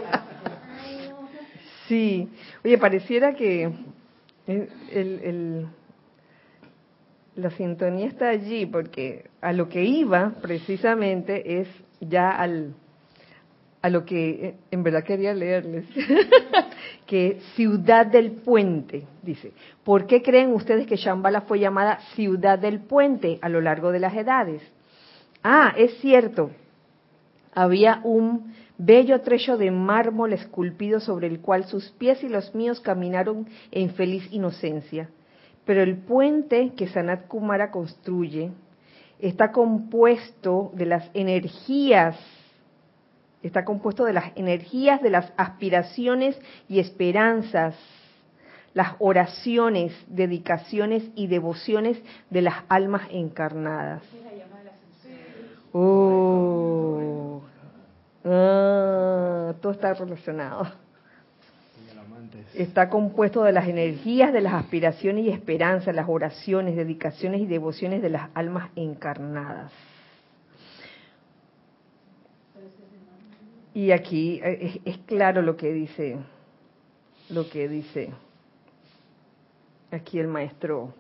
sí, 1.89 2.29
oye, 2.65 2.79
pareciera 2.79 3.35
que 3.35 3.71
el, 4.49 5.69
la 7.37 7.51
sintonía 7.51 8.07
está 8.07 8.31
allí, 8.31 8.67
porque 8.67 9.27
a 9.41 9.53
lo 9.53 9.69
que 9.69 9.85
iba 9.85 10.33
precisamente 10.43 11.61
es 11.61 11.69
ya 12.01 12.31
al, 12.31 12.75
a 13.83 13.89
lo 13.89 14.05
que 14.05 14.57
en 14.73 14.83
verdad 14.83 15.05
quería 15.05 15.33
leerles, 15.35 15.85
que 17.07 17.39
Ciudad 17.55 18.07
del 18.07 18.33
Puente, 18.33 19.07
dice, 19.23 19.53
¿por 19.85 20.09
qué 20.09 20.21
creen 20.21 20.53
ustedes 20.53 20.89
que 20.89 20.97
Shambhala 20.97 21.43
fue 21.43 21.61
llamada 21.61 22.01
Ciudad 22.17 22.59
del 22.59 22.81
Puente 22.81 23.39
a 23.41 23.49
lo 23.49 23.61
largo 23.61 23.93
de 23.93 24.01
las 24.01 24.17
edades? 24.17 24.63
Ah, 25.49 25.73
es 25.77 25.97
cierto. 26.01 26.51
Había 27.55 28.01
un 28.03 28.53
bello 28.79 29.21
trecho 29.21 29.57
de 29.57 29.71
mármol 29.71 30.33
esculpido 30.33 30.99
sobre 30.99 31.29
el 31.29 31.39
cual 31.39 31.67
sus 31.67 31.91
pies 31.91 32.25
y 32.25 32.29
los 32.29 32.53
míos 32.53 32.81
caminaron 32.81 33.47
en 33.71 33.91
feliz 33.91 34.27
inocencia. 34.33 35.09
Pero 35.65 35.85
el 35.85 35.99
puente 35.99 36.73
que 36.77 36.89
Sanat 36.89 37.29
Kumara 37.29 37.71
construye 37.71 38.51
está 39.21 39.53
compuesto 39.53 40.73
de 40.75 40.87
las 40.87 41.09
energías, 41.15 42.19
está 43.41 43.65
compuesto 43.65 44.03
de 44.03 44.15
las 44.15 44.33
energías 44.35 45.01
de 45.01 45.11
las 45.11 45.33
aspiraciones 45.37 46.37
y 46.69 46.81
esperanzas, 46.81 47.77
las 48.75 48.97
oraciones, 48.99 49.97
dedicaciones 50.09 51.05
y 51.15 51.29
devociones 51.29 52.03
de 52.31 52.43
las 52.43 52.65
almas 52.69 53.03
encarnadas. 53.13 54.03
Oh. 55.79 57.43
Ah, 58.25 59.53
todo 59.61 59.73
está 59.73 59.93
relacionado. 59.93 60.67
Está 62.55 62.89
compuesto 62.89 63.43
de 63.45 63.53
las 63.53 63.69
energías, 63.69 64.33
de 64.33 64.41
las 64.41 64.55
aspiraciones 64.55 65.27
y 65.27 65.29
esperanzas, 65.29 65.95
las 65.95 66.09
oraciones, 66.09 66.77
dedicaciones 66.77 67.43
y 67.43 67.47
devociones 67.47 68.01
de 68.01 68.09
las 68.09 68.31
almas 68.33 68.71
encarnadas. 68.75 69.71
Y 73.75 73.91
aquí 73.91 74.41
eh, 74.43 74.81
es, 74.83 74.97
claro 75.05 75.43
lo 75.43 75.59
que 75.59 75.75
dice, 75.75 76.17
lo 77.29 77.51
que 77.51 77.69
dice 77.69 78.15
aquí 79.91 80.19
el 80.19 80.29
maestro 80.29 80.95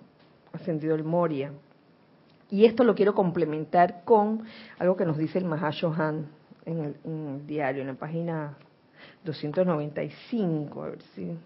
ascendido 0.52 0.94
el 0.94 1.02
Moria. 1.02 1.50
Y 2.50 2.64
esto 2.64 2.84
lo 2.84 2.94
quiero 2.94 3.14
complementar 3.14 4.04
con 4.04 4.44
algo 4.78 4.96
que 4.96 5.04
nos 5.04 5.18
dice 5.18 5.38
el 5.38 5.44
Mahashohan 5.44 6.26
en 6.64 6.78
el, 6.78 6.96
en 7.04 7.26
el 7.28 7.46
diario, 7.46 7.82
en 7.82 7.88
la 7.88 7.94
página 7.94 8.56
295, 9.24 10.82
a 10.82 10.88
ver 10.90 11.02
si 11.14 11.36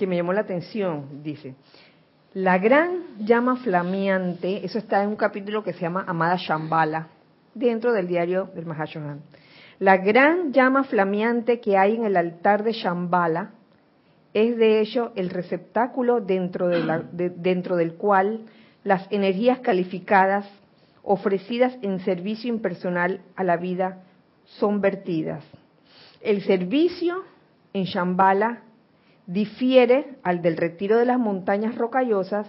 que 0.00 0.06
me 0.06 0.16
llamó 0.16 0.32
la 0.32 0.40
atención, 0.40 1.22
dice, 1.22 1.54
la 2.32 2.56
gran 2.56 3.18
llama 3.18 3.56
flameante, 3.56 4.64
eso 4.64 4.78
está 4.78 5.02
en 5.02 5.10
un 5.10 5.16
capítulo 5.16 5.62
que 5.62 5.74
se 5.74 5.80
llama 5.80 6.04
Amada 6.08 6.36
Shambhala, 6.38 7.08
dentro 7.54 7.92
del 7.92 8.08
diario 8.08 8.48
del 8.54 8.64
Mahashohan. 8.64 9.20
La 9.80 9.96
gran 9.96 10.52
llama 10.52 10.84
flameante 10.84 11.58
que 11.58 11.78
hay 11.78 11.96
en 11.96 12.04
el 12.04 12.18
altar 12.18 12.64
de 12.64 12.72
Shambhala 12.72 13.52
es 14.34 14.58
de 14.58 14.82
hecho 14.82 15.10
el 15.16 15.30
receptáculo 15.30 16.20
dentro, 16.20 16.68
de 16.68 16.84
la, 16.84 17.02
dentro 17.12 17.76
del 17.76 17.94
cual 17.94 18.42
las 18.84 19.10
energías 19.10 19.60
calificadas 19.60 20.46
ofrecidas 21.02 21.78
en 21.80 21.98
servicio 22.00 22.50
impersonal 22.50 23.22
a 23.36 23.42
la 23.42 23.56
vida 23.56 24.02
son 24.44 24.82
vertidas. 24.82 25.42
El 26.20 26.42
servicio 26.42 27.24
en 27.72 27.84
Shambhala 27.84 28.60
difiere 29.26 30.18
al 30.22 30.42
del 30.42 30.58
retiro 30.58 30.98
de 30.98 31.06
las 31.06 31.18
montañas 31.18 31.74
rocallosas 31.74 32.46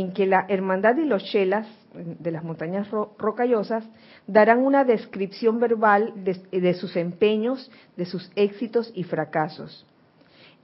en 0.00 0.12
que 0.12 0.26
la 0.26 0.46
hermandad 0.48 0.96
y 0.96 1.04
los 1.04 1.22
chelas 1.22 1.68
de 1.94 2.32
las 2.32 2.42
montañas 2.42 2.88
rocallosas 3.16 3.84
darán 4.26 4.58
una 4.58 4.82
descripción 4.82 5.60
verbal 5.60 6.12
de, 6.16 6.34
de, 6.50 6.74
sus 6.74 6.96
empeños, 6.96 7.70
de 7.96 8.04
sus 8.04 8.28
éxitos 8.34 8.90
y 8.96 9.04
fracasos. 9.04 9.86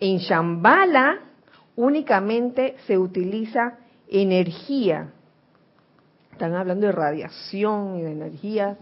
En 0.01 0.19
Shambhala 0.19 1.21
únicamente 1.77 2.75
se 2.89 2.99
utiliza 2.99 3.79
energía. 4.09 5.13
Están 6.33 6.57
hablando 6.57 6.87
de 6.87 6.93
radiación 6.93 8.01
y 8.01 8.03
de 8.03 8.11
energía, 8.11 8.79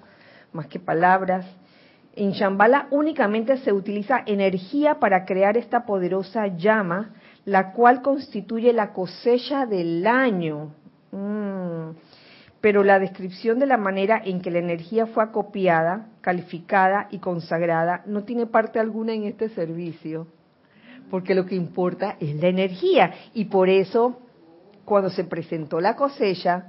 más 0.55 0.66
que 0.69 0.81
palabras. 0.81 1.45
En 2.16 2.31
Shambhala 2.31 2.89
únicamente 2.91 3.59
se 3.59 3.75
utiliza 3.75 4.23
energía 4.25 4.95
para 4.95 5.27
crear 5.27 5.59
esta 5.59 5.85
poderosa 5.85 6.47
llama, 6.47 7.11
la 7.49 7.73
cual 7.73 8.03
constituye 8.03 8.75
la 8.75 8.93
cosecha 8.93 9.65
del 9.65 10.07
año. 10.07 10.75
Mm. 11.12 11.97
Pero 12.61 12.85
la 12.85 12.99
descripción 12.99 13.59
de 13.59 13.65
la 13.65 13.79
manera 13.79 14.20
en 14.23 14.43
que 14.43 14.51
la 14.51 14.59
energía 14.59 15.07
fue 15.07 15.25
acopiada, 15.25 16.09
calificada 16.20 17.09
y 17.11 17.20
consagrada 17.20 18.03
no 18.05 18.25
tiene 18.25 18.45
parte 18.45 18.79
alguna 18.79 19.15
en 19.15 19.25
este 19.25 19.49
servicio, 19.49 20.27
porque 21.11 21.35
lo 21.35 21.47
que 21.47 21.55
importa 21.55 22.16
es 22.20 22.37
la 22.37 22.49
energía. 22.49 23.15
Y 23.33 23.47
por 23.47 23.70
eso, 23.70 24.19
cuando 24.85 25.09
se 25.09 25.25
presentó 25.25 25.81
la 25.81 25.97
cosecha, 25.97 26.69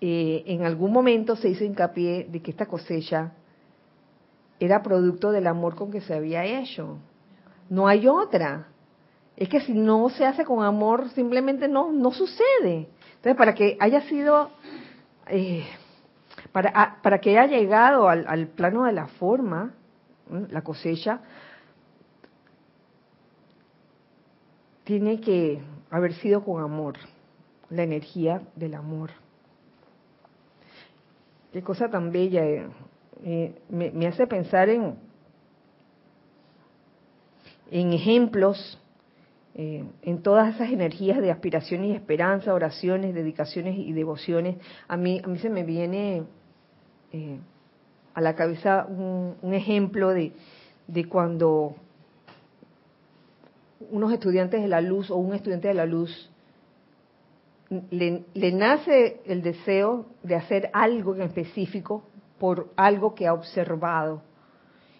eh, 0.00 0.42
en 0.46 0.64
algún 0.64 0.90
momento 0.90 1.36
se 1.36 1.50
hizo 1.50 1.64
hincapié 1.64 2.28
de 2.30 2.40
que 2.40 2.50
esta 2.50 2.64
cosecha 2.64 3.32
era 4.58 4.82
producto 4.82 5.32
del 5.32 5.48
amor 5.48 5.74
con 5.74 5.90
que 5.90 6.00
se 6.00 6.14
había 6.14 6.46
hecho. 6.46 6.96
No 7.68 7.88
hay 7.88 8.08
otra. 8.08 8.68
Es 9.38 9.48
que 9.48 9.60
si 9.60 9.72
no 9.72 10.10
se 10.10 10.26
hace 10.26 10.44
con 10.44 10.64
amor, 10.64 11.08
simplemente 11.10 11.68
no, 11.68 11.92
no 11.92 12.10
sucede. 12.10 12.88
Entonces, 13.16 13.36
para 13.36 13.54
que 13.54 13.76
haya 13.78 14.02
sido, 14.02 14.50
eh, 15.28 15.64
para, 16.50 16.98
para 17.02 17.20
que 17.20 17.38
haya 17.38 17.56
llegado 17.56 18.08
al, 18.08 18.26
al 18.26 18.48
plano 18.48 18.84
de 18.84 18.92
la 18.92 19.06
forma, 19.06 19.74
la 20.28 20.62
cosecha, 20.62 21.20
tiene 24.84 25.20
que 25.20 25.62
haber 25.90 26.14
sido 26.14 26.44
con 26.44 26.62
amor, 26.62 26.96
la 27.70 27.84
energía 27.84 28.42
del 28.56 28.74
amor. 28.74 29.10
Qué 31.52 31.62
cosa 31.62 31.88
tan 31.88 32.10
bella. 32.10 32.44
Eh 32.44 32.68
eh, 33.24 33.60
me, 33.68 34.06
hace 34.06 34.26
pensar 34.26 34.68
en, 34.68 34.96
en 37.70 37.92
ejemplos, 37.92 38.80
eh, 39.60 39.84
en 40.02 40.22
todas 40.22 40.54
esas 40.54 40.70
energías 40.70 41.20
de 41.20 41.32
aspiración 41.32 41.84
y 41.84 41.90
esperanza, 41.90 42.54
oraciones, 42.54 43.12
dedicaciones 43.12 43.76
y 43.76 43.92
devociones. 43.92 44.56
A 44.86 44.96
mí, 44.96 45.20
a 45.24 45.26
mí 45.26 45.36
se 45.40 45.50
me 45.50 45.64
viene 45.64 46.22
eh, 47.12 47.40
a 48.14 48.20
la 48.20 48.36
cabeza 48.36 48.86
un, 48.88 49.34
un 49.42 49.54
ejemplo 49.54 50.10
de, 50.10 50.32
de 50.86 51.08
cuando 51.08 51.74
unos 53.90 54.12
estudiantes 54.12 54.62
de 54.62 54.68
la 54.68 54.80
luz 54.80 55.10
o 55.10 55.16
un 55.16 55.34
estudiante 55.34 55.66
de 55.66 55.74
la 55.74 55.86
luz 55.86 56.30
le, 57.90 58.22
le, 58.34 58.52
nace 58.52 59.20
el 59.26 59.42
deseo 59.42 60.06
de 60.22 60.36
hacer 60.36 60.70
algo 60.72 61.16
en 61.16 61.22
específico 61.22 62.04
por 62.38 62.70
algo 62.76 63.12
que 63.12 63.26
ha 63.26 63.34
observado. 63.34 64.22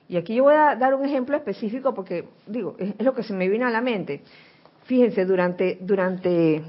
Y 0.09 0.17
aquí 0.17 0.35
yo 0.35 0.45
voy 0.45 0.55
a 0.55 0.75
dar 0.75 0.95
un 0.95 1.05
ejemplo 1.05 1.37
específico 1.37 1.95
porque, 1.95 2.27
digo, 2.47 2.77
es, 2.79 2.95
lo 2.99 3.15
que 3.15 3.23
se 3.23 3.35
me 3.35 3.49
viene 3.49 3.67
a 3.67 3.71
la 3.71 3.83
mente. 3.83 4.23
Fíjense, 4.89 5.27
durante, 5.27 5.77
durante 5.83 6.63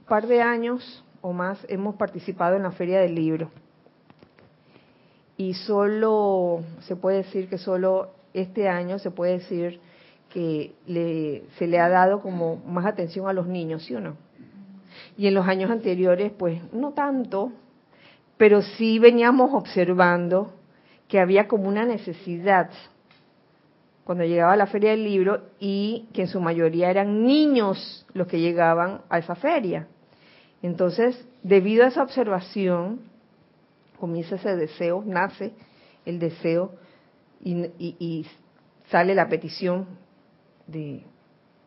un 0.00 0.04
par 0.06 0.26
de 0.26 0.42
años 0.42 1.02
o 1.22 1.32
más 1.32 1.58
hemos 1.70 1.94
participado 1.94 2.56
en 2.56 2.62
la 2.62 2.72
Feria 2.72 3.00
del 3.00 3.14
Libro. 3.14 3.50
Y 5.38 5.54
solo, 5.54 6.60
se 6.80 6.96
puede 6.96 7.22
decir 7.22 7.48
que 7.48 7.56
solo 7.56 8.10
este 8.34 8.68
año 8.68 8.98
se 8.98 9.10
puede 9.10 9.38
decir 9.38 9.80
que 10.28 10.74
le, 10.86 11.44
se 11.56 11.66
le 11.66 11.80
ha 11.80 11.88
dado 11.88 12.20
como 12.20 12.56
más 12.66 12.84
atención 12.84 13.26
a 13.30 13.32
los 13.32 13.46
niños, 13.46 13.82
¿sí 13.86 13.94
o 13.94 14.00
no? 14.00 14.18
Y 15.16 15.26
en 15.26 15.32
los 15.32 15.48
años 15.48 15.70
anteriores, 15.70 16.32
pues 16.32 16.60
no 16.74 16.92
tanto, 16.92 17.50
pero 18.36 18.60
sí 18.60 18.98
veníamos 18.98 19.54
observando 19.54 20.52
que 21.08 21.18
había 21.18 21.48
como 21.48 21.66
una 21.66 21.86
necesidad 21.86 22.68
cuando 24.10 24.24
llegaba 24.24 24.54
a 24.54 24.56
la 24.56 24.66
feria 24.66 24.90
del 24.90 25.04
libro 25.04 25.40
y 25.60 26.08
que 26.12 26.22
en 26.22 26.26
su 26.26 26.40
mayoría 26.40 26.90
eran 26.90 27.22
niños 27.22 28.04
los 28.12 28.26
que 28.26 28.40
llegaban 28.40 29.02
a 29.08 29.18
esa 29.18 29.36
feria. 29.36 29.86
Entonces, 30.62 31.24
debido 31.44 31.84
a 31.84 31.86
esa 31.86 32.02
observación, 32.02 33.02
comienza 34.00 34.34
ese 34.34 34.56
deseo, 34.56 35.04
nace 35.06 35.52
el 36.04 36.18
deseo 36.18 36.72
y, 37.44 38.26
sale 38.90 39.14
la 39.14 39.28
petición 39.28 39.86
de, 40.66 41.04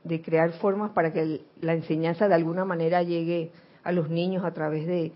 de 0.04 0.22
crear 0.22 0.52
formas 0.52 0.92
para 0.92 1.14
que 1.14 1.46
la 1.62 1.76
enseñanza 1.76 2.28
de 2.28 2.36
alguna 2.36 2.66
manera 2.66 3.04
llegue 3.04 3.54
a 3.86 3.94
los 3.94 4.10
niños 4.10 4.44
a 4.44 4.52
través 4.52 4.86
de, 4.86 5.14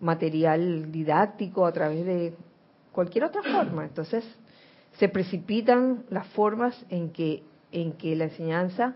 material 0.00 0.90
didáctico, 0.90 1.64
a 1.64 1.70
través 1.70 2.04
de 2.04 2.34
cualquier 2.90 3.22
otra 3.22 3.44
forma. 3.44 3.84
Entonces, 3.84 4.24
se 4.98 5.08
precipitan 5.08 6.04
las 6.10 6.26
formas 6.28 6.86
en 6.88 7.10
que, 7.10 7.42
en 7.72 7.92
que 7.92 8.16
la 8.16 8.24
enseñanza 8.24 8.94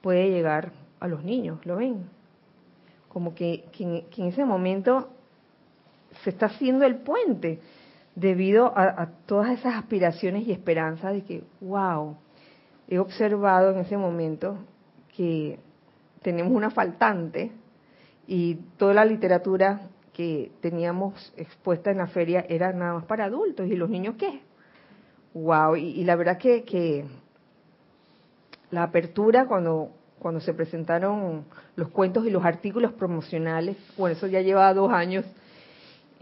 puede 0.00 0.30
llegar 0.30 0.72
a 1.00 1.08
los 1.08 1.22
niños, 1.24 1.64
¿lo 1.64 1.76
ven? 1.76 2.08
Como 3.08 3.34
que, 3.34 3.64
en, 3.78 4.26
ese 4.26 4.44
momento 4.44 5.08
se 6.24 6.30
está 6.30 6.46
haciendo 6.46 6.84
el 6.84 6.96
puente 6.96 7.60
debido 8.14 8.76
a, 8.76 9.02
a, 9.02 9.06
todas 9.26 9.58
esas 9.58 9.74
aspiraciones 9.74 10.46
y 10.46 10.52
esperanzas 10.52 11.12
de 11.12 11.22
que, 11.22 11.44
wow, 11.60 12.16
he 12.88 12.98
observado 12.98 13.70
en 13.72 13.78
ese 13.78 13.96
momento 13.96 14.56
que 15.16 15.58
tenemos 16.22 16.52
una 16.52 16.70
faltante 16.70 17.52
y 18.26 18.56
toda 18.76 18.94
la 18.94 19.04
literatura 19.04 19.82
que 20.12 20.50
teníamos 20.60 21.32
expuesta 21.36 21.90
en 21.90 21.98
la 21.98 22.06
feria 22.06 22.44
era 22.48 22.72
nada 22.72 22.94
más 22.94 23.04
para 23.04 23.26
adultos. 23.26 23.66
¿Y 23.68 23.76
los 23.76 23.90
niños 23.90 24.16
qué? 24.18 24.40
¡Wow! 25.36 25.76
Y, 25.76 26.02
la 26.04 26.16
verdad 26.16 26.38
que, 26.38 26.64
que, 26.64 27.04
la 28.70 28.84
apertura 28.84 29.44
cuando, 29.46 29.90
cuando 30.18 30.40
se 30.40 30.54
presentaron 30.54 31.44
los 31.76 31.88
cuentos 31.90 32.26
y 32.26 32.30
los 32.30 32.42
artículos 32.42 32.94
promocionales, 32.94 33.76
bueno, 33.98 34.16
eso 34.16 34.26
ya 34.28 34.40
lleva 34.40 34.72
dos 34.72 34.90
años, 34.90 35.26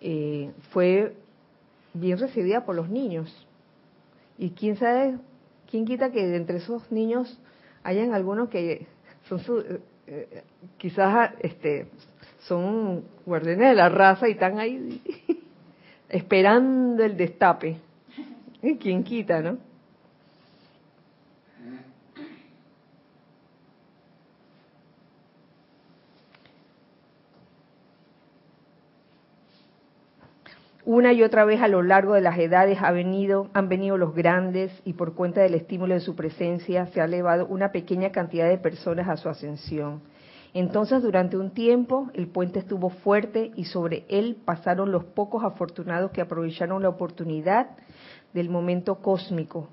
eh, 0.00 0.50
fue 0.70 1.14
bien 1.92 2.18
recibida 2.18 2.64
por 2.64 2.74
los 2.74 2.88
niños. 2.88 3.46
Y 4.36 4.50
quién 4.50 4.76
sabe, 4.78 5.16
quién 5.70 5.84
quita 5.84 6.10
que 6.10 6.34
entre 6.34 6.56
esos 6.56 6.90
niños 6.90 7.38
hayan 7.84 8.14
algunos 8.14 8.48
que 8.48 8.88
son 9.28 9.38
su, 9.38 9.60
eh, 9.60 9.80
eh, 10.08 10.42
quizás 10.76 11.34
este 11.38 11.86
son 12.48 13.04
guardianes 13.24 13.68
de 13.70 13.74
la 13.76 13.88
raza 13.88 14.28
y 14.28 14.32
están 14.32 14.58
ahí 14.58 15.00
esperando 16.08 17.04
el 17.04 17.16
destape. 17.16 17.78
¿Quién 18.72 19.04
quita, 19.04 19.42
no? 19.42 19.58
Una 30.86 31.12
y 31.12 31.22
otra 31.22 31.44
vez 31.44 31.60
a 31.62 31.68
lo 31.68 31.82
largo 31.82 32.14
de 32.14 32.20
las 32.20 32.38
edades 32.38 32.78
ha 32.82 32.90
venido, 32.90 33.48
han 33.54 33.68
venido 33.68 33.96
los 33.96 34.14
grandes 34.14 34.70
y 34.84 34.94
por 34.94 35.14
cuenta 35.14 35.40
del 35.40 35.54
estímulo 35.54 35.94
de 35.94 36.00
su 36.00 36.14
presencia 36.14 36.86
se 36.86 37.00
ha 37.00 37.04
elevado 37.04 37.46
una 37.46 37.72
pequeña 37.72 38.12
cantidad 38.12 38.48
de 38.48 38.58
personas 38.58 39.08
a 39.08 39.16
su 39.16 39.28
ascensión. 39.28 40.02
Entonces 40.52 41.02
durante 41.02 41.36
un 41.36 41.50
tiempo 41.50 42.10
el 42.14 42.28
puente 42.28 42.60
estuvo 42.60 42.90
fuerte 42.90 43.50
y 43.56 43.64
sobre 43.64 44.04
él 44.08 44.36
pasaron 44.44 44.92
los 44.92 45.04
pocos 45.04 45.42
afortunados 45.42 46.10
que 46.12 46.20
aprovecharon 46.20 46.82
la 46.82 46.90
oportunidad 46.90 47.68
del 48.35 48.51
momento 48.51 48.97
cósmico 48.97 49.70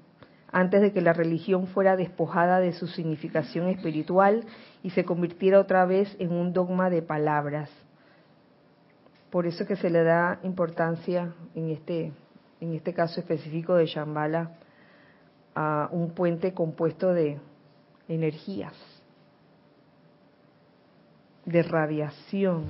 antes 0.52 0.82
de 0.82 0.92
que 0.92 1.02
la 1.02 1.14
religión 1.14 1.68
fuera 1.68 1.96
despojada 1.96 2.60
de 2.60 2.74
su 2.74 2.88
significación 2.88 3.68
espiritual 3.70 4.46
y 4.84 4.90
se 4.90 5.06
convirtiera 5.06 5.60
otra 5.60 5.86
vez 5.86 6.14
en 6.20 6.34
un 6.34 6.52
dogma 6.52 6.90
de 6.90 7.02
palabras. 7.02 7.70
Por 9.30 9.48
eso 9.48 9.66
que 9.66 9.78
se 9.78 9.90
le 9.90 10.04
da 10.04 10.40
importancia 10.44 11.34
en 11.56 11.70
este, 11.70 12.12
en 12.60 12.74
este 12.74 12.94
caso 12.94 13.22
específico 13.22 13.76
de 13.76 13.86
Shambhala 13.86 14.52
a 15.56 15.88
un 15.92 16.12
puente 16.12 16.54
compuesto 16.54 17.14
de 17.14 17.40
energías, 18.10 18.74
de 21.46 21.64
radiación. 21.64 22.66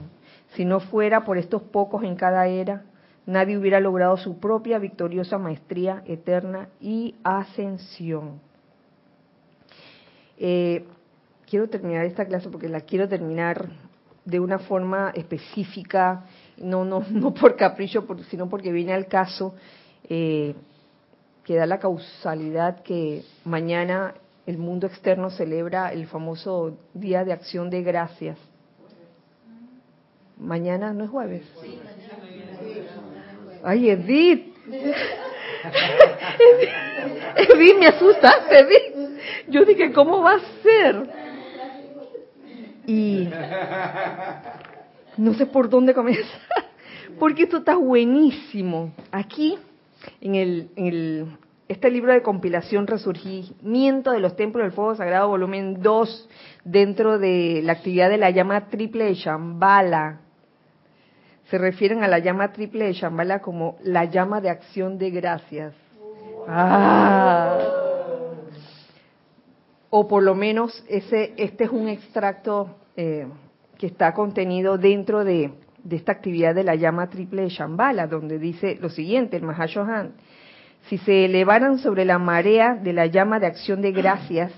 Si 0.50 0.66
no 0.66 0.80
fuera 0.80 1.26
por 1.26 1.40
estos 1.40 1.64
pocos 1.64 2.04
en 2.04 2.16
cada 2.16 2.46
era, 2.46 2.84
nadie 3.26 3.58
hubiera 3.58 3.80
logrado 3.80 4.18
su 4.18 4.40
propia 4.40 4.80
victoriosa 4.80 5.38
maestría 5.38 6.04
eterna 6.06 6.70
y 6.80 7.16
ascensión. 7.24 8.40
Eh, 10.38 10.86
quiero 11.48 11.70
terminar 11.70 12.06
esta 12.06 12.26
clase 12.26 12.50
porque 12.50 12.70
la 12.70 12.82
quiero 12.82 13.08
terminar 13.08 13.70
de 14.26 14.40
una 14.40 14.60
forma 14.60 15.12
específica, 15.16 16.26
no, 16.58 16.86
no, 16.86 17.04
no 17.12 17.34
por 17.34 17.56
capricho, 17.56 18.06
sino 18.30 18.50
porque 18.50 18.72
viene 18.72 18.94
al 18.94 19.08
caso 19.08 19.56
eh, 20.10 20.56
que 21.44 21.56
da 21.56 21.66
la 21.66 21.80
causalidad 21.80 22.82
que 22.84 23.24
mañana 23.46 24.14
el 24.46 24.58
mundo 24.58 24.88
externo 24.88 25.30
celebra 25.30 25.92
el 25.94 26.08
famoso 26.08 26.78
Día 26.94 27.24
de 27.24 27.34
Acción 27.34 27.70
de 27.70 27.84
Gracias. 27.84 28.38
Mañana 30.38 30.92
no 30.92 31.04
es 31.04 31.10
jueves. 31.12 31.44
Ay, 33.64 33.90
Edith. 33.92 34.54
Edith, 37.36 37.78
me 37.78 37.88
asustaste, 37.88 38.60
Edith. 38.60 39.20
Yo 39.48 39.66
dije, 39.66 39.92
¿cómo 39.92 40.22
va 40.22 40.34
a 40.36 40.40
ser? 40.64 41.10
Y 42.88 43.28
no 45.18 45.34
sé 45.36 45.46
por 45.46 45.70
dónde 45.70 45.94
comenzar, 45.94 46.42
porque 47.20 47.44
esto 47.44 47.58
está 47.58 47.76
buenísimo. 47.76 48.94
Aquí, 49.12 49.58
en 50.20 50.36
el, 50.36 50.70
en 50.76 50.86
el 50.88 51.28
este 51.68 51.90
libro 51.90 52.12
de 52.12 52.22
compilación 52.22 52.88
Resurgimiento 52.88 54.12
de 54.12 54.20
los 54.20 54.36
Templos 54.36 54.66
del 54.66 54.74
Fuego 54.74 54.96
Sagrado, 54.96 55.30
volumen 55.30 55.82
2, 55.82 56.30
dentro 56.66 57.18
de 57.18 57.62
la 57.64 57.74
actividad 57.74 58.10
de 58.10 58.18
la 58.18 58.30
llama 58.32 58.68
triple 58.70 59.06
de 59.06 59.14
Shambhala, 59.14 60.21
se 61.52 61.58
refieren 61.58 62.02
a 62.02 62.08
la 62.08 62.20
llama 62.20 62.54
triple 62.54 62.86
de 62.86 62.94
Shambhala 62.94 63.42
como 63.42 63.76
la 63.84 64.06
llama 64.06 64.40
de 64.40 64.50
acción 64.50 64.98
de 64.98 65.12
gracias. 65.12 65.74
Ah. 66.48 67.60
O 69.90 70.08
por 70.08 70.24
lo 70.24 70.34
menos 70.34 70.82
ese, 70.88 71.34
este 71.36 71.66
es 71.66 71.70
un 71.70 71.90
extracto 71.90 72.78
eh, 72.96 73.28
que 73.78 73.88
está 73.88 74.14
contenido 74.14 74.78
dentro 74.78 75.26
de, 75.26 75.52
esta 75.90 76.14
actividad 76.14 76.56
de 76.56 76.64
la 76.64 76.76
llama 76.76 77.10
triple 77.10 77.42
de 77.42 77.50
Shambhala, 77.50 78.08
donde 78.08 78.40
dice 78.40 78.78
lo 78.80 78.88
siguiente, 78.88 79.36
el 79.36 79.44
Mahashohan, 79.44 80.14
si 80.88 81.00
se 81.00 81.26
elevaran 81.26 81.80
sobre 81.80 82.06
la 82.06 82.18
marea 82.18 82.76
de 82.76 82.94
la 82.94 83.08
llama 83.08 83.42
de 83.42 83.48
acción 83.48 83.82
de 83.82 83.92
gracias, 83.92 84.54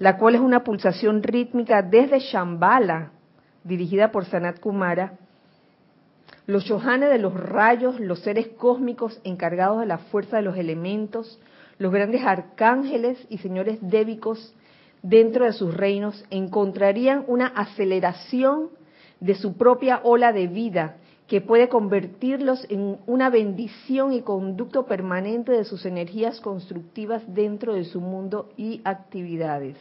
la 0.00 0.16
cual 0.16 0.34
es 0.34 0.40
una 0.40 0.64
pulsación 0.64 1.22
rítmica 1.22 1.82
desde 1.82 2.18
Shambhala, 2.18 3.12
dirigida 3.62 4.10
por 4.10 4.24
Sanat 4.24 4.58
Kumara, 4.58 5.18
los 6.46 6.64
Shohanes 6.64 7.10
de 7.10 7.18
los 7.18 7.34
rayos, 7.34 8.00
los 8.00 8.20
seres 8.20 8.48
cósmicos 8.56 9.20
encargados 9.24 9.80
de 9.80 9.86
la 9.86 9.98
fuerza 9.98 10.36
de 10.36 10.42
los 10.42 10.56
elementos, 10.56 11.40
los 11.78 11.92
grandes 11.92 12.22
arcángeles 12.24 13.18
y 13.28 13.38
señores 13.38 13.78
débicos 13.80 14.54
dentro 15.02 15.44
de 15.44 15.52
sus 15.52 15.74
reinos 15.74 16.24
encontrarían 16.30 17.24
una 17.26 17.46
aceleración 17.46 18.70
de 19.20 19.34
su 19.34 19.56
propia 19.56 20.00
ola 20.02 20.32
de 20.32 20.48
vida 20.48 20.96
que 21.28 21.40
puede 21.40 21.68
convertirlos 21.68 22.66
en 22.68 22.98
una 23.06 23.30
bendición 23.30 24.12
y 24.12 24.22
conducto 24.22 24.84
permanente 24.86 25.52
de 25.52 25.64
sus 25.64 25.86
energías 25.86 26.40
constructivas 26.40 27.22
dentro 27.26 27.74
de 27.74 27.84
su 27.84 28.00
mundo 28.00 28.50
y 28.56 28.80
actividades. 28.84 29.78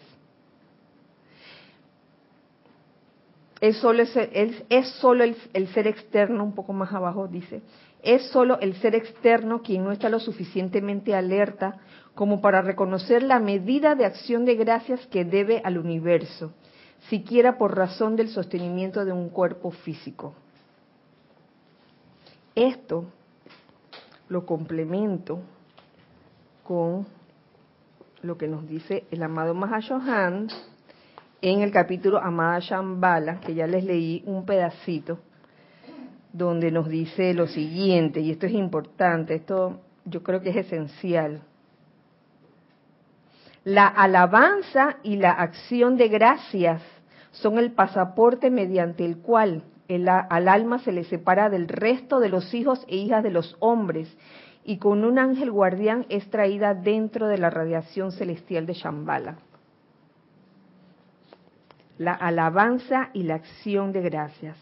Es 3.62 3.78
solo, 3.78 4.02
el, 4.02 5.36
el, 5.54 5.68
ser 5.68 5.88
externo, 5.88 6.44
un 6.44 6.56
poco 6.56 6.74
más 6.74 6.92
abajo 6.94 7.28
dice, 7.28 7.62
es 8.02 8.24
solo 8.32 8.60
el 8.60 8.76
ser 8.78 8.96
externo 8.96 9.62
quien 9.62 9.84
no 9.84 9.92
está 9.92 10.10
lo 10.10 10.20
suficientemente 10.20 11.14
alerta 11.14 11.78
como 12.16 12.42
para 12.42 12.64
reconocer 12.64 13.22
la 13.22 13.40
medida 13.40 13.94
de 13.94 14.06
acción 14.06 14.46
de 14.46 14.56
gracias 14.56 15.06
que 15.08 15.26
debe 15.26 15.62
al 15.64 15.78
universo, 15.78 16.54
siquiera 17.08 17.60
por 17.60 17.78
razón 17.78 18.16
del 18.16 18.30
sostenimiento 18.30 19.06
de 19.06 19.14
un 19.14 19.30
cuerpo 19.30 19.70
físico. 19.70 20.34
Esto 22.56 23.06
lo 24.28 24.44
complemento 24.48 25.40
con 26.64 27.06
lo 28.24 28.38
que 28.40 28.48
nos 28.48 28.68
dice 28.68 29.06
el 29.12 29.22
amado 29.22 29.54
Mahashohan 29.54 30.48
en 31.42 31.62
el 31.62 31.72
capítulo 31.72 32.20
Amada 32.20 32.60
Shambhala, 32.60 33.40
que 33.40 33.56
ya 33.56 33.66
les 33.66 33.84
leí 33.84 34.22
un 34.26 34.46
pedacito, 34.46 35.20
donde 36.32 36.72
nos 36.72 36.88
dice 36.88 37.34
lo 37.34 37.48
siguiente, 37.48 38.20
y 38.20 38.32
esto 38.32 38.46
es 38.46 38.54
importante, 38.54 39.36
esto 39.36 39.82
yo 40.06 40.22
creo 40.22 40.42
que 40.42 40.52
es 40.52 40.56
esencial. 40.58 41.42
La 43.64 43.88
alabanza 43.88 44.98
y 45.04 45.18
la 45.18 45.32
acción 45.32 45.98
de 45.98 46.08
gracias 46.08 46.82
son 47.32 47.58
el 47.58 47.72
pasaporte 47.72 48.50
mediante 48.50 49.06
el 49.06 49.18
cual 49.18 49.64
al 50.30 50.48
alma 50.48 50.80
se 50.80 50.92
le 50.92 51.04
separa 51.04 51.50
del 51.50 51.68
resto 51.68 52.20
de 52.20 52.30
los 52.30 52.54
hijos 52.54 52.86
e 52.88 52.96
hijas 52.96 53.24
de 53.24 53.30
los 53.30 53.58
hombres 53.60 54.16
y 54.64 54.78
con 54.78 55.04
un 55.04 55.20
ángel 55.20 55.52
guardián 55.52 56.06
es 56.08 56.30
traída 56.30 56.74
dentro 56.74 57.28
de 57.28 57.38
la 57.38 57.50
radiación 57.50 58.12
celestial 58.14 58.66
de 58.66 58.74
Shambhala 58.74 59.38
la 62.02 62.14
alabanza 62.14 63.10
y 63.14 63.24
la 63.24 63.36
acción 63.36 63.92
de 63.92 64.02
gracias. 64.02 64.58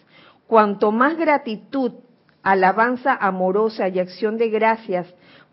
Cuanto 0.45 0.91
más 0.91 1.15
gratitud, 1.15 1.93
alabanza 2.43 3.15
amorosa 3.15 3.87
y 3.87 3.99
acción 3.99 4.37
de 4.37 4.49
gracias 4.49 5.07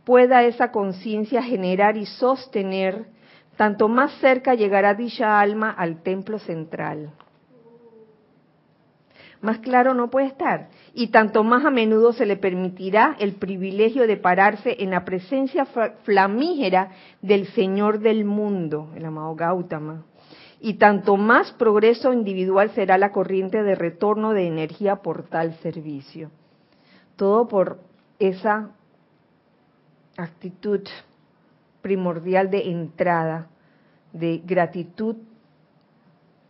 pueda 0.05 0.43
esa 0.43 0.73
conciencia 0.73 1.43
generar 1.43 1.97
y 1.97 2.07
sostener, 2.07 3.07
tanto 3.57 3.89
más 3.89 4.13
cerca 4.21 4.55
llegará 4.55 4.95
dicha 4.95 5.39
alma 5.39 5.71
al 5.71 6.03
templo 6.03 6.41
central. 6.41 7.13
Más 9.41 9.59
claro 9.59 9.95
no 9.95 10.11
puede 10.11 10.27
estar. 10.27 10.71
Y 10.93 11.09
tanto 11.09 11.45
más 11.45 11.65
a 11.65 11.71
menudo 11.71 12.13
se 12.13 12.27
le 12.27 12.37
permitirá 12.37 13.15
el 13.21 13.35
privilegio 13.35 14.09
de 14.09 14.17
pararse 14.17 14.77
en 14.81 14.91
la 14.91 15.05
presencia 15.05 15.67
flamígera 16.03 16.91
del 17.23 17.47
Señor 17.49 18.01
del 18.01 18.25
mundo, 18.25 18.91
el 18.97 19.05
amado 19.05 19.37
Gautama 19.37 20.05
y 20.61 20.74
tanto 20.74 21.16
más 21.16 21.53
progreso 21.53 22.12
individual 22.12 22.70
será 22.70 22.99
la 22.99 23.12
corriente 23.12 23.62
de 23.62 23.74
retorno 23.74 24.33
de 24.33 24.47
energía 24.47 24.97
por 24.97 25.24
tal 25.24 25.55
servicio. 25.57 26.31
Todo 27.16 27.47
por 27.49 27.81
esa 28.19 28.70
actitud 30.16 30.81
primordial 31.83 32.51
de 32.51 32.70
entrada, 32.70 33.49
de 34.12 34.39
gratitud, 34.45 35.16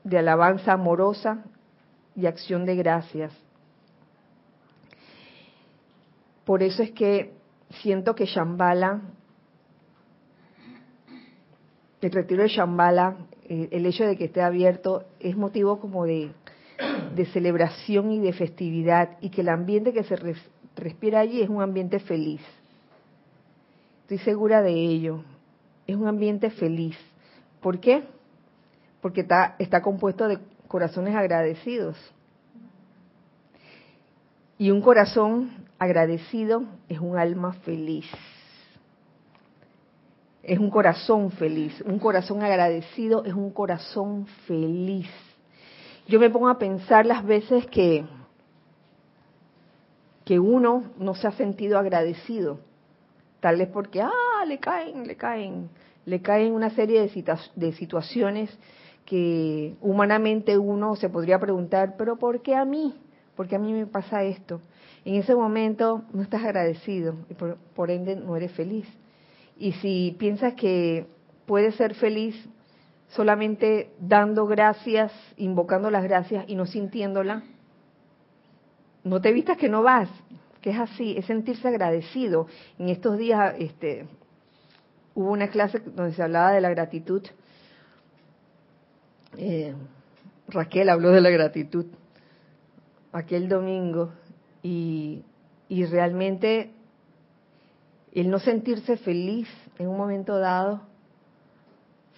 de 0.05 0.19
alabanza 0.19 0.73
amorosa 0.73 1.45
y 2.15 2.27
acción 2.27 2.65
de 2.65 2.77
gracias. 2.77 3.33
Por 6.45 6.63
eso 6.63 6.85
es 6.85 6.93
que 6.93 7.35
siento 7.83 8.15
que 8.15 8.27
Shambhala, 8.27 9.01
el 12.01 12.13
retiro 12.13 12.45
de 12.45 12.49
Shambhala 12.49 13.17
el 13.49 13.87
hecho 13.87 14.05
de 14.05 14.17
que 14.17 14.25
esté 14.27 14.43
abierto 14.43 15.05
es 15.21 15.37
motivo 15.37 15.81
como 15.81 16.05
de, 16.05 16.33
celebración 17.33 18.13
y 18.13 18.21
de 18.21 18.33
festividad 18.33 19.17
y 19.21 19.31
que 19.31 19.41
el 19.41 19.49
ambiente 19.49 19.93
que 19.93 20.05
se 20.05 20.17
respira 20.77 21.21
allí 21.21 21.41
es 21.41 21.49
un 21.49 21.63
ambiente 21.63 21.99
feliz. 22.01 22.41
Estoy 24.03 24.19
segura 24.19 24.63
de 24.63 24.73
ello. 24.73 25.23
Es 25.87 25.97
un 25.97 26.07
ambiente 26.07 26.51
feliz. 26.51 26.97
¿Por 27.61 27.81
qué? 27.81 28.05
Porque 29.01 29.23
está, 29.23 29.57
está 29.59 29.83
compuesto 29.83 30.29
de 30.29 30.39
corazones 30.69 31.15
agradecidos. 31.15 31.97
Y 34.59 34.71
un 34.71 34.81
corazón 34.81 35.51
agradecido 35.79 36.65
es 36.89 36.99
un 36.99 37.17
alma 37.17 37.53
feliz. 37.65 38.07
Es 40.47 40.61
un 40.61 40.71
corazón 40.71 41.33
feliz. 41.33 41.83
Un 41.85 41.99
corazón 41.99 42.41
agradecido 42.41 43.25
es 43.25 43.35
un 43.35 43.51
corazón 43.51 44.27
feliz. 44.47 45.11
Yo 46.07 46.21
me 46.21 46.31
pongo 46.31 46.49
a 46.49 46.57
pensar 46.57 47.05
las 47.05 47.27
veces 47.27 47.67
que, 47.67 48.05
que 50.25 50.39
uno 50.39 50.85
no 50.99 51.17
se 51.17 51.27
ha 51.27 51.33
sentido 51.33 51.81
agradecido. 51.81 52.61
Tal 53.41 53.57
vez 53.57 53.69
porque, 53.71 54.01
ah, 54.01 54.45
le 54.47 54.59
caen, 54.59 55.09
le 55.09 55.17
caen, 55.17 55.69
le 56.05 56.23
caen 56.23 56.53
una 56.53 56.71
serie 56.71 57.01
de, 57.01 57.39
de 57.57 57.73
situaciones 57.73 58.57
que 59.05 59.75
humanamente 59.81 60.57
uno 60.57 60.95
se 60.95 61.09
podría 61.09 61.41
preguntar, 61.41 61.97
pero 61.99 62.19
¿por 62.19 62.41
qué 62.43 62.55
a 62.55 62.65
mí? 62.65 62.95
¿Por 63.35 63.49
qué 63.49 63.57
a 63.57 63.59
mí 63.59 63.73
me 63.73 63.87
pasa 63.87 64.23
esto? 64.23 64.61
En 65.05 65.17
ese 65.17 65.35
momento 65.35 66.05
no 66.13 66.23
estás 66.23 66.45
agradecido 66.45 67.17
y 67.29 67.35
por, 67.35 67.91
ende 67.91 68.15
no 68.15 68.37
eres 68.37 68.53
feliz. 68.53 68.87
Y 69.59 69.73
si 69.73 70.15
piensas 70.19 70.55
que 70.55 71.07
puedes 71.47 71.75
ser 71.77 71.95
feliz 71.95 72.35
solamente 73.09 73.91
dando 74.01 74.47
gracias, 74.47 75.13
invocando 75.37 75.91
las 75.91 76.03
gracias 76.05 76.45
y 76.49 76.55
no 76.55 76.67
sintiéndola, 76.67 77.43
no 79.05 79.21
te 79.21 79.33
vistas 79.33 79.57
que 79.57 79.69
no 79.69 79.83
vas, 79.83 80.09
que 80.61 80.71
es 80.71 80.79
así, 80.79 81.17
es 81.17 81.27
sentirse 81.27 81.69
agradecido. 81.69 82.49
En 82.79 82.89
estos 82.89 83.17
días 83.17 83.55
este, 83.59 84.07
hubo 85.15 85.31
una 85.31 85.49
clase 85.49 85.79
donde 85.79 86.13
se 86.13 86.23
hablaba 86.23 86.53
de 86.53 86.61
la 86.61 86.71
gratitud 86.71 87.23
eh, 89.39 89.75
Raquel 90.49 90.89
habló 90.89 91.11
de 91.11 91.21
la 91.21 91.31
gratitud 91.31 91.87
aquel 93.13 93.49
domingo 93.49 94.13
y, 94.63 95.23
y 95.69 95.85
realmente 95.85 96.71
el 98.21 98.31
no 98.31 98.39
sentirse 98.39 98.97
feliz 98.97 99.47
en 99.79 99.89
un 99.89 99.99
momento 99.99 100.39
dado 100.39 100.81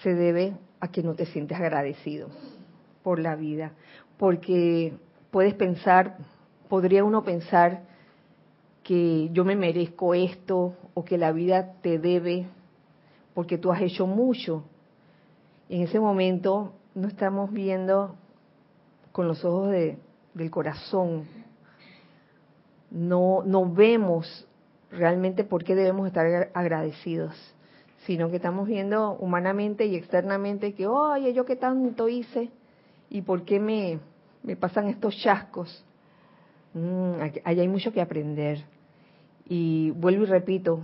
se 0.02 0.14
debe 0.14 0.56
a 0.78 0.88
que 0.92 1.02
no 1.02 1.14
te 1.14 1.26
sientes 1.26 1.58
agradecido 1.58 2.28
por 3.02 3.18
la 3.18 3.34
vida, 3.34 3.72
porque 4.16 4.96
puedes 5.32 5.54
pensar, 5.54 6.18
podría 6.68 7.02
uno 7.02 7.24
pensar 7.24 7.82
que 8.84 9.28
yo 9.32 9.44
me 9.44 9.56
merezco 9.56 10.14
esto 10.14 10.76
o 10.94 11.04
que 11.04 11.18
la 11.18 11.32
vida 11.32 11.72
te 11.82 11.98
debe 11.98 12.46
porque 13.34 13.58
tú 13.58 13.72
has 13.72 13.82
hecho 13.82 14.06
mucho. 14.06 14.62
En 15.68 15.82
ese 15.82 15.98
momento 15.98 16.74
no 16.94 17.08
estamos 17.08 17.52
viendo 17.52 18.14
con 19.10 19.26
los 19.26 19.44
ojos 19.44 19.70
de, 19.72 19.98
del 20.34 20.50
corazón, 20.50 21.26
no, 22.90 23.42
no 23.44 23.68
vemos 23.68 24.47
realmente 24.90 25.44
por 25.44 25.64
qué 25.64 25.74
debemos 25.74 26.06
estar 26.06 26.50
agradecidos, 26.54 27.34
sino 28.06 28.30
que 28.30 28.36
estamos 28.36 28.66
viendo 28.66 29.12
humanamente 29.12 29.86
y 29.86 29.96
externamente 29.96 30.74
que, 30.74 30.86
oye, 30.86 31.32
yo 31.32 31.44
qué 31.44 31.56
tanto 31.56 32.08
hice 32.08 32.50
y 33.10 33.22
por 33.22 33.44
qué 33.44 33.60
me, 33.60 33.98
me 34.42 34.56
pasan 34.56 34.88
estos 34.88 35.16
chascos. 35.16 35.84
Mm, 36.74 37.20
ahí 37.44 37.60
hay 37.60 37.68
mucho 37.68 37.92
que 37.92 38.00
aprender. 38.00 38.64
Y 39.46 39.90
vuelvo 39.92 40.24
y 40.24 40.26
repito, 40.26 40.80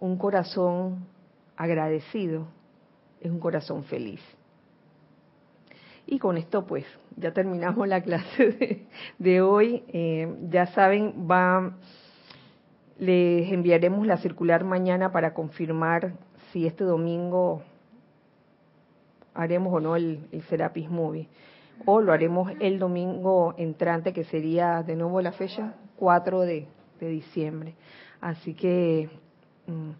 un 0.00 0.16
corazón 0.16 1.06
agradecido 1.56 2.46
es 3.20 3.30
un 3.30 3.40
corazón 3.40 3.84
feliz. 3.84 4.20
Y 6.06 6.18
con 6.18 6.36
esto 6.36 6.66
pues 6.66 6.84
ya 7.16 7.32
terminamos 7.32 7.88
la 7.88 8.00
clase 8.02 8.86
de, 9.18 9.42
hoy. 9.42 9.82
Eh, 9.88 10.32
ya 10.50 10.66
saben, 10.66 11.26
va, 11.28 11.76
les 12.98 13.52
enviaremos 13.52 14.06
la 14.06 14.16
circular 14.16 14.64
mañana 14.64 15.12
para 15.12 15.34
confirmar 15.34 16.14
si 16.52 16.66
este 16.66 16.84
domingo 16.84 17.62
haremos 19.34 19.72
o 19.72 19.80
no 19.80 19.96
el, 19.96 20.28
Serapis 20.48 20.88
Movie. 20.88 21.28
O 21.84 22.00
lo 22.00 22.12
haremos 22.12 22.52
el 22.58 22.78
domingo 22.78 23.54
entrante, 23.58 24.14
que 24.14 24.24
sería 24.24 24.82
de 24.82 24.96
nuevo 24.96 25.20
la 25.20 25.32
fecha 25.32 25.74
4 25.96 26.40
de, 26.40 26.68
diciembre. 27.00 27.74
Así 28.22 28.54
que 28.54 29.10
mm, 29.66 29.90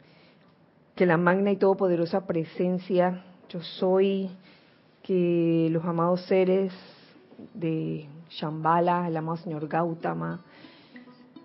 que 0.94 1.04
la 1.04 1.18
magna 1.18 1.50
y 1.50 1.56
todopoderosa 1.56 2.26
presencia, 2.26 3.22
yo 3.50 3.60
soy 3.60 4.30
que 5.02 5.68
los 5.70 5.84
amados 5.84 6.22
seres 6.22 6.72
de 7.52 8.08
Shambhala, 8.30 9.06
el 9.06 9.16
amado 9.18 9.36
señor 9.36 9.68
Gautama, 9.68 10.40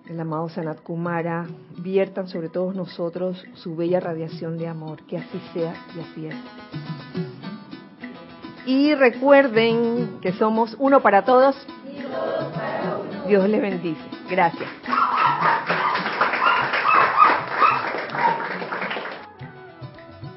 el 0.07 0.19
amado 0.19 0.49
Sanat 0.49 0.81
Kumara, 0.81 1.47
viertan 1.77 2.27
sobre 2.27 2.49
todos 2.49 2.75
nosotros 2.75 3.43
su 3.55 3.75
bella 3.75 3.99
radiación 3.99 4.57
de 4.57 4.67
amor. 4.67 5.03
Que 5.05 5.17
así 5.17 5.41
sea 5.53 5.73
y 5.95 5.99
así 5.99 6.27
es. 6.27 6.35
Y 8.65 8.95
recuerden 8.95 10.19
que 10.21 10.33
somos 10.33 10.75
uno 10.79 11.01
para 11.01 11.25
todos. 11.25 11.55
Dios 13.27 13.49
les 13.49 13.61
bendice. 13.61 14.01
Gracias. 14.29 14.69